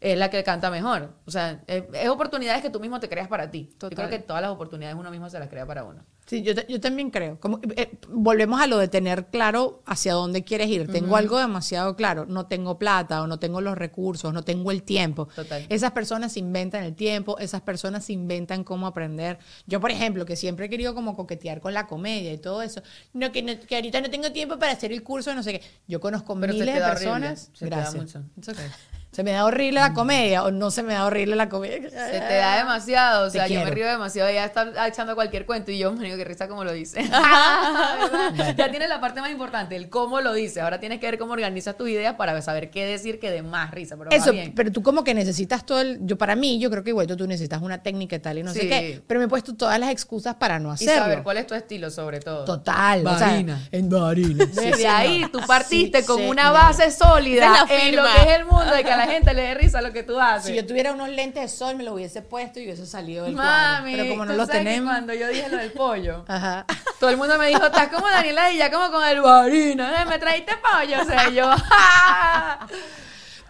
es 0.02 0.18
la 0.18 0.30
que 0.30 0.44
canta 0.44 0.70
mejor. 0.70 1.14
O 1.26 1.32
sea, 1.32 1.62
es, 1.68 1.84
es 1.94 2.10
oportunidades 2.10 2.62
que 2.62 2.70
tú 2.70 2.80
mismo 2.80 3.00
te 3.00 3.10
creas 3.10 3.28
para 3.28 3.50
ti. 3.52 3.70
Yo 3.74 3.78
Total. 3.90 3.96
creo 3.96 4.10
que 4.10 4.20
todas 4.26 4.42
las 4.42 4.52
oportunidades 4.52 4.96
uno 4.98 5.10
mismo 5.12 5.30
se 5.30 5.40
las 5.40 5.50
crea 5.50 5.66
para 5.66 5.84
uno. 5.84 6.04
Sí, 6.28 6.42
yo, 6.42 6.54
yo 6.68 6.80
también 6.82 7.12
creo. 7.12 7.40
Como, 7.40 7.60
eh, 7.76 8.00
volvemos 8.10 8.60
a 8.60 8.66
lo 8.66 8.80
de 8.80 8.88
tener 8.88 9.28
claro 9.28 9.84
hacia 9.86 10.14
dónde 10.14 10.44
quieres 10.44 10.70
ir. 10.70 10.92
Tengo 10.92 11.18
algo 11.18 11.38
demasiado 11.38 11.96
claro. 11.96 12.26
No 12.26 12.48
tengo 12.48 12.80
plata 12.80 13.22
o 13.22 13.28
no 13.28 13.38
tengo 13.38 13.62
los 13.62 13.78
recursos, 13.78 14.34
no 14.34 14.44
tengo 14.44 14.72
el 14.72 14.82
tiempo. 14.82 15.28
Total. 15.36 15.68
Esas 15.70 15.92
personas 15.92 16.34
se 16.34 16.40
inventan 16.40 16.84
el 16.84 16.96
tiempo, 16.96 17.38
esas 17.38 17.62
personas 17.62 18.06
se 18.06 18.14
inventan 18.14 18.64
cómo 18.64 18.88
aprender. 18.88 19.38
Yo, 19.68 19.80
por 19.80 19.92
ejemplo, 19.92 20.26
que 20.26 20.36
siempre 20.36 20.66
he 20.66 20.70
querido 20.70 20.96
como 20.96 21.16
coquetear 21.16 21.62
con 21.62 21.76
la 21.76 21.86
comedia 21.86 22.34
y 22.34 22.40
todo 22.40 22.64
eso. 22.64 22.82
No, 23.14 23.32
que, 23.32 23.44
no- 23.44 23.60
que 23.60 23.76
ahorita 23.76 24.02
no 24.02 24.10
tengo 24.10 24.32
tiempo 24.32 24.58
para 24.58 24.72
hacer 24.72 24.92
el 24.92 25.04
curso, 25.04 25.36
no 25.36 25.44
sé 25.44 25.60
qué. 25.60 25.62
Yo 25.88 26.00
conozco 26.00 26.36
Pero 26.40 26.54
miles 26.54 26.74
de 26.74 26.82
personas. 26.82 27.52
Gracias. 27.60 27.96
mucho. 27.96 28.24
Okay. 28.40 28.66
Se 29.16 29.24
me 29.24 29.32
da 29.32 29.46
horrible 29.46 29.80
la 29.80 29.94
comedia 29.94 30.44
o 30.44 30.52
no 30.52 30.72
se 30.72 30.84
me 30.84 30.94
da 30.94 31.06
horrible 31.06 31.38
la 31.38 31.48
comedia. 31.48 31.90
Se 31.90 32.20
te 32.20 32.36
da 32.36 32.58
demasiado, 32.58 33.28
o 33.28 33.32
Te 33.32 33.38
sea, 33.38 33.48
yo 33.48 33.64
me 33.64 33.72
río 33.72 33.88
demasiado, 33.88 34.28
ella 34.30 34.44
está 34.44 34.88
echando 34.90 35.16
cualquier 35.16 35.46
cuento 35.46 35.72
y 35.72 35.78
yo, 35.78 35.94
me 35.94 36.04
digo, 36.04 36.18
que 36.18 36.26
risa 36.26 36.50
como 36.50 36.66
lo 36.66 36.74
dice. 36.74 37.02
ya 38.58 38.70
tienes 38.70 38.90
la 38.90 39.00
parte 39.00 39.22
más 39.22 39.32
importante, 39.32 39.78
el 39.78 39.88
cómo 39.90 40.20
lo 40.20 40.34
dice. 40.34 40.60
Ahora 40.60 40.82
tienes 40.82 41.00
que 41.00 41.06
ver 41.06 41.18
cómo 41.18 41.32
organizas 41.32 41.78
tus 41.78 41.88
ideas 41.88 42.16
para 42.16 42.42
saber 42.42 42.70
qué 42.70 42.86
decir 42.86 43.20
que 43.20 43.32
dé 43.32 43.42
más 43.42 43.72
risa, 43.72 43.96
pero 43.98 44.12
Eso, 44.12 44.34
bien. 44.34 44.52
pero 44.54 44.70
tú 44.70 44.84
como 44.84 45.06
que 45.06 45.14
necesitas 45.14 45.66
todo 45.66 45.80
el... 45.80 46.00
Yo 46.02 46.18
para 46.18 46.36
mí, 46.36 46.60
yo 46.60 46.70
creo 46.70 46.84
que 46.84 46.90
igual 46.90 47.08
tú 47.08 47.26
necesitas 47.26 47.62
una 47.62 47.82
técnica 47.82 48.18
y 48.18 48.20
tal 48.20 48.38
y 48.40 48.44
no 48.44 48.52
sé 48.52 48.68
qué, 48.68 49.02
pero 49.08 49.22
me 49.22 49.28
he 49.28 49.30
puesto 49.30 49.56
todas 49.56 49.80
las 49.80 49.92
excusas 49.92 50.36
para 50.36 50.60
no 50.60 50.72
y 50.72 50.74
hacerlo. 50.74 51.04
saber 51.04 51.24
cuál 51.24 51.38
es 51.38 51.48
tu 51.48 51.56
estilo, 51.56 51.90
sobre 51.90 52.20
todo. 52.20 52.44
Total. 52.44 53.08
o 53.08 53.18
sea, 53.18 53.28
Varina. 53.28 53.62
en 53.72 53.90
Varina. 53.90 54.46
Sí, 54.46 54.52
Desde 54.60 54.74
sí, 54.78 54.86
ahí 54.86 55.22
no. 55.22 55.32
tú 55.32 55.40
partiste 55.48 56.02
Sí, 56.02 56.06
con 56.08 56.18
sí, 56.18 56.26
una 56.28 56.52
base 56.52 56.92
sólida 56.92 57.66
la 57.68 57.76
en 57.76 57.96
lo 57.96 58.04
que 58.04 58.22
es 58.22 58.40
el 58.40 58.46
mundo 58.46 58.66
de 58.76 58.84
que 58.84 58.92
a 58.92 59.05
la 59.06 59.12
gente 59.14 59.34
le 59.34 59.42
dé 59.42 59.54
risa 59.56 59.82
lo 59.82 59.92
que 59.94 60.04
tú 60.04 60.20
haces. 60.20 60.46
Si 60.52 60.56
yo 60.56 60.66
tuviera 60.66 60.92
unos 60.94 61.10
lentes 61.10 61.42
de 61.44 61.48
sol, 61.58 61.76
me 61.76 61.84
lo 61.84 61.94
hubiese 61.94 62.22
puesto 62.22 62.60
y 62.60 62.64
hubiese 62.64 62.86
salido 62.86 63.26
del 63.26 63.36
cuadro. 63.36 63.52
Mami, 63.84 63.92
Pero 63.96 64.10
como 64.10 64.26
no 64.26 64.34
los 64.34 64.48
tenemos... 64.50 64.90
cuando 64.92 65.14
yo 65.14 65.28
dije 65.28 65.50
lo 65.50 65.58
del 65.58 65.72
pollo, 65.72 66.26
Ajá. 66.28 66.66
todo 67.00 67.10
el 67.10 67.18
mundo 67.18 67.38
me 67.38 67.48
dijo, 67.48 67.66
estás 67.66 67.88
como 67.90 68.08
Daniela 68.08 68.52
y 68.52 68.58
ya 68.58 68.72
como 68.72 68.92
con 68.92 69.04
el 69.08 69.22
varina, 69.22 70.02
¿eh? 70.02 70.06
me 70.06 70.18
traíste 70.20 70.54
pollo, 70.58 71.02
o 71.02 71.06
sea, 71.06 71.30
yo, 71.30 71.50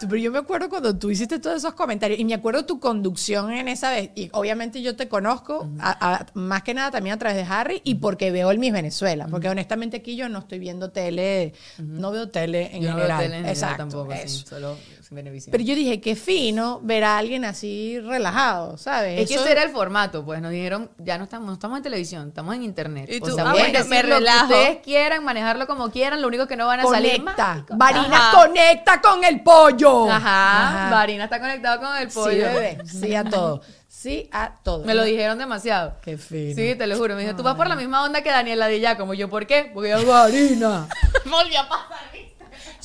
Pero 0.02 0.18
yo 0.18 0.30
me 0.30 0.40
acuerdo 0.40 0.70
cuando 0.70 0.96
tú 1.00 1.10
hiciste 1.10 1.40
todos 1.40 1.56
esos 1.56 1.74
comentarios 1.74 2.20
y 2.20 2.26
me 2.26 2.34
acuerdo 2.34 2.66
tu 2.66 2.82
conducción 2.82 3.52
en 3.54 3.70
esa 3.70 3.92
vez. 3.92 4.10
Y 4.14 4.30
obviamente 4.34 4.82
yo 4.82 4.96
te 4.98 5.08
conozco, 5.08 5.70
a- 5.80 6.16
a- 6.16 6.26
más 6.34 6.64
que 6.64 6.74
nada 6.74 6.92
también 6.92 7.16
a 7.16 7.18
través 7.18 7.38
de 7.38 7.44
Harry 7.52 7.82
y 7.86 7.96
porque 7.96 8.30
veo 8.30 8.52
el 8.52 8.60
Miss 8.60 8.74
Venezuela. 8.74 9.26
Porque 9.32 9.48
honestamente 9.48 9.98
aquí 9.98 10.18
yo 10.18 10.28
no 10.28 10.40
estoy 10.40 10.60
viendo 10.60 10.92
tele, 10.92 11.54
no 11.78 12.12
veo 12.12 12.28
tele 12.30 12.76
en 12.76 12.84
yo 12.84 12.90
no 12.90 12.98
veo 12.98 13.06
general. 13.06 13.24
tele 13.24 13.38
en 13.38 13.46
general 13.46 13.74
Exacto, 13.74 14.08
sí, 14.12 14.20
eso. 14.22 14.48
solo 14.48 14.78
Pero 15.10 15.64
yo 15.64 15.76
dije, 15.76 16.02
qué 16.02 16.16
fino 16.16 16.80
ver 16.84 17.04
a 17.04 17.18
alguien 17.18 17.46
así 17.46 18.00
relajado, 18.00 18.78
¿sabes? 18.78 19.22
Es 19.22 19.28
que 19.28 19.36
Eso- 19.36 19.44
ese 19.44 19.52
era 19.52 19.64
el 19.64 19.70
formato, 19.72 20.26
pues 20.26 20.42
nos 20.42 20.52
dijeron, 20.52 20.90
ya 20.98 21.18
no 21.18 21.26
estamos, 21.26 21.48
no 21.48 21.54
estamos 21.54 21.78
en 21.78 21.84
televisión, 21.84 22.28
estamos 22.30 22.56
en 22.56 22.64
internet. 22.64 23.10
Y 23.12 23.18
o 23.18 23.26
tú, 23.26 23.32
sea, 23.36 23.50
ah, 23.50 23.52
bueno, 23.52 23.68
me 23.68 23.72
decir 23.74 23.90
lo 24.06 24.16
que 24.16 24.20
relajo. 24.20 24.46
ustedes 24.46 24.78
quieran, 24.84 25.24
manejarlo 25.24 25.68
como 25.68 25.90
quieran, 25.92 26.22
lo 26.22 26.28
único 26.28 26.48
que 26.48 26.56
no 26.56 26.68
van 26.68 26.80
a 26.80 26.84
salir 26.86 27.18
Conecta. 27.20 27.48
mágico. 27.56 27.74
Varina, 27.78 28.18
Ajá. 28.30 28.38
conecta 28.46 29.02
con 29.02 29.24
el 29.24 29.42
pollo. 29.44 30.10
Ajá, 30.12 30.90
Varina 30.92 31.26
está 31.26 31.40
conectado 31.40 31.80
con 31.82 31.96
el 31.98 32.08
pollo. 32.10 32.32
Sí, 32.32 32.38
bebé. 32.38 32.78
Sí 32.86 33.16
a 33.16 33.24
todo. 33.24 33.62
Sí 33.88 34.30
a 34.34 34.56
todo. 34.62 34.84
Me 34.86 34.94
lo 34.94 35.04
dijeron 35.04 35.38
demasiado. 35.38 35.94
Qué 36.02 36.18
fino. 36.18 36.54
Sí, 36.56 36.76
te 36.76 36.86
lo 36.86 36.98
juro. 36.98 37.16
Me 37.16 37.22
dijo, 37.24 37.36
tú 37.36 37.44
vas 37.44 37.56
por 37.56 37.68
la 37.68 37.76
misma 37.76 38.04
onda 38.04 38.22
que 38.22 38.30
Daniela 38.30 38.68
Dilla, 38.68 38.98
como 38.98 39.14
yo, 39.14 39.30
¿por 39.30 39.48
qué? 39.48 39.72
Porque 39.74 39.90
yo 39.90 39.98
hago 39.98 40.14
harina. 40.14 40.88
Volvió 41.26 41.60
a 41.62 41.68
pasar. 41.70 42.15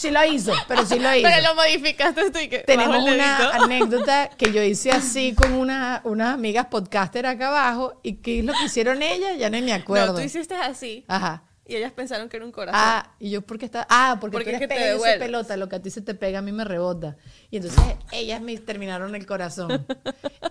Sí 0.00 0.10
lo 0.10 0.24
hizo, 0.24 0.54
pero 0.66 0.86
sí 0.86 0.98
lo 0.98 1.14
hizo. 1.14 1.28
Pero 1.28 1.46
lo 1.46 1.54
modificaste 1.56 2.30
tú 2.30 2.38
y 2.38 2.48
que 2.48 2.60
Tenemos 2.60 3.02
una 3.02 3.50
anécdota 3.62 4.30
que 4.30 4.50
yo 4.50 4.62
hice 4.62 4.92
así 4.92 5.34
con 5.34 5.52
una, 5.52 6.00
unas 6.04 6.32
amigas 6.32 6.68
podcaster 6.70 7.26
acá 7.26 7.48
abajo 7.48 8.00
y 8.02 8.14
qué 8.14 8.38
es 8.38 8.44
lo 8.46 8.54
que 8.54 8.64
hicieron 8.64 9.02
ellas, 9.02 9.32
ya 9.38 9.50
no 9.50 9.60
me 9.60 9.74
acuerdo. 9.74 10.14
No, 10.14 10.14
tú 10.14 10.22
hiciste 10.22 10.54
así 10.54 11.04
Ajá. 11.06 11.42
Y 11.70 11.76
ellas 11.76 11.92
pensaron 11.92 12.28
que 12.28 12.36
era 12.36 12.44
un 12.46 12.52
corazón. 12.52 12.80
Ah, 12.82 13.14
y 13.18 13.30
yo 13.30 13.42
porque 13.42 13.64
está, 13.66 13.86
ah, 13.88 14.18
porque, 14.20 14.32
Porque 14.34 14.50
tú 14.50 14.56
es 14.56 14.62
eres 14.62 14.68
que 14.68 14.74
te 14.74 14.80
devuelves. 14.88 15.18
pelota, 15.18 15.56
lo 15.56 15.68
que 15.68 15.76
a 15.76 15.80
ti 15.82 15.90
se 15.90 16.02
te 16.02 16.14
pega 16.14 16.40
a 16.40 16.42
mí 16.42 16.52
me 16.52 16.64
rebota. 16.64 17.16
Y 17.50 17.56
entonces 17.58 17.80
ellas 18.12 18.40
me 18.40 18.56
terminaron 18.58 19.14
el 19.14 19.24
corazón. 19.26 19.86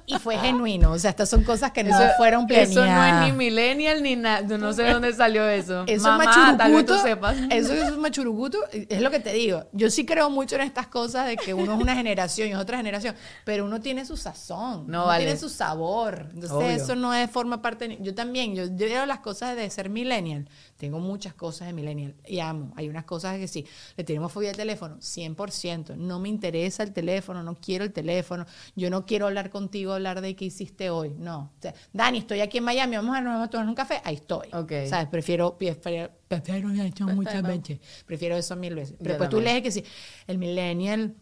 Y 0.06 0.16
fue 0.18 0.38
genuino, 0.40 0.92
o 0.94 1.00
sea, 1.00 1.10
estas 1.12 1.30
son 1.30 1.44
cosas 1.44 1.72
que 1.72 1.84
no 1.84 1.96
fueron 2.18 2.48
planeadas. 2.48 2.72
Eso 2.72 2.86
no 2.86 3.06
es 3.06 3.32
ni 3.32 3.38
millennial 3.38 4.02
ni 4.02 4.16
nada. 4.16 4.42
No 4.58 4.74
sé 4.74 4.84
de 4.84 4.94
dónde 4.94 5.14
salió 5.14 5.48
eso. 5.48 5.84
Eso 5.88 6.04
Mamá, 6.10 6.24
es 6.24 6.58
tal 6.58 6.72
vez 6.72 6.86
tú 6.86 6.94
machurucuto. 6.94 7.02
sepas. 7.04 7.38
Eso 7.52 7.74
es 7.74 7.98
machurucuto. 7.98 8.58
Es 8.72 9.02
lo 9.02 9.12
que 9.12 9.20
te 9.20 9.34
digo. 9.34 9.66
Yo 9.74 9.90
sí 9.90 10.06
creo 10.06 10.30
mucho 10.30 10.56
en 10.56 10.62
estas 10.62 10.88
cosas 10.88 11.28
de 11.28 11.36
que 11.38 11.54
uno 11.54 11.74
es 11.76 11.82
una 11.82 11.96
generación 11.96 12.48
y 12.48 12.52
es 12.52 12.58
otra 12.58 12.78
generación, 12.78 13.16
pero 13.44 13.66
uno 13.66 13.80
tiene 13.82 14.06
su 14.06 14.16
sazón, 14.18 14.86
No 14.88 15.00
uno 15.00 15.06
vale. 15.08 15.26
tiene 15.26 15.40
su 15.40 15.50
sabor. 15.50 16.28
Entonces 16.34 16.52
Obvio. 16.52 16.68
eso 16.70 16.96
no 16.96 17.14
es 17.14 17.30
forma 17.30 17.62
parte. 17.62 17.98
Yo 18.02 18.16
también, 18.16 18.56
yo, 18.56 18.66
yo 18.66 18.86
veo 18.86 19.06
las 19.06 19.20
cosas 19.20 19.56
de 19.56 19.70
ser 19.70 19.90
millennial. 19.90 20.48
Tengo 20.80 21.00
muchas 21.00 21.34
cosas 21.34 21.68
de 21.68 21.74
millennial 21.74 22.16
y 22.26 22.40
amo. 22.40 22.72
Hay 22.78 22.88
unas 22.88 23.04
cosas 23.04 23.38
que 23.38 23.50
sí. 23.50 23.66
Le 23.98 24.06
tenemos 24.06 24.32
fobia 24.32 24.52
al 24.52 24.56
teléfono, 24.56 24.96
100%. 25.00 25.98
No 25.98 26.20
me 26.20 26.30
interesa 26.30 26.84
el 26.84 26.94
teléfono, 26.94 27.44
no 27.44 27.56
quiero 27.56 27.84
el 27.84 27.92
teléfono. 27.92 28.46
Yo 28.78 28.90
no 28.90 29.06
quiero 29.06 29.28
hablar 29.28 29.50
contigo, 29.50 29.92
hablar 29.92 30.22
de 30.22 30.38
qué 30.38 30.46
hiciste 30.46 30.90
hoy. 30.90 31.14
No. 31.18 31.52
O 31.58 31.62
sea, 31.62 31.74
Dani, 31.92 32.20
estoy 32.20 32.40
aquí 32.40 32.60
en 32.60 32.64
Miami, 32.64 32.96
vamos 32.96 33.14
a, 33.18 33.22
vamos 33.22 33.48
a 33.48 33.50
tomar 33.50 33.68
un 33.68 33.76
café. 33.76 34.00
Ahí 34.06 34.16
estoy. 34.16 34.48
Ok. 34.54 34.72
¿Sabes? 34.88 35.10
Prefiero, 35.10 35.58
prefiero, 35.58 36.12
prefiero 36.30 36.74
ya 36.74 36.86
he 36.86 36.88
hecho 36.88 37.06
muchas 37.08 37.44
veces. 37.44 37.80
Prefiero 38.06 38.38
eso 38.38 38.56
mil 38.56 38.74
veces. 38.74 38.96
Pero 39.04 39.16
Yo 39.16 39.18
tú 39.26 39.36
también. 39.36 39.44
lees 39.56 39.64
que 39.64 39.72
sí, 39.72 39.84
el 40.28 40.38
millennial, 40.38 41.14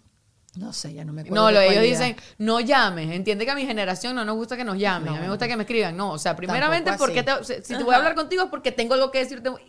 no 0.58 0.74
sé, 0.74 0.94
ya 0.94 1.06
no 1.06 1.14
me 1.14 1.22
acuerdo. 1.22 1.44
No, 1.44 1.52
lo, 1.52 1.60
ellos 1.62 1.84
dicen, 1.84 2.16
no 2.38 2.60
llames. 2.60 3.12
Entiende 3.12 3.46
que 3.46 3.52
a 3.52 3.56
mi 3.56 3.66
generación 3.66 4.16
no 4.16 4.26
nos 4.26 4.36
gusta 4.36 4.58
que 4.58 4.64
nos 4.64 4.78
llamen. 4.78 5.06
No. 5.08 5.12
a 5.14 5.16
mí 5.16 5.22
me 5.24 5.30
gusta 5.30 5.48
que 5.48 5.56
me 5.56 5.64
escriban. 5.64 5.96
No, 5.96 6.12
o 6.12 6.18
sea, 6.18 6.36
primeramente, 6.36 6.92
porque 6.98 7.24
te- 7.24 7.64
si 7.64 7.76
te 7.78 7.84
voy 7.84 7.94
a 7.94 7.98
hablar 7.98 8.16
contigo 8.16 8.44
es 8.44 8.50
porque 8.50 8.72
tengo 8.72 8.94
algo 8.94 9.12
que 9.12 9.20
decirte 9.20 9.50
muy- 9.50 9.62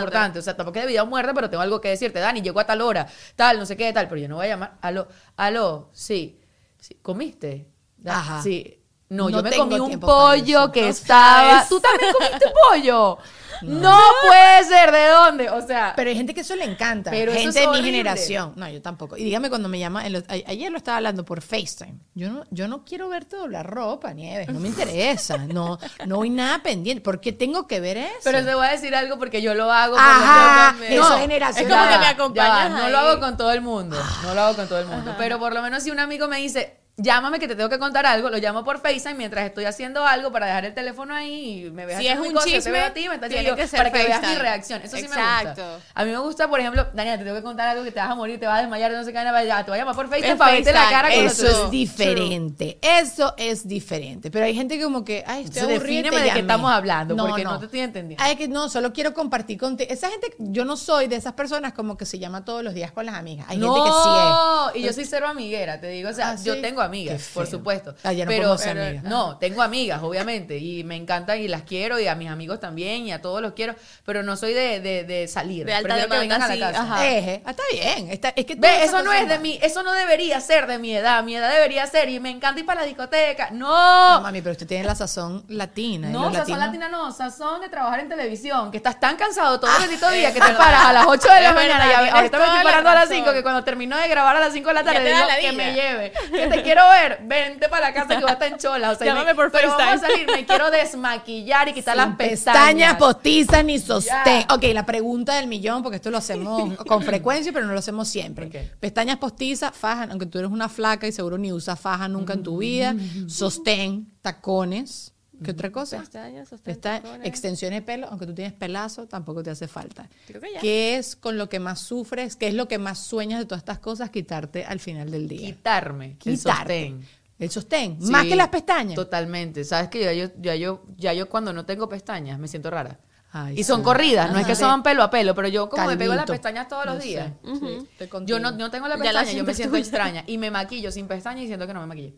Importante. 0.00 0.38
O 0.38 0.42
sea, 0.42 0.56
tampoco 0.56 0.78
es 0.78 0.84
de 0.84 0.90
vida 0.90 1.02
o 1.02 1.06
muerte, 1.06 1.32
pero 1.34 1.48
tengo 1.50 1.62
algo 1.62 1.80
que 1.80 1.88
decirte. 1.88 2.18
Dani, 2.20 2.42
llegó 2.42 2.60
a 2.60 2.64
tal 2.66 2.80
hora, 2.80 3.06
tal, 3.36 3.58
no 3.58 3.66
sé 3.66 3.76
qué, 3.76 3.92
tal. 3.92 4.08
Pero 4.08 4.20
yo 4.20 4.28
no 4.28 4.36
voy 4.36 4.46
a 4.46 4.48
llamar. 4.50 4.76
Aló, 4.80 5.08
aló, 5.36 5.90
sí. 5.92 6.38
sí. 6.78 6.96
¿Comiste? 7.02 7.66
Ajá. 8.06 8.42
Sí. 8.42 8.76
No, 9.08 9.24
No 9.28 9.38
yo 9.38 9.42
me 9.42 9.50
comí 9.56 9.74
un 9.80 9.98
pollo 9.98 10.70
que 10.70 10.88
estaba. 10.88 11.66
¿Tú 11.68 11.80
también 11.80 12.12
comiste 12.12 12.46
pollo? 12.70 13.18
No. 13.62 13.98
puede 14.26 14.64
ser, 14.64 14.92
¿de 14.92 15.08
dónde? 15.08 15.50
O 15.50 15.66
sea. 15.66 15.92
Pero 15.96 16.10
hay 16.10 16.16
gente 16.16 16.34
que 16.34 16.40
eso 16.40 16.56
le 16.56 16.64
encanta. 16.64 17.10
Pero 17.10 17.32
eso 17.32 17.40
gente 17.40 17.64
es 17.64 17.70
de 17.70 17.76
mi 17.78 17.82
generación. 17.84 18.52
No, 18.56 18.68
yo 18.68 18.80
tampoco. 18.82 19.16
Y 19.16 19.24
dígame 19.24 19.48
cuando 19.48 19.68
me 19.68 19.78
llama. 19.78 20.06
en 20.06 20.14
los- 20.14 20.24
a- 20.28 20.34
ayer 20.50 20.70
lo 20.70 20.78
estaba 20.78 20.96
hablando 20.98 21.24
por 21.24 21.40
FaceTime. 21.42 21.98
Yo 22.14 22.30
no, 22.30 22.44
yo 22.50 22.68
no 22.68 22.84
quiero 22.84 23.08
verte 23.08 23.36
doblar 23.36 23.66
ropa, 23.66 24.12
Nieves. 24.12 24.48
No 24.48 24.60
me 24.60 24.68
interesa. 24.68 25.36
No, 25.38 25.78
no 26.06 26.16
voy 26.16 26.30
nada 26.30 26.62
pendiente. 26.62 27.02
¿Por 27.02 27.20
qué 27.20 27.32
tengo 27.32 27.66
que 27.66 27.80
ver 27.80 27.96
eso? 27.96 28.10
Pero 28.24 28.44
te 28.44 28.54
voy 28.54 28.66
a 28.66 28.70
decir 28.70 28.94
algo 28.94 29.18
porque 29.18 29.42
yo 29.42 29.54
lo 29.54 29.70
hago. 29.70 29.96
Ajá, 29.98 30.74
eso 30.88 31.08
No, 31.08 31.14
es 31.16 31.20
generacional. 31.22 31.70
Es 31.70 31.72
como 31.78 31.84
ya 31.84 31.88
que 31.90 31.94
va, 31.96 32.00
me 32.00 32.06
acompañas 32.06 32.68
ya 32.68 32.74
va, 32.74 32.82
No 32.82 32.88
lo 32.88 32.98
hago 32.98 33.20
con 33.20 33.36
todo 33.36 33.52
el 33.52 33.60
mundo. 33.60 33.96
No 34.22 34.34
lo 34.34 34.40
hago 34.40 34.56
con 34.56 34.68
todo 34.68 34.78
el 34.80 34.86
mundo. 34.86 35.14
Pero 35.18 35.38
por 35.38 35.52
lo 35.54 35.62
menos 35.62 35.82
si 35.82 35.90
un 35.90 35.98
amigo 36.00 36.28
me 36.28 36.38
dice, 36.38 36.79
llámame 37.02 37.38
que 37.38 37.48
te 37.48 37.56
tengo 37.56 37.68
que 37.68 37.78
contar 37.78 38.06
algo, 38.06 38.30
lo 38.30 38.38
llamo 38.38 38.64
por 38.64 38.80
FaceTime 38.80 39.14
mientras 39.14 39.46
estoy 39.46 39.64
haciendo 39.64 40.06
algo 40.06 40.30
para 40.30 40.46
dejar 40.46 40.64
el 40.66 40.74
teléfono 40.74 41.14
ahí 41.14 41.66
y 41.66 41.70
me 41.70 41.86
veas 41.86 42.00
Si 42.00 42.08
es 42.08 42.18
un 42.18 42.32
cosa, 42.32 42.46
yo 42.46 42.52
te 42.52 42.58
chisme, 42.58 42.72
veo 42.72 42.86
a 42.86 42.90
ti, 42.90 43.08
me 43.08 43.14
estás 43.14 43.30
diciendo 43.30 43.56
para 43.76 43.92
que 43.92 43.98
veas 44.04 44.22
mi 44.22 44.34
reacción. 44.34 44.82
Eso 44.82 44.96
sí 44.96 45.02
me 45.02 45.08
Exacto. 45.08 45.62
gusta. 45.62 45.78
A 45.94 46.04
mí 46.04 46.10
me 46.10 46.18
gusta, 46.18 46.48
por 46.48 46.60
ejemplo, 46.60 46.86
Daniela, 46.94 47.18
te 47.18 47.24
tengo 47.24 47.36
que 47.36 47.42
contar 47.42 47.68
algo 47.68 47.84
que 47.84 47.92
te 47.92 48.00
vas 48.00 48.10
a 48.10 48.14
morir, 48.14 48.38
te 48.40 48.46
vas 48.46 48.58
a 48.58 48.62
desmayar, 48.62 48.92
no 48.92 49.04
sé 49.04 49.12
qué, 49.12 49.18
ya, 49.46 49.64
te 49.64 49.70
voy 49.70 49.78
a 49.78 49.82
llamar 49.82 49.94
por 49.94 50.08
FaceTime 50.08 50.32
Es 50.32 50.38
para 50.38 50.52
verte 50.52 50.72
la 50.72 50.90
cara 50.90 51.14
con 51.14 51.24
Eso 51.26 51.46
es 51.46 51.70
diferente. 51.70 52.78
Eso 52.82 53.34
es 53.36 53.66
diferente. 53.66 54.30
Pero 54.30 54.44
hay 54.44 54.54
gente 54.54 54.78
que 54.78 54.84
como 54.84 55.04
que, 55.04 55.24
ay, 55.26 55.44
estoy 55.44 55.62
aburrida, 55.62 56.10
de 56.10 56.30
qué 56.32 56.40
estamos 56.40 56.70
hablando, 56.70 57.16
porque 57.16 57.44
no 57.44 57.58
te 57.58 57.66
estoy 57.66 57.80
entendiendo. 57.80 58.22
Ay, 58.22 58.36
que 58.36 58.48
no, 58.48 58.68
solo 58.68 58.92
quiero 58.92 59.14
compartir 59.14 59.58
contigo. 59.58 59.90
Esa 59.92 60.08
gente, 60.10 60.34
yo 60.38 60.64
no 60.64 60.76
soy 60.76 61.08
de 61.08 61.16
esas 61.16 61.32
personas 61.32 61.72
como 61.72 61.96
que 61.96 62.06
se 62.06 62.18
llama 62.18 62.44
todos 62.44 62.62
los 62.62 62.74
días 62.74 62.92
con 62.92 63.06
las 63.06 63.14
amigas. 63.14 63.46
Hay 63.48 63.58
no, 63.58 63.74
gente 63.74 63.90
que 63.90 63.94
sí 63.94 64.78
es. 64.78 64.82
y 64.82 64.86
yo 64.86 64.92
soy 64.92 65.04
cero 65.04 65.28
amiguera, 65.28 65.80
te 65.80 65.88
digo, 65.88 66.10
o 66.10 66.12
sea, 66.12 66.30
Ah, 66.30 66.36
yo 66.42 66.60
tengo 66.60 66.80
amigas, 66.80 66.89
Qué 66.92 67.18
por 67.34 67.46
supuesto. 67.46 67.94
Ah, 68.02 68.12
ya 68.12 68.24
no 68.24 68.28
pero 68.28 68.42
podemos 68.42 68.60
ser 68.60 68.74
pero- 68.74 68.86
amigas. 68.86 69.04
no, 69.04 69.38
tengo 69.38 69.62
amigas, 69.62 70.02
obviamente, 70.02 70.58
y 70.58 70.84
me 70.84 70.96
encantan 70.96 71.38
y 71.40 71.48
las 71.48 71.62
quiero 71.62 71.98
y 72.00 72.06
a 72.06 72.14
mis 72.14 72.28
amigos 72.28 72.60
también 72.60 73.06
y 73.06 73.12
a 73.12 73.20
todos 73.22 73.40
los 73.42 73.52
quiero, 73.52 73.74
pero 74.04 74.22
no 74.22 74.36
soy 74.36 74.52
de, 74.54 74.80
de, 74.80 75.04
de 75.04 75.28
salir. 75.28 75.66
De 75.66 75.74
alta 75.74 75.88
que 75.94 76.00
demanda, 76.02 76.18
vengan 76.20 76.42
a 76.42 76.48
la 76.56 76.72
casa. 76.72 77.08
Eje. 77.08 77.42
Ah, 77.44 77.50
está 77.50 77.62
bien. 77.72 78.10
Está- 78.10 78.32
es 78.36 78.44
que 78.46 78.54
Ve, 78.56 78.84
eso 78.84 79.02
no 79.02 79.12
es 79.12 79.28
de 79.28 79.38
mi, 79.38 79.58
eso 79.62 79.82
no 79.82 79.92
debería 79.92 80.40
ser 80.40 80.66
de 80.66 80.78
mi 80.78 80.94
edad. 80.94 81.22
Mi 81.22 81.36
edad 81.36 81.50
debería 81.52 81.86
ser 81.86 82.08
y 82.08 82.20
me 82.20 82.30
encanta 82.30 82.60
ir 82.60 82.66
para 82.66 82.80
la 82.80 82.86
discoteca. 82.86 83.50
No, 83.50 84.14
No, 84.16 84.20
mami, 84.22 84.40
pero 84.42 84.52
usted 84.52 84.66
tiene 84.66 84.84
la 84.84 84.94
sazón 84.94 85.44
latina. 85.48 86.08
no, 86.08 86.24
sazón 86.32 86.32
latinos- 86.34 86.58
latina 86.58 86.88
no, 86.88 87.12
sazón 87.12 87.60
de 87.60 87.68
trabajar 87.68 88.00
en 88.00 88.08
televisión, 88.08 88.70
que 88.70 88.76
estás 88.78 88.98
tan 89.00 89.16
cansado 89.16 89.58
todo 89.60 89.70
el 89.76 89.82
bendito 89.82 90.10
día 90.10 90.32
que 90.32 90.40
te 90.40 90.52
paras 90.52 90.86
a 90.86 90.92
las 90.92 91.06
8 91.06 91.28
de 91.32 91.40
la 91.40 91.52
mañana 91.52 91.86
y 91.86 92.08
ahorita 92.08 92.38
me 92.38 92.44
estoy 92.44 92.62
parando 92.64 92.90
a 92.90 92.94
las 92.94 93.08
razón. 93.08 93.16
5 93.24 93.32
que 93.32 93.42
cuando 93.42 93.64
termino 93.64 93.96
de 93.96 94.08
grabar 94.08 94.36
a 94.36 94.40
las 94.40 94.52
5 94.52 94.68
de 94.68 94.74
la 94.74 94.84
tarde 94.84 95.04
digo 95.04 95.26
que 95.40 95.52
me 95.52 95.72
lleve, 95.74 96.12
que 96.32 96.46
te 96.46 96.62
quiero 96.62 96.79
ver, 96.88 97.20
vente 97.24 97.68
para 97.68 97.88
la 97.88 97.92
casa 97.94 98.16
que 98.16 98.24
va 98.24 98.30
a 98.30 98.32
estar 98.34 98.48
en 98.52 98.58
chola, 98.58 98.90
o 98.92 98.94
sea, 98.94 99.06
Llámame 99.06 99.26
me- 99.26 99.34
por 99.34 99.50
pero 99.52 99.68
vamos 99.76 100.02
a 100.02 100.06
salir, 100.06 100.26
me 100.26 100.46
quiero 100.46 100.70
desmaquillar 100.70 101.68
y 101.68 101.72
quitar 101.74 101.94
Sin 101.96 102.04
las 102.06 102.16
pestañas. 102.16 102.56
pestañas 102.62 102.96
postizas 102.96 103.64
ni 103.64 103.78
sostén. 103.78 104.46
Ya. 104.48 104.54
Ok, 104.54 104.64
la 104.72 104.86
pregunta 104.86 105.34
del 105.36 105.46
millón, 105.46 105.82
porque 105.82 105.96
esto 105.96 106.10
lo 106.10 106.18
hacemos 106.18 106.76
con 106.86 107.02
frecuencia, 107.02 107.52
pero 107.52 107.66
no 107.66 107.72
lo 107.72 107.78
hacemos 107.80 108.08
siempre. 108.08 108.46
Pestañas 108.80 109.18
postizas, 109.18 109.76
fajan, 109.76 110.10
aunque 110.10 110.26
tú 110.26 110.38
eres 110.38 110.50
una 110.50 110.68
flaca 110.68 111.06
y 111.06 111.12
seguro 111.12 111.36
ni 111.38 111.52
usas 111.52 111.78
faja 111.78 112.08
nunca 112.08 112.32
en 112.34 112.42
tu 112.42 112.58
vida. 112.58 112.94
Sostén, 113.26 114.12
tacones. 114.22 115.09
¿Qué 115.42 115.50
otra 115.52 115.70
cosa? 115.72 115.98
Pestañas, 116.00 116.50
Pesta- 116.62 117.02
extensiones 117.24 117.80
de 117.80 117.82
pelo, 117.82 118.06
aunque 118.10 118.26
tú 118.26 118.34
tienes 118.34 118.52
pelazo, 118.52 119.06
tampoco 119.06 119.42
te 119.42 119.50
hace 119.50 119.68
falta. 119.68 120.08
Creo 120.26 120.40
que 120.40 120.52
ya. 120.54 120.60
¿Qué 120.60 120.96
es 120.98 121.16
con 121.16 121.38
lo 121.38 121.48
que 121.48 121.60
más 121.60 121.80
sufres? 121.80 122.36
¿Qué 122.36 122.48
es 122.48 122.54
lo 122.54 122.68
que 122.68 122.78
más 122.78 122.98
sueñas 122.98 123.38
de 123.40 123.46
todas 123.46 123.60
estas 123.60 123.78
cosas? 123.78 124.10
Quitarte 124.10 124.64
al 124.64 124.80
final 124.80 125.10
del 125.10 125.28
día. 125.28 125.46
Quitarme 125.46 126.06
el 126.06 126.18
Quitarte. 126.18 126.88
sostén. 126.90 127.06
El 127.38 127.50
sostén. 127.50 128.02
Sí, 128.02 128.10
Más 128.10 128.26
que 128.26 128.36
las 128.36 128.48
pestañas. 128.48 128.94
Totalmente. 128.94 129.64
Sabes 129.64 129.88
que 129.88 130.00
ya 130.04 130.12
yo, 130.12 130.26
ya 130.40 130.54
yo, 130.56 130.82
ya 130.98 131.14
yo 131.14 131.28
cuando 131.28 131.52
no 131.54 131.64
tengo 131.64 131.88
pestañas 131.88 132.38
me 132.38 132.48
siento 132.48 132.70
rara. 132.70 133.00
Ay, 133.32 133.60
y 133.60 133.62
son 133.64 133.78
sí. 133.78 133.84
corridas, 133.84 134.32
no 134.32 134.40
es 134.40 134.46
que 134.46 134.56
son 134.56 134.82
pelo 134.82 135.04
a 135.04 135.08
pelo, 135.10 135.36
pero 135.36 135.46
yo 135.46 135.68
como 135.70 135.86
me 135.86 135.96
pego 135.96 136.14
las 136.14 136.26
pestañas 136.26 136.66
todos 136.66 136.84
los 136.84 136.98
sé. 137.00 137.08
días. 137.08 137.32
Sí, 137.44 137.86
estoy 137.98 138.26
Yo 138.26 138.40
no, 138.40 138.50
no 138.50 138.72
tengo 138.72 138.88
la 138.88 138.96
Ya 138.98 139.12
la 139.12 139.20
pestaña, 139.20 139.38
yo 139.38 139.44
me 139.44 139.54
siento 139.54 139.76
extraña. 139.78 140.24
Y 140.26 140.36
me 140.36 140.50
maquillo 140.50 140.90
sin 140.90 141.06
pestañas 141.06 141.44
y 141.44 141.46
siento 141.46 141.64
que 141.66 141.72
no 141.72 141.80
me 141.80 141.86
maquillé. 141.86 142.14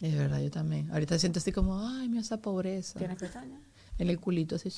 Es 0.00 0.16
verdad, 0.16 0.40
yo 0.40 0.50
también. 0.50 0.90
Ahorita 0.92 1.18
siento 1.18 1.38
así 1.38 1.52
como, 1.52 1.80
ay, 1.80 2.08
me 2.08 2.20
esa 2.20 2.36
pobreza. 2.38 2.98
¿Tienes 2.98 3.16
pestañas? 3.18 3.60
En 3.98 4.10
el 4.10 4.20
culito, 4.20 4.56
así. 4.56 4.70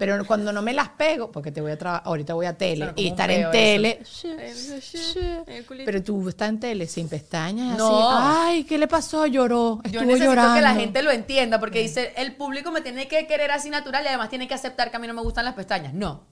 Pero 0.00 0.26
cuando 0.26 0.52
no 0.52 0.62
me 0.62 0.72
las 0.74 0.88
pego, 0.88 1.30
porque 1.30 1.52
te 1.52 1.60
voy 1.60 1.70
a 1.70 1.78
trabajar, 1.78 2.02
ahorita 2.06 2.34
voy 2.34 2.46
a 2.46 2.58
tele 2.58 2.86
Claro, 2.86 2.92
y 2.96 3.06
estar 3.06 3.30
en 3.30 3.48
tele. 3.52 4.00
Pero 5.84 6.02
tú 6.02 6.28
estás 6.28 6.48
en 6.48 6.58
tele 6.60 6.86
sin 6.88 7.08
pestañas, 7.08 7.78
No. 7.78 8.10
así. 8.10 8.26
Ay, 8.48 8.64
¿qué 8.64 8.78
le 8.78 8.88
pasó? 8.88 9.26
Lloró. 9.26 9.76
Yo 9.84 9.88
Estuvo 9.90 10.02
necesito 10.06 10.30
llorando. 10.30 10.54
que 10.56 10.60
la 10.62 10.74
gente 10.74 11.02
lo 11.02 11.10
entienda 11.12 11.60
porque 11.60 11.80
dice, 11.80 12.12
el 12.16 12.34
público 12.34 12.72
me 12.72 12.80
tiene 12.80 13.06
que 13.06 13.28
querer 13.28 13.52
así 13.52 13.70
natural 13.70 14.02
y 14.04 14.08
además 14.08 14.28
tiene 14.28 14.48
que 14.48 14.54
aceptar 14.54 14.90
que 14.90 14.96
a 14.96 15.00
mí 15.00 15.06
no 15.06 15.14
me 15.14 15.22
gustan 15.22 15.44
las 15.44 15.54
pestañas. 15.54 15.94
No. 15.94 16.24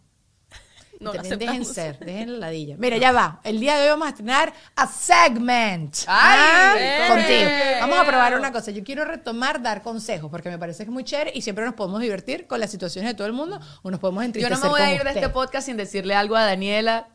No 1.00 1.12
dejen 1.12 1.64
ser, 1.64 1.98
dejen 1.98 2.32
la 2.40 2.46
ladilla. 2.46 2.76
Mira, 2.78 2.96
ya 2.96 3.12
va. 3.12 3.40
El 3.44 3.60
día 3.60 3.76
de 3.76 3.84
hoy 3.84 3.88
vamos 3.90 4.06
a 4.06 4.10
estrenar 4.10 4.52
a 4.74 4.86
segment. 4.86 5.96
¡Ay! 6.06 6.38
Ah, 6.40 6.74
¡Eh! 6.78 7.08
Contigo. 7.08 7.50
Vamos 7.80 7.98
a 7.98 8.04
probar 8.06 8.34
una 8.38 8.52
cosa. 8.52 8.70
Yo 8.70 8.82
quiero 8.84 9.04
retomar 9.04 9.62
dar 9.62 9.82
consejos 9.82 10.30
porque 10.30 10.48
me 10.50 10.58
parece 10.58 10.78
que 10.84 10.90
es 10.90 10.92
muy 10.92 11.04
chévere 11.04 11.32
y 11.34 11.42
siempre 11.42 11.64
nos 11.64 11.74
podemos 11.74 12.00
divertir 12.00 12.46
con 12.46 12.60
las 12.60 12.70
situaciones 12.70 13.10
de 13.10 13.14
todo 13.14 13.26
el 13.26 13.32
mundo 13.32 13.60
o 13.82 13.90
nos 13.90 14.00
podemos 14.00 14.22
Yo 14.22 14.26
entristecer 14.26 14.58
no 14.58 14.64
me 14.64 14.68
voy 14.70 14.80
a 14.80 14.94
ir 14.94 15.02
de 15.02 15.10
este 15.10 15.28
podcast 15.28 15.66
sin 15.66 15.76
decirle 15.76 16.14
algo 16.14 16.36
a 16.36 16.44
Daniela. 16.44 17.08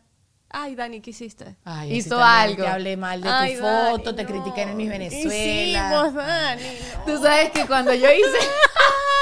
Ay, 0.54 0.76
Dani, 0.76 1.00
¿qué 1.00 1.12
hiciste? 1.12 1.56
Ay, 1.64 1.96
Hizo 1.96 2.22
algo. 2.22 2.64
Te 2.64 2.68
hablé 2.70 2.98
mal 2.98 3.22
de 3.22 3.30
Ay, 3.30 3.56
tu 3.56 3.64
Dani, 3.64 3.92
foto, 3.92 4.14
te 4.16 4.24
no. 4.24 4.30
critiqué 4.30 4.64
en 4.64 4.76
Miss 4.76 4.90
Venezuela. 4.90 5.88
Hicimos, 5.88 6.14
Dani. 6.14 6.64
no. 6.98 7.06
Tú 7.06 7.24
sabes 7.24 7.52
que 7.52 7.66
cuando 7.66 7.94
yo 7.94 8.12
hice. 8.12 8.38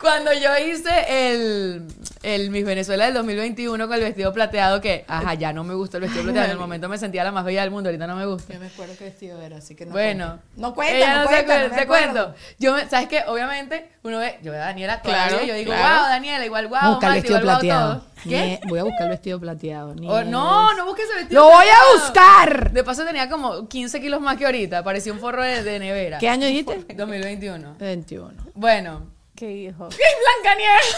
cuando 0.00 0.32
yo 0.32 0.50
hice 0.58 0.90
el, 1.32 1.86
el 2.22 2.50
Miss 2.50 2.64
Venezuela 2.64 3.06
del 3.06 3.14
2021 3.14 3.86
con 3.86 3.96
el 3.96 4.02
vestido 4.02 4.32
plateado, 4.32 4.80
que, 4.80 5.04
ajá, 5.08 5.34
ya 5.34 5.52
no 5.52 5.64
me 5.64 5.74
gustó 5.74 5.96
el 5.96 6.02
vestido 6.02 6.24
plateado. 6.24 6.46
En 6.46 6.52
el 6.52 6.58
momento 6.58 6.88
me 6.88 6.98
sentía 6.98 7.24
la 7.24 7.32
más 7.32 7.44
bella 7.44 7.62
del 7.62 7.70
mundo, 7.70 7.88
ahorita 7.88 8.06
no 8.06 8.16
me 8.16 8.26
gusta. 8.26 8.52
Yo 8.54 8.60
me 8.60 8.66
acuerdo 8.66 8.94
qué 8.98 9.04
vestido 9.04 9.40
era, 9.40 9.56
así 9.58 9.74
que 9.74 9.86
no 9.86 9.92
Bueno. 9.92 10.38
No 10.56 10.74
cuenta, 10.74 10.96
ella 10.96 11.14
no 11.16 11.22
se 11.22 11.26
cuenta, 11.28 11.40
acuerda, 11.40 11.62
no 11.64 11.68
me 11.70 11.76
te 11.76 11.82
acuerdo. 11.82 12.24
cuento. 12.24 12.34
Yo, 12.58 12.74
me- 12.74 12.88
¿sabes 12.88 13.08
qué? 13.08 13.22
Obviamente, 13.26 13.90
uno 14.02 14.18
ve, 14.18 14.38
yo 14.42 14.52
veo 14.52 14.62
a 14.62 14.66
Daniela 14.66 15.00
todavía, 15.02 15.28
Claro, 15.28 15.44
yo 15.44 15.54
digo, 15.54 15.72
claro. 15.72 15.94
wow, 16.00 16.08
Daniela, 16.10 16.44
igual 16.46 16.66
wow, 16.68 16.78
Voy 16.78 16.80
a 16.82 16.88
buscar 16.90 17.10
el 17.10 17.14
vestido 17.16 17.38
igual 17.40 17.54
wow 17.54 17.60
plateado. 17.60 17.94
todo. 17.98 18.06
¿Qué? 18.26 18.60
Voy 18.68 18.78
a 18.80 18.82
buscar 18.84 19.02
el 19.02 19.08
vestido 19.10 19.40
plateado. 19.40 19.94
Oh, 20.06 20.24
no, 20.24 20.74
no 20.74 20.84
busques 20.86 21.04
ese 21.06 21.14
vestido. 21.18 21.42
¡Lo 21.42 21.48
voy 21.54 21.64
a 21.64 21.68
plateado. 21.68 21.92
buscar! 22.00 22.72
De 22.72 22.84
paso 22.84 23.04
tenía 23.04 23.28
como 23.28 23.68
15 23.68 24.00
kilos 24.00 24.20
más 24.20 24.36
que 24.36 24.46
ahorita, 24.46 24.82
parecía 24.82 25.12
un 25.12 25.20
forro 25.20 25.42
de, 25.42 25.62
de 25.62 25.78
nevera. 25.78 26.18
¿Qué 26.18 26.28
año 26.28 26.46
dijiste? 26.46 26.84
2021. 26.94 27.76
21. 27.78 28.32
Bueno. 28.54 29.15
¿Qué 29.36 29.52
hijo? 29.52 29.88
Blancanieves. 30.42 30.96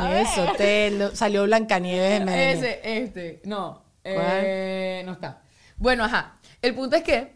Nieves 0.00 0.28
Sotelo. 0.34 1.14
Salió 1.14 1.44
Blancanieves 1.44 2.26
de. 2.26 2.52
Ese, 2.52 2.80
este, 2.84 3.40
no. 3.44 3.84
Eh, 4.02 5.02
no 5.06 5.12
está. 5.12 5.42
Bueno, 5.76 6.04
ajá. 6.04 6.38
El 6.60 6.74
punto 6.74 6.96
es 6.96 7.02
que 7.04 7.34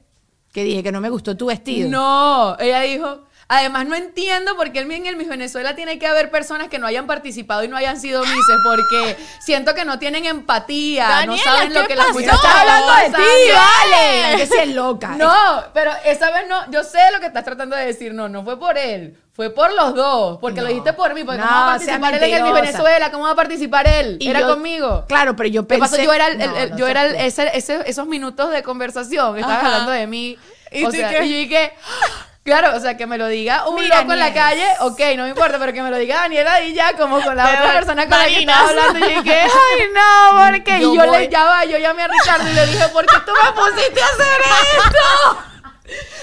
Que 0.53 0.65
dije 0.65 0.83
que 0.83 0.91
no 0.91 1.01
me 1.01 1.09
gustó 1.11 1.37
tu 1.37 1.47
vestido. 1.47 1.89
No, 1.89 2.57
ella 2.59 2.81
dijo, 2.81 3.25
además 3.49 3.87
no 3.87 3.95
entiendo 3.95 4.57
por 4.57 4.73
qué 4.73 4.81
en 4.81 5.07
el 5.07 5.17
Miss 5.17 5.29
Venezuela 5.29 5.75
tiene 5.75 5.99
que 5.99 6.07
haber 6.07 6.31
personas 6.31 6.69
que 6.69 6.79
no 6.79 6.87
hayan 6.87 7.07
participado 7.07 7.63
y 7.65 7.69
no 7.69 7.77
hayan 7.77 7.99
sido 8.01 8.23
Misses, 8.23 8.57
porque 8.65 9.17
siento 9.41 9.75
que 9.75 9.85
no 9.85 9.99
tienen 9.99 10.25
empatía, 10.27 11.25
no 11.27 11.37
saben 11.39 11.73
lo 11.75 11.83
¿qué 11.83 11.89
que 11.89 11.97
las 11.97 12.13
muchachas 12.13 12.37
Estás 12.37 12.55
hablando 12.57 12.93
de 12.95 13.25
ti, 13.25 13.51
vale. 13.55 14.37
Que 14.37 14.47
si 14.47 14.55
es 14.59 14.69
loca. 14.75 15.09
No, 15.17 15.65
pero 15.75 15.93
esa 16.05 16.31
vez 16.31 16.47
no, 16.49 16.71
yo 16.71 16.83
sé 16.85 16.99
lo 17.13 17.21
que 17.21 17.27
estás 17.27 17.45
tratando 17.45 17.77
de 17.77 17.87
decir, 17.87 18.13
no, 18.15 18.29
no 18.29 18.43
fue 18.45 18.59
por 18.59 18.77
él, 18.79 19.19
fue 19.33 19.51
por 19.51 19.73
los 19.73 19.95
dos, 19.95 20.39
porque 20.41 20.61
lo 20.61 20.65
No. 20.67 20.69
dijiste 20.69 20.93
por 20.93 21.15
mí, 21.15 21.25
porque 21.25 21.39
No, 21.41 21.47
¿cómo 21.47 21.59
va 21.61 21.67
a 21.67 21.71
participar 21.79 22.15
él 22.15 22.23
en 22.23 22.35
el 22.35 22.43
Miss. 22.43 22.53
Venezuela? 22.53 23.11
¿Cómo 23.11 23.25
va 23.25 23.31
a 23.31 23.35
participar 23.37 23.87
él? 23.87 24.17
Y 24.21 24.29
Era 24.29 24.41
yo- 24.41 24.49
conmigo. 24.49 25.05
Claro, 25.09 25.35
pero 25.37 25.49
yo 25.49 25.63
¿Qué 25.63 25.79
pensé... 25.79 25.97
pasó? 25.97 26.03
Yo 26.03 26.13
era, 26.13 26.29
el, 26.29 26.71
No, 26.71 26.77
yo 26.77 26.87
era 26.89 27.07
el- 27.07 27.15
ese- 27.17 27.51
ese- 27.57 27.83
esos 27.87 28.07
minutos 28.07 28.51
de 28.51 28.63
conversación, 28.63 29.37
estabas 29.39 29.59
Ajá. 29.59 29.67
hablando 29.69 29.93
de 29.93 30.07
mí. 30.07 30.39
¿Y 30.71 30.85
o 30.85 30.91
sea, 30.91 31.09
qué? 31.11 31.25
y 31.25 31.31
yo 31.31 31.37
dije, 31.39 31.73
claro, 32.45 32.77
o 32.77 32.81
sea, 32.81 32.97
que 32.97 33.07
me 33.07 33.19
lo 33.19 33.29
diga 33.29 33.69
un 33.69 33.77
Mira, 33.77 34.01
loco 34.01 34.13
en 34.15 34.19
la 34.21 34.33
calle, 34.35 34.67
ok, 34.81 35.01
no 35.17 35.25
me 35.25 35.31
importa, 35.31 35.59
pero 35.59 35.73
que 35.73 35.83
me 35.83 35.91
lo 35.91 35.97
diga 35.99 36.17
Daniela 36.23 36.61
y 36.63 36.75
ya, 36.75 36.95
como 36.97 37.21
con 37.23 37.37
la 37.37 37.45
otra 37.49 37.73
persona 37.73 38.03
con 38.09 38.19
la 38.19 38.25
que 38.27 38.33
Marinas. 38.33 38.61
estaba 38.71 38.85
hablando. 38.89 39.07
Y 39.09 39.15
dije, 39.23 39.41
ay, 39.43 39.83
no, 39.95 40.47
porque 40.51 40.81
Yo 40.81 40.93
y 40.93 40.97
yo 40.97 41.07
voy- 41.07 41.29
le 41.29 41.37
va, 41.37 41.65
yo 41.65 41.79
llamé 41.79 42.03
a 42.03 42.09
Ricardo 42.09 42.49
y 42.51 42.53
le 42.55 42.67
dije, 42.67 42.89
¿por 42.89 43.07
qué 43.07 43.17
tú 43.25 43.33
me 43.33 43.53
pusiste 43.53 44.01
a 44.03 44.07
hacer 44.07 44.41
esto? 44.77 45.39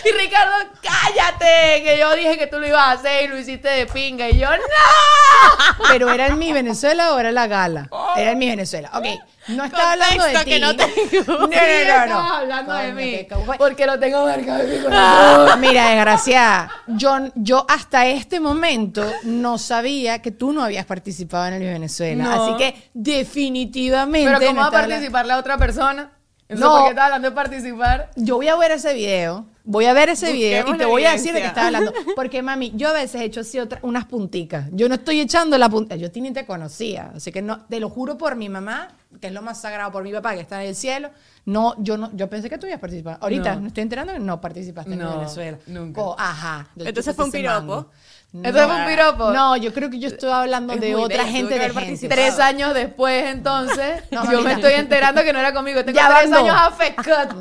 Y 0.04 0.12
Ricardo, 0.14 0.54
cállate, 0.82 1.84
que 1.84 1.98
yo 2.00 2.16
dije 2.16 2.38
que 2.40 2.48
tú 2.48 2.58
lo 2.60 2.66
ibas 2.66 2.82
a 2.88 2.92
hacer 2.94 3.26
y 3.26 3.28
lo 3.28 3.38
hiciste 3.38 3.68
de 3.68 3.86
pinga. 3.86 4.28
Y 4.30 4.40
yo, 4.40 4.50
no. 4.50 5.86
Pero 5.90 6.10
era 6.10 6.28
en 6.28 6.40
mi 6.40 6.52
Venezuela 6.54 7.14
o 7.14 7.20
era 7.20 7.32
la 7.32 7.46
gala. 7.46 7.88
Era 8.16 8.32
en 8.32 8.40
mi 8.40 8.50
Venezuela. 8.50 8.90
Ok. 8.94 9.06
No 9.50 9.64
estaba 9.66 9.94
hablando 9.94 10.24
de 10.24 10.38
ti. 10.40 10.46
que 10.46 10.60
no 10.60 10.76
tengo. 10.76 10.94
No, 11.28 11.48
no, 11.48 11.48
no, 11.48 12.06
no. 12.08 12.34
hablando 12.34 12.74
de 12.74 12.94
mí. 12.94 13.28
Porque 13.58 13.86
lo 13.86 14.00
tengo 14.00 14.26
marcado 14.26 14.64
en 14.64 14.70
mi 14.70 14.78
corazón. 14.78 15.50
Ah, 15.50 15.58
Mira, 15.60 15.90
desgraciada, 15.90 16.72
yo, 16.88 17.18
yo 17.36 17.66
hasta 17.68 18.08
este 18.08 18.40
momento 18.40 19.06
no 19.24 19.58
sabía 19.58 20.22
que 20.22 20.32
tú 20.32 20.54
no 20.54 20.64
habías 20.64 20.86
participado 20.86 21.48
en 21.48 21.54
el 21.56 21.64
Venezuela. 21.64 22.24
No. 22.24 22.44
Así 22.44 22.58
que 22.58 22.90
definitivamente. 22.94 24.30
Pero 24.32 24.48
¿cómo 24.48 24.62
no 24.62 24.72
va 24.72 24.80
a 24.80 24.88
participar 24.88 25.26
la 25.26 25.38
otra 25.38 25.58
persona? 25.58 26.12
Eso 26.48 26.62
No. 26.62 26.86
¿Por 26.86 26.94
qué 26.96 27.00
hablando 27.00 27.30
de 27.30 27.36
participar? 27.36 28.10
Yo 28.16 28.38
voy 28.38 28.48
a 28.48 28.56
ver 28.56 28.72
ese 28.72 28.94
video. 28.94 29.46
Voy 29.72 29.86
a 29.86 29.94
ver 29.94 30.10
ese 30.10 30.34
video 30.34 30.68
y 30.74 30.78
te 30.78 30.86
voy 30.86 31.06
a 31.06 31.12
decir 31.12 31.32
de 31.32 31.42
qué 31.42 31.48
estaba 31.48 31.68
hablando. 31.68 31.94
Porque, 32.16 32.42
mami, 32.42 32.72
yo 32.76 32.90
a 32.90 32.94
veces 32.94 33.22
he 33.22 33.26
hecho 33.26 33.42
así 33.42 33.60
otra- 33.60 33.80
unas 33.84 34.06
punticas. 34.06 34.66
Yo 34.72 34.90
no 34.90 34.96
estoy 34.96 35.20
echando 35.22 35.60
la 35.60 35.70
punta. 35.70 35.96
Yo 35.96 36.08
ni 36.16 36.32
te 36.32 36.44
conocía. 36.46 37.12
Así 37.16 37.32
que 37.32 37.44
no, 37.44 37.66
te 37.66 37.80
lo 37.80 37.88
juro 37.90 38.18
por 38.18 38.36
mi 38.36 38.50
mamá 38.50 38.88
que 39.22 39.28
es 39.28 39.34
lo 39.34 39.42
más 39.42 39.60
sagrado 39.62 39.92
por 39.92 40.04
mi 40.04 40.12
papá, 40.12 40.34
que 40.36 40.42
está 40.42 40.62
en 40.64 40.70
el 40.70 40.76
cielo. 40.76 41.10
No, 41.46 41.74
yo 41.82 41.98
no, 41.98 42.10
yo 42.16 42.30
pensé 42.30 42.50
que 42.50 42.58
tú 42.58 42.68
ibas 42.68 42.78
a 42.78 42.82
participar. 42.82 43.18
Ahorita 43.22 43.56
No. 43.56 43.62
me 43.62 43.68
estoy 43.70 43.82
enterando 43.84 44.14
que 44.14 44.20
no 44.20 44.40
participaste 44.42 44.94
en 44.94 45.00
No, 45.00 45.18
Venezuela. 45.18 45.58
nunca. 45.68 46.02
Oh, 46.02 46.16
ajá. 46.18 46.68
Entonces 46.78 47.16
fue 47.16 47.26
un 47.26 47.32
piropo. 47.32 47.56
mango. 47.60 47.90
Entonces 48.32 48.64
fue 48.64 48.76
un 48.76 48.86
piropo. 48.86 49.32
No, 49.32 49.58
yo 49.58 49.74
creo 49.74 49.90
que 49.90 50.00
yo 50.00 50.08
estoy 50.08 50.32
hablando 50.32 50.74
Es 50.74 50.82
de 50.82 50.96
otra 50.96 51.24
bello, 51.24 51.36
gente 51.36 51.58
de 51.58 51.70
gente. 51.72 52.10
Tres 52.10 52.38
años 52.38 52.76
después, 52.76 53.26
entonces, 53.26 54.04
No, 54.12 54.32
yo 54.32 54.42
me 54.42 54.54
estoy 54.54 54.74
enterando 54.74 55.24
que 55.24 55.34
no 55.34 55.40
era 55.40 55.52
conmigo. 55.52 55.84
Tengo 55.84 55.98
Ya 55.98 56.16
tres 56.20 56.32
años 56.32 56.56
afectada 56.60 57.36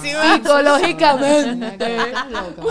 psicológicamente. 0.00 1.88
Loca. 2.30 2.62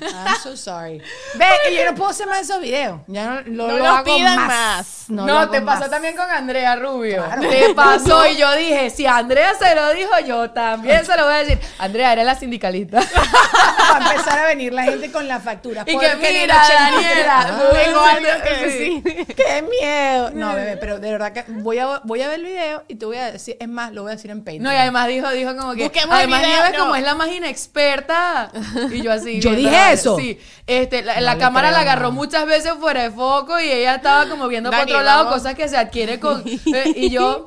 I'm 0.00 0.36
so 0.42 0.56
sorry. 0.56 0.98
Ve, 1.34 1.46
y 1.70 1.76
yo 1.76 1.84
no 1.84 1.94
puedo 1.94 2.10
hacer 2.10 2.26
más 2.26 2.40
esos 2.40 2.60
videos. 2.60 3.00
Ya 3.06 3.26
no, 3.26 3.40
lo, 3.46 3.68
No 3.68 3.78
lo 3.78 3.86
hago 3.86 4.04
pidan 4.04 4.36
más. 4.36 4.48
más. 4.48 4.86
No, 5.08 5.48
te 5.50 5.60
pasó 5.62 5.80
más. 5.82 5.90
también 5.90 6.16
con 6.16 6.28
Andrea 6.30 6.76
Rubio. 6.76 7.24
Claro. 7.24 7.42
Te 7.48 7.74
pasó 7.74 8.26
y 8.26 8.36
yo 8.36 8.52
dije, 8.56 8.90
si 8.90 9.06
Andrea 9.06 9.54
se 9.54 9.74
lo 9.74 9.90
dijo, 9.92 10.10
yo 10.26 10.50
también 10.50 11.04
se 11.04 11.16
lo 11.16 11.24
voy 11.24 11.34
a 11.34 11.38
decir. 11.38 11.58
Andrea 11.78 12.12
era 12.12 12.24
la 12.24 12.34
sindicalista. 12.34 12.98
Va 13.00 13.96
a 14.06 14.10
empezar 14.12 14.38
a 14.38 14.46
venir 14.46 14.72
la 14.72 14.82
gente 14.84 15.10
con 15.12 15.26
la 15.28 15.40
factura. 15.40 15.82
y 15.86 15.96
que 15.96 16.16
mira, 16.16 16.62
83 16.64 16.78
Daniela, 16.78 17.60
Tengo 17.84 18.00
algo 18.00 18.42
que 18.44 18.66
Sí. 18.66 19.02
¡Qué 19.34 19.62
miedo! 19.62 20.30
No, 20.34 20.54
bebé, 20.54 20.76
pero 20.76 20.98
de 20.98 21.10
verdad 21.10 21.32
que 21.32 21.44
voy 21.48 21.78
a, 21.78 22.00
voy 22.04 22.22
a 22.22 22.28
ver 22.28 22.40
el 22.40 22.46
video 22.46 22.84
y 22.88 22.96
te 22.96 23.06
voy 23.06 23.16
a 23.16 23.30
decir, 23.30 23.56
es 23.60 23.68
más, 23.68 23.92
lo 23.92 24.02
voy 24.02 24.12
a 24.12 24.16
decir 24.16 24.30
en 24.30 24.40
Patreon. 24.40 24.62
No, 24.62 24.72
y 24.72 24.76
además 24.76 25.06
dijo, 25.08 25.30
dijo 25.30 25.56
como 25.56 25.74
que. 25.74 25.84
Busquemos 25.84 26.14
además, 26.16 26.42
Nieves 26.46 26.72
no. 26.72 26.78
como 26.80 26.96
es 26.96 27.02
la 27.04 27.14
más 27.14 27.28
inexperta. 27.28 28.50
Y 28.90 29.02
yo 29.02 29.12
así. 29.12 29.40
¿Yo 29.40 29.52
dije 29.52 29.85
eso? 29.92 30.16
Sí. 30.16 30.38
Este, 30.66 31.02
la, 31.02 31.38
cámara 31.38 31.70
la 31.70 31.80
agarró 31.80 32.10
muchas 32.12 32.46
veces 32.46 32.72
fuera 32.80 33.02
de 33.02 33.10
foco 33.10 33.60
y 33.60 33.70
ella 33.70 33.96
estaba 33.96 34.28
como 34.28 34.48
viendo 34.48 34.70
por 34.70 34.78
Dani, 34.78 34.92
otro 34.92 35.04
lado 35.04 35.24
vamos. 35.24 35.38
cosas 35.38 35.54
que 35.54 35.68
se 35.68 35.76
adquiere 35.76 36.18
con. 36.18 36.42
eh, 36.46 36.92
y 36.96 37.10
yo. 37.10 37.46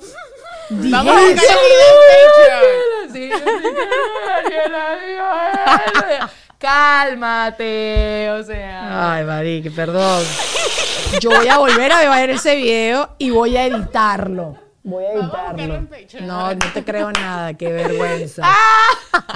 Vamos 0.70 1.16
a 1.16 1.20
Patreon. 1.20 1.42
Daniela. 4.72 6.30
Cálmate, 6.60 8.30
o 8.32 8.44
sea. 8.44 9.14
Ay, 9.14 9.24
marique, 9.24 9.72
perdón. 9.72 10.24
Yo 11.20 11.32
voy 11.32 11.48
a 11.48 11.58
volver 11.58 11.92
a 11.92 12.10
ver 12.10 12.30
ese 12.32 12.56
video 12.56 13.10
y 13.18 13.30
voy 13.32 13.58
a 13.58 13.66
editarlo. 13.66 14.69
Voy 14.84 15.04
a 15.04 15.12
editarlo. 15.14 15.88
No, 16.22 16.54
no 16.54 16.60
te 16.74 16.84
creo 16.86 17.12
nada, 17.12 17.54
qué 17.54 17.72
vergüenza. 17.74 18.48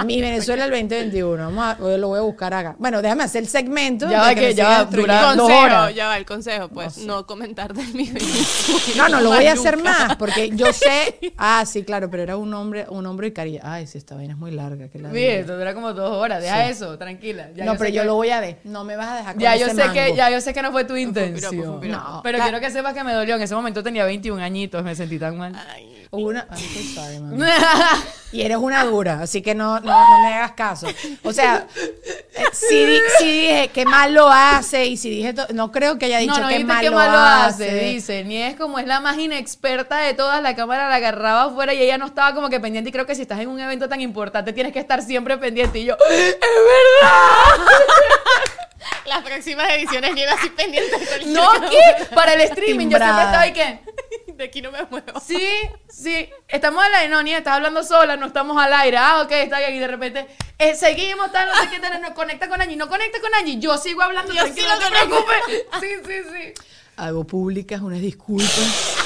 Mi 0.06 0.20
Venezuela 0.20 0.64
el 0.64 0.70
2021. 0.70 1.36
Vamos 1.52 1.64
a, 1.64 1.96
lo 1.98 2.08
voy 2.08 2.18
a 2.18 2.22
buscar 2.22 2.54
acá. 2.54 2.76
Bueno, 2.78 3.02
déjame 3.02 3.24
hacer 3.24 3.42
el 3.42 3.48
segmento. 3.48 4.06
Ya 4.08 4.12
de 4.12 4.16
va 4.16 4.34
que 4.34 4.54
ya 4.54 4.68
va 4.68 4.76
a 4.76 4.84
destruyendo. 4.84 5.12
durar 5.14 5.36
dos 5.36 5.46
Consejo, 5.48 5.62
horas. 5.64 5.94
ya 5.94 6.06
va 6.08 6.16
el 6.16 6.24
consejo, 6.26 6.68
pues, 6.68 6.98
no 6.98 7.26
comentar 7.26 7.74
del 7.74 7.86
video. 7.92 8.14
No, 8.96 9.08
no, 9.08 9.20
lo 9.20 9.30
voy 9.30 9.46
a 9.46 9.52
hacer 9.52 9.76
más, 9.82 10.16
porque 10.16 10.50
yo 10.54 10.72
sé. 10.72 11.18
Ah, 11.36 11.64
sí, 11.66 11.84
claro, 11.84 12.10
pero 12.10 12.22
era 12.22 12.36
un 12.36 12.52
hombre, 12.54 12.86
un 12.88 13.04
hombre 13.06 13.28
y 13.28 13.32
cariño. 13.32 13.60
Ay, 13.62 13.86
sí, 13.86 13.98
esta 13.98 14.14
vaina 14.14 14.32
es 14.34 14.38
muy 14.38 14.50
larga. 14.50 14.88
Que 14.88 14.98
la 14.98 15.10
Bien, 15.10 15.40
esto 15.40 15.56
dura 15.58 15.74
como 15.74 15.92
dos 15.92 16.10
horas. 16.16 16.42
Deja 16.42 16.68
eso, 16.68 16.96
tranquila. 16.96 17.48
Ya 17.54 17.64
no, 17.64 17.72
sé 17.72 17.78
pero 17.78 17.90
yo 17.90 18.00
que- 18.02 18.06
lo 18.06 18.14
voy 18.14 18.30
a 18.30 18.40
ver. 18.40 18.58
No 18.64 18.84
me 18.84 18.96
vas 18.96 19.08
a 19.08 19.16
dejar 19.16 19.34
con 19.34 19.42
Ya 19.42 19.56
yo 19.56 19.66
ese 19.66 19.76
sé 19.82 19.92
que 19.92 20.14
ya 20.16 20.30
yo 20.30 20.40
sé 20.40 20.54
que 20.54 20.62
no 20.62 20.72
fue 20.72 20.84
tu 20.84 20.94
fue 20.94 21.04
un 21.06 21.12
piropo, 21.12 21.20
fue 21.20 21.26
intención. 21.38 21.74
un 21.74 21.80
piropo. 21.80 22.02
No. 22.08 22.20
Pero 22.22 22.38
quiero 22.38 22.60
que 22.60 22.70
sepas 22.70 22.94
que 22.94 23.04
me 23.04 23.12
dolió. 23.12 23.34
En 23.36 23.42
ese 23.42 23.54
momento 23.54 23.82
tenía 23.82 24.04
21 24.04 24.42
añitos, 24.42 24.82
me 24.82 24.94
sentí 24.94 25.18
tan 25.18 25.33
mal. 25.34 25.54
Ay, 25.74 26.06
Una, 26.10 26.46
I'm 26.50 26.58
so 26.58 27.00
sorry, 27.02 27.18
mami. 27.18 27.42
Y 28.34 28.42
eres 28.42 28.56
una 28.56 28.82
dura, 28.84 29.20
así 29.22 29.42
que 29.42 29.54
no, 29.54 29.78
no, 29.78 29.92
no 29.92 30.22
me 30.22 30.34
hagas 30.34 30.52
caso. 30.52 30.88
O 31.22 31.32
sea, 31.32 31.68
eh, 31.76 32.42
si, 32.52 32.84
di- 32.84 32.98
si 33.20 33.24
dije 33.26 33.68
que 33.72 33.84
mal 33.84 34.12
lo 34.12 34.28
hace 34.28 34.86
y 34.86 34.96
si 34.96 35.08
dije, 35.08 35.34
to- 35.34 35.46
no 35.54 35.70
creo 35.70 35.98
que 35.98 36.06
haya 36.06 36.18
dicho 36.18 36.32
no, 36.34 36.40
no 36.40 36.48
que 36.48 36.54
dijiste 36.54 36.72
mal 36.72 36.82
que 36.82 36.90
lo 36.90 36.96
mal 36.96 37.12
lo 37.12 37.18
hace. 37.18 37.68
hace, 37.68 37.80
dice. 37.84 38.24
Ni 38.24 38.42
es 38.42 38.56
como 38.56 38.80
es 38.80 38.88
la 38.88 38.98
más 38.98 39.16
inexperta 39.18 39.98
de 39.98 40.14
todas, 40.14 40.42
la 40.42 40.56
cámara 40.56 40.88
la 40.88 40.96
agarraba 40.96 41.44
afuera 41.44 41.74
y 41.74 41.80
ella 41.80 41.96
no 41.96 42.06
estaba 42.06 42.34
como 42.34 42.50
que 42.50 42.58
pendiente. 42.58 42.88
Y 42.90 42.92
creo 42.92 43.06
que 43.06 43.14
si 43.14 43.22
estás 43.22 43.38
en 43.38 43.46
un 43.48 43.60
evento 43.60 43.88
tan 43.88 44.00
importante 44.00 44.52
tienes 44.52 44.72
que 44.72 44.80
estar 44.80 45.00
siempre 45.00 45.38
pendiente. 45.38 45.78
Y 45.78 45.84
yo, 45.84 45.94
¡es 46.10 46.36
verdad! 46.40 47.66
Las 49.06 49.22
próximas 49.22 49.70
ediciones 49.70 50.14
llevo 50.14 50.32
así 50.32 50.48
pendientes. 50.50 51.08
con 51.08 51.32
No, 51.32 51.50
¿qué? 51.70 52.06
Para 52.14 52.34
el 52.34 52.40
streaming, 52.42 52.88
yo 52.88 52.98
siempre 52.98 53.24
estaba 53.24 53.40
ahí 53.40 53.52
que. 53.52 53.80
De 54.34 54.44
aquí 54.44 54.60
no 54.60 54.72
me 54.72 54.82
muevo. 54.90 55.20
Sí, 55.24 55.48
sí, 55.88 56.28
estamos 56.48 56.82
al 56.82 56.92
aire, 56.94 57.08
no, 57.08 57.22
ni 57.22 57.32
estás 57.32 57.54
hablando 57.54 57.84
sola, 57.84 58.16
no 58.16 58.26
estamos 58.26 58.60
al 58.60 58.72
aire. 58.72 58.96
Ah, 58.96 59.22
ok, 59.22 59.30
está 59.30 59.58
bien. 59.60 59.74
Y 59.74 59.78
de 59.78 59.86
repente, 59.86 60.26
eh, 60.58 60.74
seguimos, 60.74 61.30
tal, 61.30 61.48
no 61.48 61.54
sé 61.62 61.70
qué, 61.70 61.78
tal, 61.78 62.02
no 62.02 62.14
conecta 62.14 62.48
con 62.48 62.60
Angie, 62.60 62.76
no 62.76 62.88
conecta 62.88 63.20
con 63.20 63.32
Angie. 63.32 63.60
Yo 63.60 63.78
sigo 63.78 64.02
hablando, 64.02 64.32
Yo 64.32 64.42
tranquila, 64.42 64.74
sí 64.76 64.82
no 64.82 64.88
te 64.88 65.06
preocupes. 65.06 65.36
Sí, 65.80 65.88
sí, 66.04 66.22
sí. 66.32 66.64
Hago 66.96 67.24
públicas 67.24 67.80
unas 67.80 68.00
disculpas. 68.00 68.96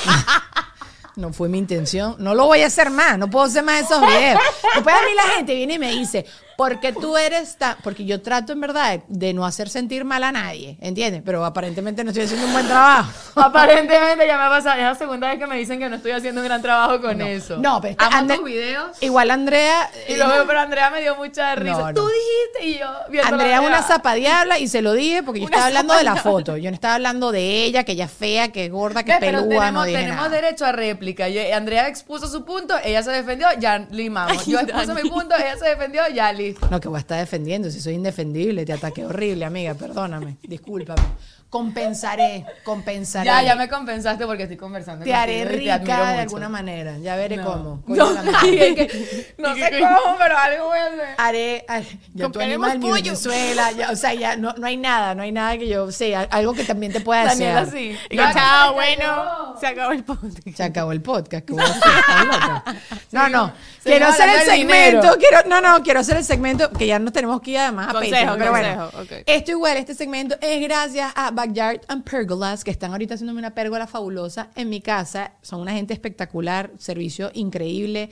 No 1.17 1.33
fue 1.33 1.49
mi 1.49 1.59
intención. 1.59 2.15
No 2.19 2.35
lo 2.35 2.47
voy 2.47 2.63
a 2.63 2.67
hacer 2.67 2.91
más. 2.91 3.19
No 3.19 3.29
puedo 3.29 3.47
hacer 3.47 3.65
más 3.65 3.83
esos 3.83 4.01
videos. 4.01 4.41
Después 4.75 4.95
a 4.95 5.03
mí 5.03 5.15
la 5.17 5.23
gente 5.35 5.55
viene 5.55 5.75
y 5.75 5.79
me 5.79 5.91
dice, 5.91 6.25
porque 6.59 6.93
tú 6.93 7.17
eres 7.17 7.57
tan... 7.57 7.77
Porque 7.85 8.05
yo 8.05 8.21
trato 8.21 8.53
en 8.53 8.61
verdad 8.61 8.99
de, 9.07 9.33
no 9.33 9.47
hacer 9.47 9.69
sentir 9.69 10.05
mal 10.05 10.25
a 10.25 10.33
nadie, 10.33 10.77
¿entiendes? 10.81 11.23
Pero 11.25 11.45
aparentemente 11.45 12.03
no 12.03 12.11
estoy 12.11 12.25
haciendo 12.25 12.47
un 12.49 12.53
buen 12.53 12.67
trabajo. 12.67 13.13
Aparentemente 13.41 14.27
ya 14.27 14.37
me 14.37 14.43
ha 14.43 14.49
pasado, 14.49 14.75
es 14.75 14.83
la 14.83 14.97
segunda 14.97 15.29
vez 15.29 15.39
que 15.39 15.47
me 15.47 15.57
dicen 15.57 15.79
que 15.79 15.89
no 15.89 15.95
estoy 15.95 16.11
haciendo 16.11 16.41
un 16.41 16.49
gran 16.49 16.61
trabajo 16.61 17.01
con 17.01 17.21
eso. 17.21 17.59
No, 17.59 17.81
pero 17.81 17.95
Amo 17.99 18.35
tus 18.35 18.45
videos. 18.45 19.01
Igual 19.01 19.31
Andrea... 19.31 19.89
Y 20.09 20.17
lo 20.17 20.27
veo, 20.27 20.49
pero 20.49 20.59
Andrea 20.59 20.91
me 20.91 21.01
dio 21.01 21.15
mucha 21.15 21.55
risa. 21.55 21.79
No, 21.79 21.93
no. 21.93 21.95
Tú 21.95 22.09
dijiste 22.09 22.71
y 22.71 22.79
yo 22.81 23.23
Andrea 23.23 23.61
es 23.61 23.65
una 23.65 23.83
zapadiabla 23.85 24.59
y 24.59 24.67
se 24.67 24.83
lo 24.83 24.95
dije 24.95 25.23
porque 25.23 25.39
yo 25.39 25.47
Una 25.47 25.55
estaba 25.59 25.69
hablando 25.69 25.95
de 25.95 26.03
la 26.03 26.17
foto. 26.17 26.57
Yo 26.57 26.73
no 26.73 26.75
estaba 26.75 26.97
hablando 26.97 27.31
de 27.31 27.67
ella, 27.67 27.85
que 27.85 27.93
ella 27.93 28.07
es 28.07 28.13
fea, 28.13 28.51
que 28.51 28.65
es 28.65 28.73
gorda, 28.73 29.05
que 29.05 29.13
es 29.13 29.19
pelúa, 29.19 29.43
tenemos, 29.43 29.73
no 29.75 29.85
dije 29.85 29.99
tenemos 29.99 30.25
nada. 30.25 30.29
derecho 30.31 30.67
a 30.67 30.73
réplica. 30.73 31.29
Yo- 31.29 31.55
Andrea 31.55 31.87
expuso 31.87 32.27
su 32.27 32.45
punto, 32.45 32.75
ella 32.83 33.05
se 33.05 33.13
defendió, 33.13 33.47
ya 33.61 33.79
limamos. 33.93 34.45
Yo 34.45 34.59
expuse 34.59 34.93
mi 34.95 35.09
punto, 35.09 35.37
ella 35.37 35.57
se 35.57 35.67
defendió, 35.69 36.03
ya 36.13 36.33
No, 36.71 36.81
que 36.81 36.89
voy 36.89 36.97
a 36.99 37.01
estar 37.01 37.19
defendiendo, 37.19 37.71
si 37.71 37.81
soy 37.81 37.95
indefendible, 37.95 38.65
te 38.65 38.73
ataqué 38.73 39.05
horrible, 39.05 39.45
amiga, 39.45 39.75
perdóname, 39.75 40.37
discúlpame. 40.43 41.03
Compensaré, 41.51 42.45
compensaré. 42.63 43.25
Ya, 43.25 43.43
ya 43.43 43.57
me 43.57 43.71
compensaste 43.71 44.27
porque 44.27 44.43
estoy 44.43 44.59
conversando. 44.59 45.03
Te 45.03 45.15
haré 45.15 45.45
te 45.45 45.49
rica 45.49 45.79
de 45.79 45.85
mucho. 45.87 46.21
alguna 46.21 46.49
manera, 46.51 46.99
ya 46.99 47.17
veré 47.17 47.39
No. 47.39 47.45
cómo. 47.45 47.83
No, 47.87 48.11
que- 48.43 49.35
no 49.39 49.55
sé 49.55 49.71
cómo, 49.81 50.17
pero 50.19 50.37
algo 50.37 50.67
voy 50.67 50.79
a 50.79 50.85
hacer. 50.89 51.07
Haré, 51.17 51.65
haré- 51.67 51.87
ya 52.13 52.27
tú 52.27 52.33
Compraremos 52.33 52.69
animas 52.71 52.91
pollo. 52.91 53.03
Venezuela, 53.03 53.73
ya, 53.73 53.91
o 53.91 53.97
sea, 53.97 54.13
ya 54.13 54.37
no, 54.37 54.53
no 54.59 54.67
hay 54.67 54.77
nada, 54.77 55.15
no 55.15 55.23
hay 55.23 55.33
nada 55.33 55.57
que 55.57 55.67
yo 55.69 55.91
sea, 55.91 56.21
algo 56.31 56.53
que 56.53 56.65
también 56.65 56.93
te 56.93 57.01
pueda 57.01 57.25
Daniela, 57.25 57.65
desear. 57.65 57.79
sí. 57.79 57.99
Y 58.11 58.17
chao, 58.19 58.75
bueno, 58.75 59.55
se 59.59 59.67
acabó 59.69 59.93
el 59.93 60.05
podcast. 60.05 60.49
Se 60.55 60.63
acabó 60.63 60.93
el 60.93 61.01
podcast, 61.01 61.47
¿qué 61.47 61.53
voy 61.55 61.63
a 61.63 61.65
hacer? 61.65 62.75
No, 63.11 63.29
no. 63.31 63.53
Quiero 63.83 64.07
hacer 64.09 64.29
el 64.29 64.43
segmento. 64.43 65.17
Quiero, 65.19 65.49
no, 65.49 65.63
no, 65.63 65.83
quiero 65.83 66.01
hacer 66.01 66.19
el 66.19 66.25
segmento 66.25 66.38
que 66.77 66.87
ya 66.87 66.99
nos 66.99 67.13
tenemos 67.13 67.41
que 67.41 67.53
ir 67.53 67.59
además 67.59 67.89
a 67.89 67.93
Consejo, 67.93 68.15
Patreon, 68.15 68.39
pero 68.39 68.51
bueno. 68.51 68.91
consejo, 68.91 69.17
ok. 69.17 69.23
Esto 69.27 69.51
igual, 69.53 69.77
este 69.77 69.95
segmento 69.95 70.37
es 70.41 70.61
gracias 70.63 71.13
a 71.15 71.31
Backyard 71.31 71.81
and 71.89 72.05
Pergolas, 72.05 72.65
que 72.65 72.71
están 72.71 72.93
ahorita 72.93 73.15
haciéndome 73.15 73.39
una 73.39 73.55
pérgola 73.55 73.87
fabulosa 73.87 74.51
en 74.55 74.69
mi 74.69 74.81
casa. 74.81 75.33
Son 75.43 75.61
una 75.61 75.73
gente 75.73 75.93
espectacular, 75.95 76.71
servicio 76.79 77.31
increíble. 77.35 78.11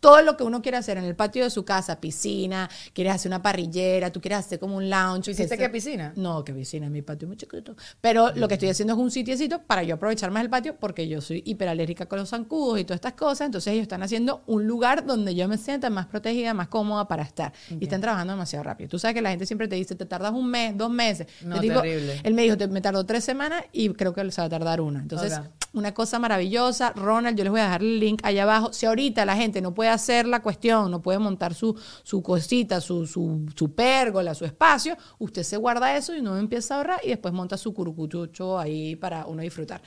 Todo 0.00 0.20
lo 0.22 0.36
que 0.36 0.44
uno 0.44 0.60
quiere 0.62 0.76
hacer 0.76 0.98
en 0.98 1.04
el 1.04 1.16
patio 1.16 1.42
de 1.44 1.50
su 1.50 1.64
casa, 1.64 2.00
piscina, 2.00 2.68
quieres 2.92 3.14
hacer 3.14 3.30
una 3.30 3.42
parrillera, 3.42 4.10
tú 4.12 4.20
quieres 4.20 4.38
hacer 4.40 4.58
como 4.58 4.76
un 4.76 4.88
lounge. 4.90 5.30
¿Hiciste 5.30 5.56
qué 5.58 5.68
piscina? 5.70 6.12
no, 6.16 6.44
que 6.44 6.52
piscina, 6.52 6.88
mi 6.90 7.02
patio 7.02 7.26
es 7.26 7.28
muy 7.28 7.36
chiquito. 7.36 7.74
Pero 8.00 8.30
lo 8.34 8.46
que 8.48 8.54
estoy 8.54 8.68
haciendo 8.68 8.92
es 8.94 8.98
un 9.00 9.10
sitiecito 9.10 9.62
para 9.62 9.82
yo 9.82 9.94
aprovechar 9.96 10.30
más 10.30 10.42
el 10.42 10.50
patio 10.50 10.76
porque 10.78 11.08
yo 11.08 11.20
soy 11.20 11.42
hiperalérgica 11.46 12.06
con 12.06 12.18
los 12.18 12.28
zancudos 12.28 12.78
y 12.78 12.84
todas 12.84 12.96
estas 12.98 13.14
cosas. 13.14 13.46
Entonces 13.46 13.72
ellos 13.72 13.82
están 13.82 14.02
haciendo 14.02 14.42
un 14.46 14.66
lugar 14.66 15.04
donde 15.06 15.34
yo 15.34 15.48
me 15.48 15.56
sienta 15.58 15.88
más 15.90 16.06
protegida, 16.06 16.52
más 16.54 16.68
cómoda 16.68 17.08
para 17.08 17.22
estar. 17.22 17.52
Y 17.70 17.84
están 17.84 18.00
trabajando 18.00 18.34
demasiado 18.34 18.62
rápido. 18.64 18.90
Tú 18.90 18.98
sabes 18.98 19.14
que 19.14 19.22
la 19.22 19.30
gente 19.30 19.46
siempre 19.46 19.66
te 19.66 19.76
dice, 19.76 19.94
te 19.94 20.04
tardas 20.06 20.32
un 20.32 20.48
mes, 20.50 20.76
dos 20.76 20.90
meses. 20.90 21.26
No, 21.42 21.58
digo, 21.60 21.80
terrible. 21.80 22.20
Él 22.22 22.34
me 22.34 22.42
dijo, 22.42 22.56
"Te- 22.56 22.68
me 22.68 22.80
tardó 22.80 23.04
tres 23.06 23.24
semanas 23.24 23.64
y 23.72 23.88
creo 23.90 24.12
que 24.12 24.30
se 24.30 24.40
va 24.40 24.46
a 24.46 24.50
tardar 24.50 24.80
una. 24.80 25.00
Entonces, 25.00 25.32
una 25.72 25.92
cosa 25.92 26.18
maravillosa. 26.18 26.92
Ronald, 26.94 27.36
yo 27.36 27.44
les 27.44 27.50
voy 27.50 27.60
a 27.60 27.64
dejar 27.64 27.82
el 27.82 28.00
link 28.00 28.20
allá 28.24 28.44
abajo. 28.44 28.72
Si 28.72 28.86
ahorita 28.86 29.24
la 29.26 29.36
gente 29.36 29.60
no 29.60 29.74
puede 29.74 29.85
hacer 29.88 30.26
la 30.26 30.42
cuestión, 30.42 30.90
no 30.90 31.02
puede 31.02 31.18
montar 31.18 31.54
su, 31.54 31.78
su 32.02 32.22
cosita, 32.22 32.80
su, 32.80 33.06
su, 33.06 33.46
su 33.54 33.74
pérgola, 33.74 34.34
su 34.34 34.44
espacio, 34.44 34.96
usted 35.18 35.42
se 35.42 35.56
guarda 35.56 35.96
eso 35.96 36.14
y 36.14 36.20
uno 36.20 36.36
empieza 36.38 36.74
a 36.74 36.78
ahorrar 36.78 37.00
y 37.04 37.08
después 37.08 37.32
monta 37.32 37.56
su 37.56 37.72
curucuchucho 37.74 38.58
ahí 38.58 38.96
para 38.96 39.26
uno 39.26 39.42
disfrutar. 39.42 39.82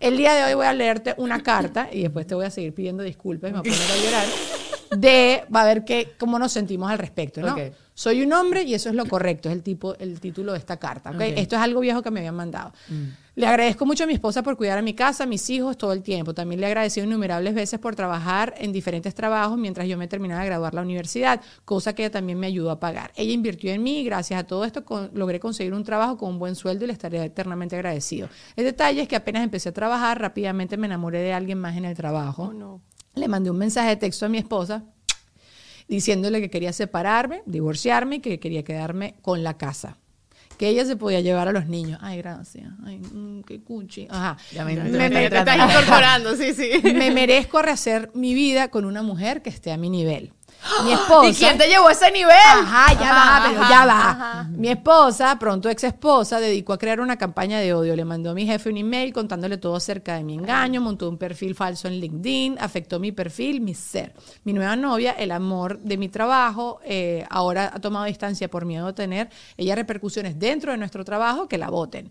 El 0.00 0.16
día 0.16 0.34
de 0.34 0.44
hoy 0.44 0.54
voy 0.54 0.66
a 0.66 0.72
leerte 0.72 1.14
una 1.18 1.42
carta 1.42 1.88
y 1.92 2.02
después 2.02 2.26
te 2.26 2.34
voy 2.34 2.46
a 2.46 2.50
seguir 2.50 2.74
pidiendo 2.74 3.02
disculpas 3.02 3.50
y 3.50 3.54
me 3.54 3.60
voy 3.60 3.70
a 3.70 3.72
poner 3.72 3.90
a 3.90 4.04
llorar. 4.04 4.26
de, 4.96 5.44
va 5.54 5.62
a 5.62 5.64
ver 5.64 5.84
qué, 5.84 6.14
cómo 6.18 6.38
nos 6.38 6.52
sentimos 6.52 6.90
al 6.90 6.98
respecto, 6.98 7.40
¿no? 7.40 7.54
Soy 8.00 8.22
un 8.22 8.32
hombre 8.32 8.62
y 8.62 8.72
eso 8.72 8.88
es 8.88 8.94
lo 8.94 9.04
correcto, 9.04 9.50
es 9.50 9.54
el 9.56 9.62
tipo, 9.62 9.94
el 9.98 10.20
título 10.20 10.52
de 10.52 10.58
esta 10.58 10.78
carta, 10.78 11.10
¿ok? 11.10 11.16
Ok. 11.16 11.22
Esto 11.36 11.56
es 11.56 11.60
algo 11.60 11.80
viejo 11.80 12.00
que 12.00 12.10
me 12.10 12.20
habían 12.20 12.34
mandado. 12.34 12.72
Le 13.34 13.46
agradezco 13.46 13.84
mucho 13.84 14.04
a 14.04 14.06
mi 14.06 14.14
esposa 14.14 14.42
por 14.42 14.56
cuidar 14.56 14.78
a 14.78 14.82
mi 14.82 14.94
casa, 14.94 15.24
a 15.24 15.26
mis 15.26 15.50
hijos 15.50 15.76
todo 15.76 15.92
el 15.92 16.02
tiempo. 16.02 16.32
También 16.32 16.62
le 16.62 16.66
he 16.66 16.70
agradecido 16.70 17.06
innumerables 17.06 17.52
veces 17.54 17.78
por 17.78 17.94
trabajar 17.94 18.54
en 18.56 18.72
diferentes 18.72 19.14
trabajos 19.14 19.58
mientras 19.58 19.86
yo 19.86 19.98
me 19.98 20.08
terminaba 20.08 20.40
de 20.40 20.46
graduar 20.46 20.72
la 20.72 20.80
universidad, 20.80 21.42
cosa 21.66 21.94
que 21.94 22.04
ella 22.04 22.10
también 22.10 22.38
me 22.38 22.46
ayudó 22.46 22.70
a 22.70 22.80
pagar. 22.80 23.12
Ella 23.16 23.32
invirtió 23.32 23.70
en 23.70 23.82
mí 23.82 24.00
y 24.00 24.04
gracias 24.04 24.40
a 24.40 24.44
todo 24.46 24.64
esto 24.64 24.82
con- 24.82 25.10
logré 25.12 25.38
conseguir 25.38 25.74
un 25.74 25.84
trabajo 25.84 26.16
con 26.16 26.30
un 26.30 26.38
buen 26.38 26.54
sueldo 26.56 26.84
y 26.84 26.86
le 26.86 26.94
estaré 26.94 27.22
eternamente 27.22 27.76
agradecido. 27.76 28.30
El 28.56 28.64
detalle 28.64 29.02
es 29.02 29.08
que 29.08 29.16
apenas 29.16 29.42
empecé 29.44 29.68
a 29.68 29.72
trabajar, 29.72 30.18
rápidamente 30.18 30.78
me 30.78 30.86
enamoré 30.86 31.18
de 31.20 31.34
alguien 31.34 31.58
más 31.60 31.76
en 31.76 31.84
el 31.84 31.94
trabajo. 31.94 32.44
Oh, 32.44 32.52
no. 32.54 32.80
Le 33.14 33.28
mandé 33.28 33.50
un 33.50 33.58
mensaje 33.58 33.90
de 33.90 33.96
texto 33.96 34.24
a 34.24 34.28
mi 34.30 34.38
esposa 34.38 34.84
diciéndole 35.90 36.40
que 36.40 36.48
quería 36.48 36.72
separarme, 36.72 37.42
divorciarme 37.44 38.16
y 38.16 38.20
que 38.20 38.40
quería 38.40 38.62
quedarme 38.62 39.16
con 39.20 39.42
la 39.42 39.58
casa. 39.58 39.98
Que 40.56 40.68
ella 40.68 40.84
se 40.84 40.94
podía 40.94 41.20
llevar 41.22 41.48
a 41.48 41.52
los 41.52 41.66
niños. 41.66 41.98
Ay, 42.02 42.18
gracias. 42.18 42.70
Ay, 42.84 42.98
mm, 42.98 43.40
qué 43.42 43.62
cuchi. 43.62 44.06
Ajá. 44.10 44.36
Ya 44.52 44.64
me- 44.64 44.76
Me- 44.76 44.82
te 44.90 45.08
me- 45.08 45.20
detrás 45.22 45.46
estás 45.48 45.70
incorporando, 45.70 46.36
sí, 46.36 46.52
sí. 46.52 46.70
me 46.92 47.10
merezco 47.10 47.62
rehacer 47.62 48.10
mi 48.14 48.34
vida 48.34 48.68
con 48.68 48.84
una 48.84 49.02
mujer 49.02 49.40
que 49.42 49.48
esté 49.50 49.72
a 49.72 49.76
mi 49.78 49.88
nivel. 49.90 50.32
Mi 50.84 50.92
esposa. 50.92 51.28
¿Y 51.28 51.34
quién 51.34 51.58
te 51.58 51.66
llevó 51.68 51.88
a 51.88 51.92
ese 51.92 52.10
nivel? 52.10 52.34
Ajá, 52.34 52.92
ya 52.94 53.10
Ajá, 53.10 53.40
va, 53.40 53.48
pero 53.48 53.60
ajá, 53.62 53.70
ya 53.70 53.86
va. 53.86 54.10
ajá. 54.10 54.48
Mi 54.50 54.68
esposa, 54.68 55.38
pronto 55.38 55.68
ex 55.68 55.84
esposa, 55.84 56.38
dedicó 56.40 56.72
a 56.72 56.78
crear 56.78 57.00
una 57.00 57.16
campaña 57.16 57.58
de 57.58 57.72
odio. 57.74 57.96
Le 57.96 58.04
mandó 58.04 58.30
a 58.30 58.34
mi 58.34 58.46
jefe 58.46 58.68
un 58.70 58.76
email 58.76 59.12
contándole 59.12 59.56
todo 59.58 59.76
acerca 59.76 60.14
de 60.16 60.24
mi 60.24 60.34
engaño, 60.34 60.80
montó 60.80 61.08
un 61.08 61.18
perfil 61.18 61.54
falso 61.54 61.88
en 61.88 61.94
LinkedIn, 62.00 62.58
afectó 62.60 63.00
mi 63.00 63.12
perfil, 63.12 63.60
mi 63.60 63.74
ser. 63.74 64.14
Mi 64.44 64.52
nueva 64.52 64.76
novia, 64.76 65.12
el 65.12 65.32
amor 65.32 65.78
de 65.80 65.96
mi 65.96 66.08
trabajo, 66.08 66.80
eh, 66.84 67.24
ahora 67.30 67.70
ha 67.74 67.80
tomado 67.80 68.04
distancia 68.06 68.48
por 68.50 68.64
miedo 68.66 68.86
a 68.86 68.94
tener 68.94 69.30
ella 69.56 69.74
repercusiones 69.74 70.38
dentro 70.38 70.72
de 70.72 70.78
nuestro 70.78 71.04
trabajo 71.04 71.48
que 71.48 71.58
la 71.58 71.68
voten. 71.70 72.10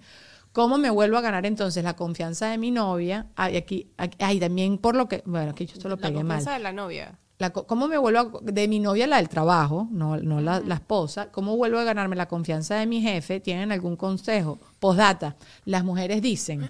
¿Cómo 0.52 0.80
me 0.80 0.90
vuelvo 0.90 1.16
a 1.18 1.22
ganar 1.22 1.46
entonces 1.46 1.84
la 1.84 1.96
confianza 1.96 2.48
de 2.48 2.58
mi 2.58 2.72
novia? 2.72 3.28
Ay, 3.36 3.56
aquí, 3.56 3.92
aquí 3.98 4.18
ay, 4.20 4.40
también 4.40 4.80
por 4.80 4.96
lo 4.96 5.08
que, 5.08 5.22
bueno, 5.28 5.52
aquí 5.52 5.68
yo 5.68 5.74
esto 5.74 5.88
lo 5.90 5.96
La 5.96 6.02
pegué 6.02 6.24
mal. 6.24 6.38
confianza 6.38 6.54
de 6.54 6.60
la 6.64 6.72
novia. 6.74 7.20
La 7.40 7.52
¿Cómo 7.52 7.88
me 7.88 7.98
vuelvo 7.98 8.20
a- 8.20 8.52
de 8.52 8.68
mi 8.68 8.80
novia, 8.80 9.08
la 9.08 9.16
del 9.18 9.30
trabajo, 9.30 9.88
no, 9.92 10.18
no 10.18 10.42
la, 10.42 10.60
la 10.60 10.76
esposa? 10.76 11.32
¿Cómo 11.32 11.56
vuelvo 11.56 11.80
a 11.80 11.86
ganarme 11.86 12.18
la 12.18 12.28
confianza 12.28 12.76
de 12.76 12.86
mi 12.86 13.02
jefe? 13.02 13.40
¿Tienen 13.40 13.72
algún 13.72 13.96
consejo? 13.96 14.60
Postdata, 14.80 15.38
las 15.64 15.86
mujeres 15.86 16.22
dicen 16.22 16.70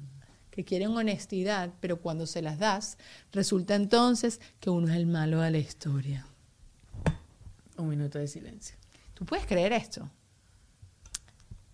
que 0.50 0.64
quieren 0.64 0.94
honestidad, 0.94 1.70
pero 1.80 1.96
cuando 1.96 2.26
se 2.26 2.42
las 2.42 2.58
das, 2.58 2.98
resulta 3.32 3.74
entonces 3.74 4.38
que 4.60 4.68
uno 4.68 4.86
es 4.88 4.96
el 4.96 5.06
malo 5.06 5.40
de 5.40 5.50
la 5.50 5.58
historia. 5.58 6.26
Un 7.78 7.88
minuto 7.88 8.18
de 8.18 8.28
silencio. 8.28 8.76
¿Tú 9.14 9.24
puedes 9.24 9.46
creer 9.46 9.72
esto? 9.72 10.06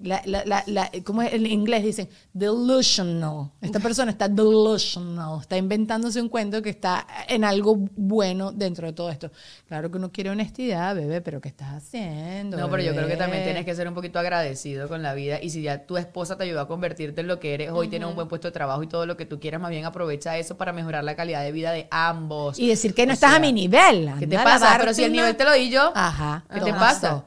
La, 0.01 0.23
la, 0.27 0.45
la, 0.45 0.63
la- 0.67 0.91
¿Cómo 1.05 1.23
es? 1.23 1.33
en 1.33 1.45
inglés 1.47 1.83
dicen 1.83 2.09
delusional. 2.33 3.51
Esta 3.61 3.81
persona 3.81 4.13
está 4.13 4.29
delusional, 4.29 5.41
está 5.41 5.57
inventándose 5.57 6.21
un 6.21 6.29
cuento 6.29 6.63
que 6.63 6.71
está 6.71 7.07
en 7.29 7.43
algo 7.45 7.75
bueno 7.97 8.53
dentro 8.53 8.87
de 8.87 8.93
todo 8.93 9.11
esto. 9.11 9.31
Claro 9.67 9.91
que 9.91 9.97
uno 9.99 10.13
quiere 10.13 10.31
honestidad, 10.31 10.95
bebé, 10.95 11.21
pero 11.21 11.41
¿qué 11.41 11.49
estás 11.49 11.75
haciendo? 11.75 12.57
No, 12.57 12.71
pero 12.71 12.83
yo 12.83 12.93
creo 12.95 13.09
que 13.09 13.17
también 13.17 13.43
tienes 13.45 13.65
que 13.65 13.75
ser 13.75 13.89
un 13.89 13.95
poquito 13.95 14.19
agradecido 14.21 14.89
con 14.89 15.03
la 15.03 15.15
vida 15.15 15.43
y 15.43 15.51
si 15.51 15.63
ya 15.63 15.85
tu 15.85 15.97
esposa 15.97 16.37
te 16.37 16.45
ayudó 16.45 16.61
a 16.61 16.69
convertirte 16.69 17.21
en 17.21 17.27
lo 17.27 17.41
que 17.41 17.55
eres, 17.55 17.71
hoy 17.73 17.89
tienes 17.89 18.09
un 18.09 18.15
buen 18.15 18.29
puesto 18.29 18.49
de 18.49 18.53
trabajo 18.53 18.83
y 18.83 18.87
todo 18.87 19.05
lo 19.05 19.17
que 19.17 19.27
tú 19.27 19.41
quieras, 19.41 19.61
más 19.61 19.71
bien 19.71 19.85
aprovecha 19.85 20.39
eso 20.39 20.57
para 20.57 20.73
mejorar 20.73 21.03
la 21.05 21.17
calidad 21.17 21.43
de 21.43 21.53
vida 21.53 21.73
de 21.73 21.89
ambos. 21.91 22.59
Y 22.59 22.69
decir 22.69 22.95
que 22.95 23.05
no 23.07 23.13
O 23.13 23.15
estás 23.15 23.35
a 23.35 23.41
mi 23.41 23.53
nivel. 23.53 24.11
¿Qué 24.19 24.27
te 24.27 24.37
pasa? 24.37 24.77
Pero 24.79 24.95
si 24.95 25.03
el 25.03 25.13
nivel 25.13 25.37
te 25.37 25.45
lo 25.45 25.53
di 25.53 25.71
yo, 25.71 25.91
Ajá. 25.95 26.45
¿qué 26.53 26.61
¿qué 26.61 26.65
te 26.67 26.73
pasa? 26.73 27.25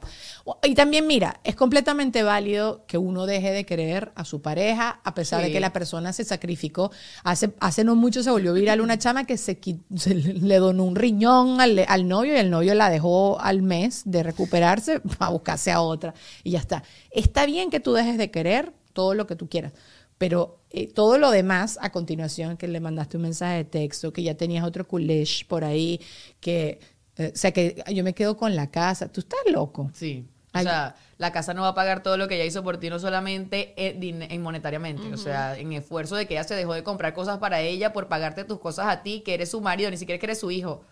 Y 0.63 0.73
también, 0.73 1.05
mira, 1.05 1.39
es 1.43 1.55
completamente 1.55 2.23
válido 2.23 2.60
que 2.87 2.97
uno 2.97 3.25
deje 3.25 3.51
de 3.51 3.65
querer 3.65 4.11
a 4.15 4.25
su 4.25 4.41
pareja 4.41 5.01
a 5.03 5.13
pesar 5.13 5.41
de 5.43 5.51
que 5.51 5.59
la 5.59 5.73
persona 5.73 6.13
se 6.13 6.23
sacrificó. 6.23 6.91
Hace, 7.23 7.53
hace 7.59 7.83
no 7.83 7.95
mucho 7.95 8.23
se 8.23 8.31
volvió 8.31 8.53
viral 8.53 8.81
una 8.81 8.97
chama 8.97 9.25
que 9.25 9.37
se, 9.37 9.59
le 10.05 10.55
donó 10.57 10.83
un 10.83 10.95
riñón 10.95 11.61
al, 11.61 11.85
al 11.87 12.07
novio 12.07 12.33
y 12.33 12.37
el 12.37 12.49
novio 12.49 12.73
la 12.75 12.89
dejó 12.89 13.39
al 13.39 13.61
mes 13.61 14.03
de 14.05 14.23
recuperarse 14.23 14.99
para 15.17 15.31
buscarse 15.31 15.71
a 15.71 15.81
otra 15.81 16.13
y 16.43 16.51
ya 16.51 16.59
está. 16.59 16.83
Está 17.11 17.45
bien 17.45 17.69
que 17.69 17.79
tú 17.79 17.93
dejes 17.93 18.17
de 18.17 18.31
querer 18.31 18.73
todo 18.93 19.13
lo 19.13 19.27
que 19.27 19.35
tú 19.35 19.49
quieras. 19.49 19.73
Pero 20.17 20.59
eh, 20.69 20.87
todo 20.87 21.17
lo 21.17 21.31
demás, 21.31 21.79
a 21.81 21.91
continuación, 21.91 22.55
que 22.55 22.67
le 22.67 22.79
mandaste 22.79 23.17
un 23.17 23.23
mensaje 23.23 23.57
de 23.57 23.65
texto, 23.65 24.13
que 24.13 24.21
ya 24.21 24.35
tenías 24.35 24.63
otro 24.63 24.87
culish 24.87 25.47
por 25.47 25.63
ahí, 25.63 25.99
que, 26.39 26.79
eh, 27.17 27.31
o 27.33 27.37
sea, 27.37 27.51
que 27.51 27.83
yo 27.91 28.03
me 28.03 28.13
quedo 28.13 28.37
con 28.37 28.55
la 28.55 28.69
casa. 28.69 29.11
Tú 29.11 29.21
estás 29.21 29.39
loco. 29.51 29.89
Sí. 29.95 30.27
Ay. 30.53 30.65
O 30.65 30.69
sea, 30.69 30.95
la 31.21 31.31
casa 31.31 31.53
no 31.53 31.61
va 31.61 31.69
a 31.69 31.73
pagar 31.75 32.01
todo 32.03 32.17
lo 32.17 32.27
que 32.27 32.35
ella 32.35 32.45
hizo 32.45 32.63
por 32.63 32.77
ti, 32.77 32.89
no 32.89 32.97
solamente 32.97 33.73
en, 33.77 33.99
din- 34.01 34.27
en 34.29 34.41
monetariamente, 34.41 35.13
o 35.13 35.17
sea, 35.17 35.55
en 35.57 35.71
esfuerzo 35.71 36.15
de 36.15 36.25
que 36.27 36.33
ella 36.33 36.43
se 36.43 36.55
dejó 36.55 36.73
de 36.73 36.83
comprar 36.83 37.13
cosas 37.13 37.37
para 37.37 37.61
ella 37.61 37.93
por 37.93 38.07
pagarte 38.07 38.43
tus 38.43 38.59
cosas 38.59 38.87
a 38.87 39.03
ti, 39.03 39.21
que 39.21 39.35
eres 39.35 39.51
su 39.51 39.61
marido, 39.61 39.91
ni 39.91 39.97
siquiera 39.97 40.19
que 40.19 40.25
eres 40.25 40.39
su 40.39 40.49
hijo. 40.49 40.83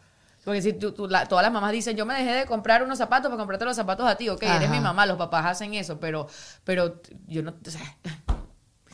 Porque 0.45 0.61
si 0.61 0.73
tú, 0.73 0.91
tú- 0.93 1.07
la- 1.07 1.25
todas 1.25 1.43
las 1.43 1.51
mamás 1.51 1.71
dicen, 1.71 1.97
yo 1.97 2.05
me 2.05 2.13
dejé 2.13 2.31
de 2.31 2.45
comprar 2.45 2.83
unos 2.83 2.97
zapatos 2.99 3.29
para 3.29 3.37
comprarte 3.39 3.65
los 3.65 3.75
zapatos 3.75 4.07
a 4.07 4.15
ti, 4.15 4.29
ok, 4.29 4.43
eres 4.43 4.69
mi 4.69 4.79
mamá, 4.79 5.05
los 5.07 5.17
papás 5.17 5.45
hacen 5.47 5.73
eso, 5.73 5.99
pero, 5.99 6.27
pero 6.63 7.01
yo 7.27 7.41
no, 7.41 7.55
o 7.65 7.69
sea, 7.69 7.81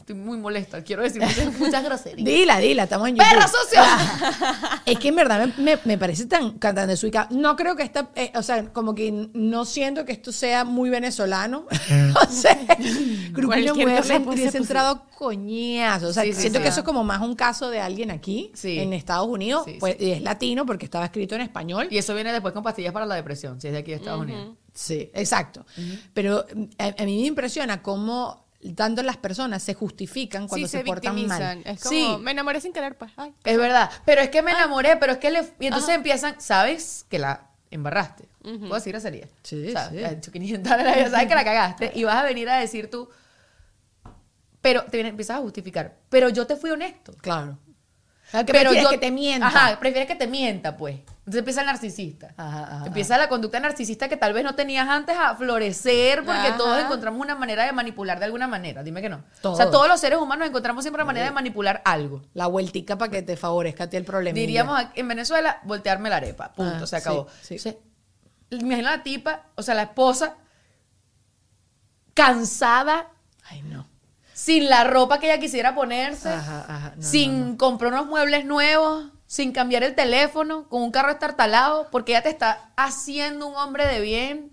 estoy 0.06 0.16
muy 0.24 0.38
molesta, 0.38 0.84
quiero 0.84 1.02
decir 1.02 1.20
muchas, 1.20 1.60
muchas 1.60 1.84
groserías. 1.84 2.24
Dila, 2.26 2.60
dila, 2.60 2.84
estamos 2.84 3.10
en 3.10 3.16
YouTube. 3.16 3.28
¡Perra 3.32 3.48
sucio! 3.48 3.82
Es 4.86 5.00
que 5.00 5.08
en 5.08 5.16
verdad 5.16 5.50
me, 5.58 5.80
me- 5.84 5.98
parece 5.98 6.28
tan, 6.28 6.60
tan 6.60 6.88
desubicado. 6.88 7.36
No 7.36 7.56
creo 7.56 7.76
que 7.76 7.82
esta, 7.82 8.12
eh, 8.14 8.32
o 8.36 8.44
sea, 8.44 8.72
como 8.72 8.94
que 8.94 9.30
no 9.34 9.66
siento 9.66 10.06
que 10.06 10.12
esto 10.12 10.32
sea 10.32 10.64
muy 10.64 10.92
venezolano. 10.92 11.66
o 11.68 12.32
sea, 12.32 12.56
Grupo 13.32 13.56
de 13.56 13.64
Cualquier 13.66 13.74
Mujer 13.88 13.98
cosa 14.02 14.14
le 14.14 14.20
puede 14.20 14.36
hubiese 14.36 14.52
ser 14.52 14.62
entrado 14.62 14.90
a 14.92 15.06
coñazo. 15.18 16.08
O 16.10 16.14
sea, 16.14 16.22
Sí, 16.24 16.34
sí, 16.34 16.42
siento 16.42 16.60
sí. 16.60 16.64
que 16.64 16.70
eso 16.70 16.80
es 16.82 16.86
como 16.86 17.04
más 17.04 17.22
un 17.22 17.36
caso 17.36 17.72
de 17.72 17.80
alguien 17.82 18.12
aquí, 18.12 18.52
en 18.64 18.94
Estados 18.94 19.28
Unidos, 19.28 19.64
Sí, 19.66 19.78
pues, 19.80 19.96
y 20.00 20.12
es 20.12 20.22
latino 20.22 20.68
porque 20.68 20.86
estaba 20.86 21.06
escrito 21.06 21.34
en 21.34 21.42
español. 21.42 21.88
Y 21.90 21.98
eso 21.98 22.14
viene 22.14 22.32
después 22.32 22.54
con 22.54 22.62
pastillas 22.62 22.94
para 22.94 23.08
la 23.08 23.16
depresión, 23.16 23.60
si 23.60 23.68
es 23.70 23.74
de 23.74 23.80
aquí 23.80 23.90
de 23.90 23.98
Estados 23.98 24.22
Unidos. 24.22 24.56
Sí, 24.72 25.10
exacto. 25.16 25.66
Pero 26.14 26.46
mm, 26.54 26.64
a, 26.78 26.86
a 27.02 27.06
mí 27.06 27.22
me 27.22 27.28
impresiona 27.28 27.82
cómo 27.82 28.45
tanto 28.74 29.04
las 29.04 29.18
personas 29.18 29.62
se 29.64 29.74
justifican 29.74 30.48
cuando 30.48 30.68
sí, 30.68 30.72
se, 30.72 30.80
se, 30.80 30.84
portan 30.86 31.28
mal. 31.28 31.62
Es 31.66 31.82
como, 31.84 31.90
Sí. 31.92 32.18
me 32.22 32.32
enamoré 32.32 32.60
sin 32.62 32.74
querer, 32.74 32.98
pues. 32.98 33.12
Ay. 33.18 33.34
Es 33.44 33.58
verdad, 33.58 33.90
pero 34.06 34.22
es 34.22 34.30
que 34.30 34.42
me 34.42 34.52
enamoré, 34.52 34.98
pero 34.98 35.14
es 35.14 35.18
que 35.20 35.30
le... 35.32 35.40
Y 35.60 35.68
entonces 35.68 35.96
empiezan, 35.96 36.40
¿sabes? 36.42 37.06
Que 37.10 37.20
la 37.20 37.50
embarraste. 37.72 38.28
¿Puedo 38.42 38.76
decir 38.76 38.94
grosería? 38.94 39.28
Sí, 39.44 39.72
¿Sabes? 39.72 39.90
sí. 39.90 40.00
Ya 40.02 40.10
he 40.12 40.16
dicho 40.16 40.32
500 40.32 40.78
veces, 40.78 40.96
ya 41.06 41.10
sabes 41.10 41.28
que 41.28 41.36
la 41.36 41.44
cagaste 41.44 41.92
y 41.96 42.04
vas 42.04 42.16
a 42.16 42.24
venir 42.24 42.50
a 42.50 42.58
decir 42.58 42.90
tú... 42.90 43.10
Pero 44.62 44.84
te 44.86 44.98
viene- 44.98 45.10
empiezas 45.10 45.38
a 45.38 45.42
justificar. 45.42 45.96
Pero 46.10 46.30
yo 46.30 46.48
te 46.48 46.56
fui 46.56 46.72
honesto. 46.72 47.14
Claro. 47.22 47.60
Ah, 48.34 48.44
que 48.44 48.52
pero 48.54 48.72
prefieres 48.72 48.84
yo 48.84 48.90
que 48.90 48.98
te 48.98 49.12
mienta. 49.12 49.48
Ajá, 49.48 49.80
prefieres 49.80 50.08
que 50.08 50.16
te 50.16 50.26
mienta, 50.28 50.76
pues. 50.76 51.00
Entonces 51.26 51.40
empieza 51.40 51.62
el 51.62 51.66
narcisista. 51.68 52.34
Ajá, 52.38 52.64
ajá, 52.76 52.86
empieza 52.86 53.18
la 53.18 53.28
conducta 53.28 53.60
narcisista 53.60 54.08
que 54.08 54.16
tal 54.16 54.32
vez 54.32 54.44
no 54.44 54.54
tenías 54.54 54.88
antes 54.88 55.18
a 55.18 55.36
florecer 55.36 56.24
porque 56.24 56.50
Ajá. 56.50 56.58
todos 56.58 56.80
encontramos 56.80 57.20
una 57.20 57.34
manera 57.34 57.66
de 57.66 57.72
manipular 57.72 58.20
de 58.20 58.26
alguna 58.26 58.48
manera. 58.48 58.84
Dime 58.84 59.02
que 59.02 59.10
no. 59.10 59.24
O 59.42 59.56
sea, 59.56 59.72
todos 59.72 59.88
los 59.88 60.00
seres 60.00 60.20
humanos 60.20 60.48
encontramos 60.48 60.84
siempre 60.84 61.02
una 61.02 61.08
manera 61.08 61.26
de 61.26 61.32
manipular 61.32 61.82
algo. 61.84 62.22
La 62.36 62.46
vueltica 62.46 62.96
para 63.00 63.10
que 63.12 63.24
te 63.24 63.36
favorezca 63.38 63.86
a 63.86 63.90
ti 63.90 63.98
el 63.98 64.06
problema. 64.06 64.36
Diríamos 64.36 64.80
en 64.94 65.08
Venezuela, 65.08 65.62
voltearme 65.64 66.10
la 66.12 66.18
arepa. 66.18 66.54
Punto, 66.54 66.84
Ah, 66.84 66.88
se 66.88 66.96
acabó. 66.98 67.28
sí, 67.42 67.58
sí. 67.58 67.76
Imagina 68.52 68.92
la 68.98 69.02
tipa, 69.04 69.46
o 69.56 69.64
sea, 69.64 69.74
la 69.74 69.82
esposa, 69.82 70.36
cansada, 72.14 73.08
Ay, 73.50 73.62
no. 73.64 73.88
sin 74.34 74.70
la 74.70 74.84
ropa 74.84 75.20
que 75.20 75.26
ella 75.32 75.40
quisiera 75.42 75.76
ponerse, 75.76 76.30
Ajá, 76.30 76.66
ajá, 76.68 76.94
no, 76.96 77.02
sin 77.04 77.52
no, 77.52 77.58
comprar 77.58 77.92
unos 77.94 78.06
muebles 78.06 78.46
nuevos, 78.46 79.06
sin 79.36 79.52
cambiar 79.52 79.84
el 79.84 79.96
teléfono, 79.96 80.70
con 80.70 80.82
un 80.82 80.92
carro 80.92 81.12
estartalado, 81.12 81.90
porque 81.92 82.14
ella 82.14 82.24
te 82.24 82.30
está 82.30 82.70
haciendo 82.78 83.48
un 83.48 83.56
hombre 83.58 83.86
de 83.86 84.00
bien 84.00 84.52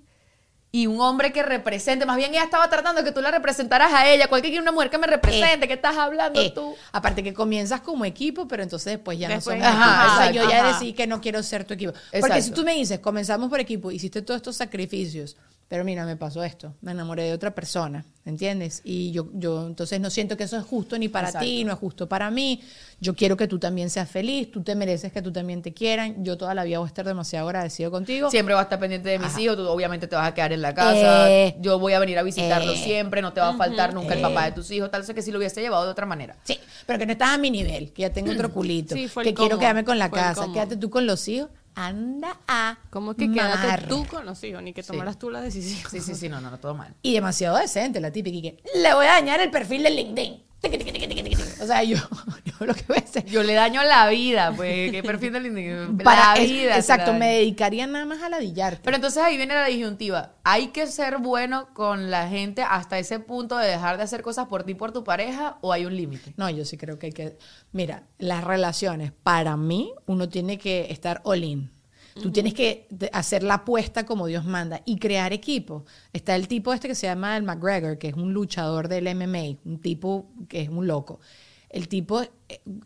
y 0.73 0.89
un 0.89 1.01
hombre 1.01 1.33
que 1.33 1.45
represente. 1.45 2.05
Más 2.05 2.17
bien 2.17 2.33
ella 2.33 2.43
estaba 2.43 2.69
tratando 2.69 3.01
de 3.01 3.05
que 3.09 3.13
tú 3.15 3.21
la 3.21 3.31
representaras 3.31 3.93
a 3.93 4.09
ella. 4.11 4.27
Cualquier 4.27 4.61
una 4.61 4.73
mujer 4.73 4.91
que 4.91 4.99
me 4.99 5.07
represente, 5.07 5.69
¿qué 5.69 5.75
estás 5.75 5.97
hablando 5.97 6.41
Eh, 6.41 6.51
tú? 6.53 6.75
aparte 6.91 7.23
que 7.23 7.33
comienzas 7.33 7.81
como 7.83 8.05
equipo, 8.05 8.49
pero 8.49 8.65
entonces 8.65 8.95
después 8.95 9.17
ya 9.21 9.29
Después- 9.29 9.57
no 9.61 9.65
somos 9.65 9.79
Ajá, 9.81 9.93
equipo. 9.93 10.03
O 10.03 10.17
sea, 10.17 10.27
exacto, 10.31 10.35
yo 10.43 10.51
ya 10.51 10.59
ajá. 10.65 10.73
decidí 10.73 10.93
que 10.95 11.07
no 11.07 11.21
quiero 11.21 11.43
ser 11.45 11.65
tu 11.65 11.75
equipo. 11.75 11.93
Porque 11.93 12.17
Exacto. 12.19 12.43
si 12.43 12.51
tú 12.51 12.65
me 12.65 12.75
dices, 12.75 12.99
comenzamos 12.99 13.51
por 13.51 13.61
equipo, 13.61 13.93
hiciste 13.93 14.21
todos 14.23 14.39
estos 14.39 14.57
sacrificios, 14.57 15.37
pero 15.73 15.85
mira, 15.87 16.05
me 16.05 16.17
pasó 16.19 16.45
esto, 16.45 16.75
me 16.83 16.93
enamoré 16.93 17.23
de 17.23 17.33
otra 17.33 17.55
persona, 17.55 18.05
¿entiendes? 18.27 18.83
Y 18.85 19.11
yo, 19.11 19.31
yo 19.33 19.67
entonces 19.67 19.99
no 20.03 20.11
siento 20.11 20.37
que 20.37 20.45
eso 20.45 20.59
es 20.59 20.65
justo 20.67 20.99
ni 20.99 21.09
para 21.09 21.29
Exacto. 21.29 21.47
ti, 21.47 21.65
no 21.65 21.73
es 21.73 21.79
justo 21.79 22.07
para 22.07 22.31
mí. 22.31 22.61
Yo 23.01 23.17
quiero 23.17 23.39
que 23.39 23.49
tú 23.49 23.59
también 23.59 23.89
seas 23.89 24.11
feliz, 24.11 24.51
tú 24.51 24.63
te 24.63 24.75
mereces 24.75 25.15
que 25.15 25.23
tú 25.23 25.33
también 25.33 25.63
te 25.63 25.73
quieran. 25.73 26.23
Yo 26.23 26.37
toda 26.37 26.55
la 26.55 26.65
vida 26.65 26.79
voy 26.79 26.85
a 26.85 26.89
estar 26.89 27.07
demasiado 27.07 27.49
agradecido 27.49 27.91
contigo. 27.91 28.31
Siempre 28.31 28.53
va 28.53 28.61
a 28.61 28.65
estar 28.65 28.79
pendiente 28.79 29.09
de 29.09 29.19
mis 29.19 29.39
hijos, 29.39 29.57
tú 29.57 29.67
obviamente 29.67 30.07
te 30.07 30.15
vas 30.15 30.29
a 30.29 30.35
quedar 30.35 30.53
en 30.53 30.61
la 30.61 30.75
casa, 30.75 31.31
Eh, 31.31 31.57
yo 31.59 31.79
voy 31.79 31.95
a 31.95 31.99
venir 32.01 32.19
a 32.19 32.23
visitarlo 32.23 32.73
eh, 32.73 32.77
siempre, 32.77 33.23
no 33.23 33.33
te 33.33 33.41
va 33.41 33.49
a 33.49 33.57
faltar 33.57 33.95
nunca 33.95 34.13
el 34.13 34.19
eh. 34.19 34.23
papá 34.25 34.45
de 34.45 34.53
tus 34.53 34.71
hijos, 34.73 34.91
tal 34.91 35.01
vez 35.01 35.11
que 35.15 35.23
si 35.23 35.33
lo 35.33 35.39
hubiese 35.39 35.63
llevado 35.63 35.87
de 35.87 35.91
otra 35.93 36.05
manera. 36.05 36.37
Sí, 36.45 36.59
pero 36.85 36.99
que 36.99 37.07
no 37.07 37.13
estás 37.13 37.31
a 37.31 37.39
mi 37.39 37.51
nivel, 37.51 37.95
que 37.95 38.03
ya 38.03 38.13
tengo 38.13 38.31
otro 38.31 38.53
culito, 38.53 38.95
Sí, 38.95 39.09
que 39.09 39.31
el 39.31 39.35
quiero 39.35 39.53
cómo, 39.53 39.59
quedarme 39.61 39.85
con 39.85 39.99
la 39.99 40.11
casa. 40.11 40.43
cómo. 40.43 40.53
Quédate 40.53 40.77
tú 40.77 40.91
con 40.91 41.07
los 41.07 41.27
hijos. 41.29 41.49
Anda 41.75 42.39
a 42.47 42.79
Como 42.91 43.15
que 43.15 43.27
mamar. 43.29 43.61
quédate 43.61 43.87
tú 43.89 44.07
con 44.07 44.27
los 44.27 44.43
hijos, 44.45 44.63
ni 44.63 44.73
que 44.73 44.83
tomaras 44.83 45.19
tú 45.19 45.31
la 45.31 45.41
decisión. 45.41 45.91
Sí, 45.91 46.01
sí, 46.01 46.15
sí, 46.15 46.29
no, 46.29 46.41
no, 46.41 46.51
no, 46.51 46.59
todo 46.59 46.75
mal. 46.75 46.95
Y 47.03 47.15
demasiado 47.15 47.57
decente 47.57 48.01
la 48.01 48.11
típica 48.11 48.37
y 48.37 48.43
que 48.43 48.63
le 48.75 48.95
voy 48.95 49.07
a 49.07 49.13
dañar 49.13 49.41
el 49.41 49.51
perfil 49.51 49.83
de 49.85 49.91
LinkedIn. 49.91 50.43
O 51.63 51.67
sea, 51.67 51.83
yo, 51.83 51.97
yo 52.45 52.67
lo 52.67 52.75
que 52.75 52.85
voy 52.89 52.97
a 52.99 53.01
hacer 53.01 53.25
Yo 53.25 53.43
le 53.43 53.55
daño 53.55 53.83
la 53.83 54.09
vida, 54.09 54.53
pues, 54.55 54.91
qué 54.91 55.03
perfil 55.03 55.33
del 55.33 55.97
para- 56.05 56.35
La 56.37 56.41
vida. 56.43 56.77
exacto, 56.77 57.13
la 57.13 57.19
me 57.19 57.35
dedicaría 57.35 57.87
nada 57.87 58.05
más 58.05 58.23
a 58.23 58.29
ladillarte. 58.29 58.81
Pero 58.85 58.97
entonces 58.97 59.23
ahí 59.23 59.37
viene 59.37 59.55
la 59.55 59.67
disyuntiva. 59.67 60.35
¿Hay 60.45 60.69
que 60.69 60.87
ser 60.87 61.19
bueno 61.19 61.69
con 61.75 62.11
la 62.11 62.29
gente 62.29 62.63
hasta 62.63 62.99
ese 62.99 63.19
punto 63.19 63.57
de 63.59 63.69
dejar 63.69 63.97
de 63.97 64.05
hacer 64.05 64.23
cosas 64.23 64.47
por 64.47 64.65
ti, 64.65 64.75
por 64.75 64.93
tu 64.93 65.05
pareja, 65.05 65.59
o 65.63 65.73
hay 65.73 65.85
un 65.85 65.97
límite? 65.97 66.35
No, 66.37 66.49
yo 66.51 66.65
sí 66.65 66.77
creo 66.77 66.99
que 66.99 67.07
hay 67.07 67.13
que. 67.13 67.39
Mira, 67.73 68.05
las 68.19 68.45
relaciones, 68.45 69.13
para 69.23 69.57
mí, 69.57 69.93
uno 70.07 70.29
tiene 70.29 70.59
que 70.59 70.87
estar 70.91 71.21
all 71.25 71.43
in. 71.45 71.72
Tú 72.21 72.31
tienes 72.31 72.55
que 72.55 72.89
hacer 73.13 73.43
la 73.43 73.55
apuesta 73.55 74.05
como 74.05 74.27
Dios 74.27 74.45
manda 74.45 74.83
y 74.85 74.99
crear 74.99 75.33
equipo. 75.33 75.85
Está 76.13 76.37
el 76.37 76.49
tipo 76.49 76.73
este 76.73 76.89
que 76.89 76.95
se 76.95 77.07
llama 77.07 77.37
el 77.37 77.43
McGregor, 77.43 77.99
que 77.99 78.09
es 78.09 78.15
un 78.15 78.33
luchador 78.33 78.89
del 78.89 79.15
MMA, 79.15 79.59
un 79.65 79.81
tipo 79.81 80.31
que 80.49 80.63
es 80.63 80.69
un 80.69 80.87
loco. 80.87 81.21
El 81.73 81.89
tipo 81.89 82.21
eh, 82.21 82.29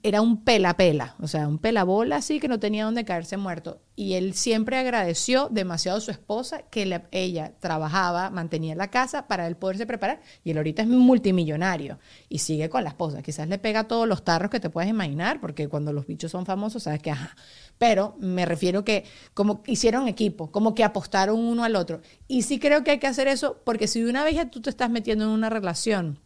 era 0.05 0.21
un 0.21 0.45
pela-pela, 0.45 1.17
o 1.21 1.27
sea, 1.27 1.49
un 1.49 1.59
pelabola 1.59 2.17
así 2.17 2.39
que 2.39 2.47
no 2.47 2.61
tenía 2.61 2.85
dónde 2.85 3.05
caerse 3.05 3.37
muerto. 3.37 3.81
Y 3.97 4.13
él 4.15 4.35
siempre 4.35 4.77
agradeció 4.79 5.49
demasiado 5.51 5.99
a 5.99 6.01
su 6.01 6.13
esposa 6.13 6.63
que 6.71 6.87
la- 6.87 7.09
ella 7.11 7.55
trabajaba, 7.59 8.31
mantenía 8.31 8.77
la 8.77 8.89
casa 8.91 9.27
para 9.27 9.49
él 9.49 9.57
poderse 9.57 9.87
preparar. 9.87 10.21
Y 10.45 10.53
él 10.53 10.59
ahorita 10.59 10.83
es 10.83 10.89
multimillonario 10.89 11.99
y 12.29 12.39
sigue 12.39 12.69
con 12.69 12.85
la 12.85 12.91
esposa. 12.91 13.23
Quizás 13.23 13.49
le 13.49 13.59
pega 13.59 13.89
todos 13.89 14.07
los 14.07 14.23
tarros 14.25 14.51
que 14.51 14.61
te 14.61 14.71
puedes 14.71 14.89
imaginar, 14.89 15.41
porque 15.41 15.69
cuando 15.69 15.93
los 15.93 16.07
bichos 16.07 16.31
son 16.31 16.47
famosos, 16.47 16.85
sabes 16.85 17.03
que 17.03 17.11
ajá. 17.11 17.35
Pero 17.79 18.15
me 18.21 18.47
refiero 18.47 18.85
que 18.85 19.05
como 19.35 19.63
hicieron 19.67 20.07
equipo, 20.07 20.53
como 20.53 20.75
que 20.77 20.85
apostaron 20.85 21.41
uno 21.41 21.65
al 21.65 21.75
otro. 21.75 22.03
Y 22.29 22.43
sí 22.43 22.61
creo 22.61 22.85
que 22.85 22.93
hay 22.93 22.99
que 23.01 23.09
hacer 23.09 23.27
eso, 23.27 23.61
porque 23.65 23.89
si 23.89 24.01
de 24.01 24.11
una 24.11 24.23
vez 24.23 24.37
ya 24.37 24.49
tú 24.49 24.61
te 24.63 24.71
estás 24.71 24.91
metiendo 24.91 25.25
en 25.25 25.31
una 25.31 25.51
relación, 25.51 26.21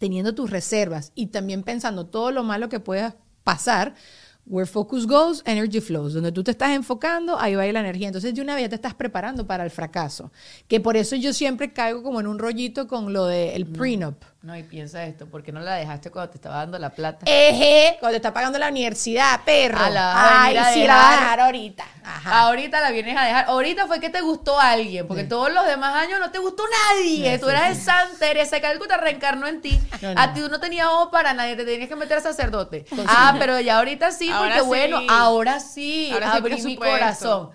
teniendo 0.00 0.34
tus 0.34 0.50
reservas 0.50 1.12
y 1.14 1.26
también 1.26 1.62
pensando 1.62 2.06
todo 2.06 2.32
lo 2.32 2.42
malo 2.42 2.70
que 2.70 2.80
pueda 2.80 3.16
pasar, 3.44 3.94
where 4.46 4.66
focus 4.66 5.06
goes, 5.06 5.42
energy 5.44 5.80
flows. 5.80 6.14
Donde 6.14 6.32
tú 6.32 6.42
te 6.42 6.50
estás 6.50 6.70
enfocando, 6.70 7.38
ahí 7.38 7.54
va 7.54 7.62
a 7.62 7.66
ir 7.66 7.74
la 7.74 7.80
energía. 7.80 8.08
Entonces, 8.08 8.34
de 8.34 8.40
una 8.40 8.54
vez 8.54 8.64
ya 8.64 8.68
te 8.70 8.74
estás 8.76 8.94
preparando 8.94 9.46
para 9.46 9.62
el 9.62 9.70
fracaso. 9.70 10.32
Que 10.66 10.80
por 10.80 10.96
eso 10.96 11.16
yo 11.16 11.34
siempre 11.34 11.74
caigo 11.74 12.02
como 12.02 12.18
en 12.18 12.26
un 12.26 12.38
rollito 12.38 12.88
con 12.88 13.12
lo 13.12 13.26
del 13.26 13.66
prenup. 13.66 14.16
No, 14.42 14.56
y 14.56 14.62
piensa 14.62 15.04
esto, 15.04 15.26
¿por 15.26 15.42
qué 15.42 15.52
no 15.52 15.60
la 15.60 15.74
dejaste 15.74 16.10
cuando 16.10 16.30
te 16.30 16.38
estaba 16.38 16.56
dando 16.56 16.78
la 16.78 16.88
plata? 16.88 17.26
Eje, 17.26 17.98
cuando 18.00 18.12
te 18.14 18.16
está 18.16 18.32
pagando 18.32 18.58
la 18.58 18.68
universidad, 18.68 19.42
perro. 19.44 19.76
Ah, 19.78 19.90
la 19.90 20.12
a 20.12 20.44
Ay, 20.44 20.56
a 20.56 20.72
sí, 20.72 20.82
la 20.86 20.94
vas 20.96 21.06
a 21.08 21.20
dejar. 21.20 21.40
ahorita. 21.40 21.84
Ajá. 22.02 22.40
Ahorita 22.40 22.80
la 22.80 22.90
vienes 22.90 23.18
a 23.18 23.24
dejar. 23.24 23.44
Ahorita 23.48 23.86
fue 23.86 24.00
que 24.00 24.08
te 24.08 24.22
gustó 24.22 24.58
alguien, 24.58 25.06
porque 25.06 25.24
todos 25.24 25.52
los 25.52 25.66
demás 25.66 25.94
años 25.94 26.18
no 26.20 26.30
te 26.30 26.38
gustó 26.38 26.62
nadie. 26.88 27.38
Tú 27.38 27.50
eras 27.50 27.68
el 27.68 27.76
Santa 27.76 28.16
Teresa 28.18 28.62
Calcuta 28.62 28.96
reencarnó 28.96 29.46
en 29.46 29.60
ti. 29.60 29.78
No, 30.00 30.14
no. 30.14 30.18
A 30.22 30.32
ti 30.32 30.40
no 30.40 30.58
tenía 30.58 30.90
ojo 30.90 31.10
para 31.10 31.34
nadie, 31.34 31.54
te 31.54 31.66
tenías 31.66 31.90
que 31.90 31.96
meter 31.96 32.16
a 32.16 32.20
sacerdote. 32.22 32.86
Ah, 33.08 33.36
pero 33.38 33.60
ya 33.60 33.76
ahorita 33.76 34.10
sí, 34.10 34.30
Ahora 34.30 34.40
porque 34.56 34.60
sí. 34.60 34.66
bueno, 34.66 35.00
ahora 35.10 35.60
sí, 35.60 36.10
Ahora 36.14 36.32
sí, 36.32 36.38
abrí 36.38 36.62
mi 36.62 36.76
corazón. 36.76 37.50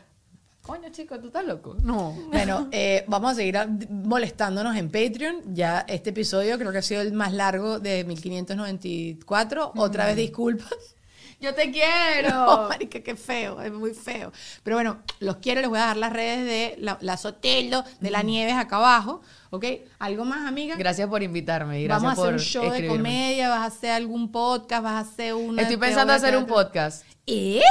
Coño, 0.66 0.90
chico, 0.90 1.20
¿tú 1.20 1.28
estás 1.28 1.46
loco? 1.46 1.78
No. 1.84 2.18
Bueno, 2.32 2.70
eh, 2.72 3.06
vamos 3.08 3.34
a 3.34 3.36
seguir 3.36 3.56
molestándonos 3.88 4.76
en 4.76 4.90
Patreon. 4.90 5.54
Ya 5.54 5.86
este 5.88 6.10
episodio 6.10 6.58
creo 6.58 6.72
que 6.72 6.80
ha 6.80 6.82
sido 6.82 7.02
el 7.02 7.14
más 7.14 7.34
largo 7.34 7.80
de 7.80 8.04
1594. 8.04 9.74
Otra 9.76 10.08
vez 10.08 10.16
disculpas. 10.16 10.95
Yo 11.40 11.54
te 11.54 11.72
quiero. 11.72 12.30
No, 12.36 12.70
marica, 12.70 13.00
qué 13.02 13.16
feo, 13.16 13.62
es 13.62 13.72
muy 13.72 13.94
feo. 13.94 14.32
Pero 14.64 14.76
bueno, 14.78 14.98
los 15.20 15.38
quiero, 15.38 15.62
les 15.62 15.70
voy 15.70 15.78
a 15.80 15.84
dejar 15.84 15.98
las 15.98 16.14
redes 16.14 16.46
de 16.46 16.76
la, 16.82 16.98
la 17.02 17.18
Sotelo, 17.18 17.84
de 18.00 18.10
la 18.12 18.24
Nieves 18.24 18.56
acá 18.56 18.78
abajo, 18.78 19.22
¿ok? 19.52 19.66
¿Algo 20.00 20.26
más, 20.26 20.48
amiga? 20.48 20.76
Gracias 20.76 21.08
por 21.08 21.24
invitarme 21.24 21.80
y 21.80 21.84
gracias 21.86 22.04
Vamos 22.04 22.18
a 22.18 22.22
hacer 22.22 22.26
por 22.26 22.34
un 22.34 22.40
show 22.40 22.72
de 22.72 22.88
comedia, 22.88 23.50
vas 23.50 23.60
a 23.60 23.66
hacer 23.66 23.92
algún 23.92 24.32
podcast, 24.32 24.84
vas 24.84 24.94
a 24.94 25.00
hacer 25.12 25.34
una... 25.34 25.62
Estoy 25.62 25.78
pensando 25.78 26.14
hacer 26.14 26.36
un 26.38 26.46
podcast. 26.46 27.06
¡Eh! 27.28 27.62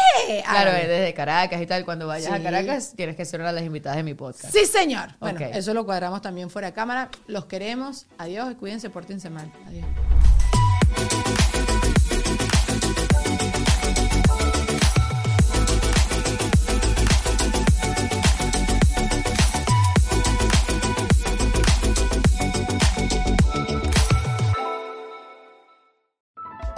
Claro, 0.49 0.73
desde 0.73 1.15
Caracas 1.15 1.63
y 1.63 1.67
tal. 1.67 1.85
Cuando 1.85 2.07
vayas 2.07 2.33
a 2.33 2.37
Sí. 2.39 2.43
Caracas, 2.43 2.93
tienes 2.97 3.17
que 3.17 3.25
ser 3.25 3.41
una 3.41 3.51
de 3.51 3.57
las 3.57 3.65
invitadas 3.65 3.97
de 3.97 4.03
mi 4.03 4.15
podcast. 4.15 4.53
Sí, 4.53 4.67
señor. 4.67 5.11
Bueno, 5.21 5.39
eso 5.41 5.73
lo 5.75 5.85
cuadramos 5.85 6.23
también 6.23 6.51
fuera 6.51 6.69
de 6.69 6.75
cámara. 6.75 7.09
Los 7.27 7.45
queremos. 7.45 8.07
Adiós 8.19 8.51
y 8.53 8.55
cuídense, 8.57 8.91
pórtense 8.91 9.31
mal. 9.31 9.53
Adiós. 9.67 9.87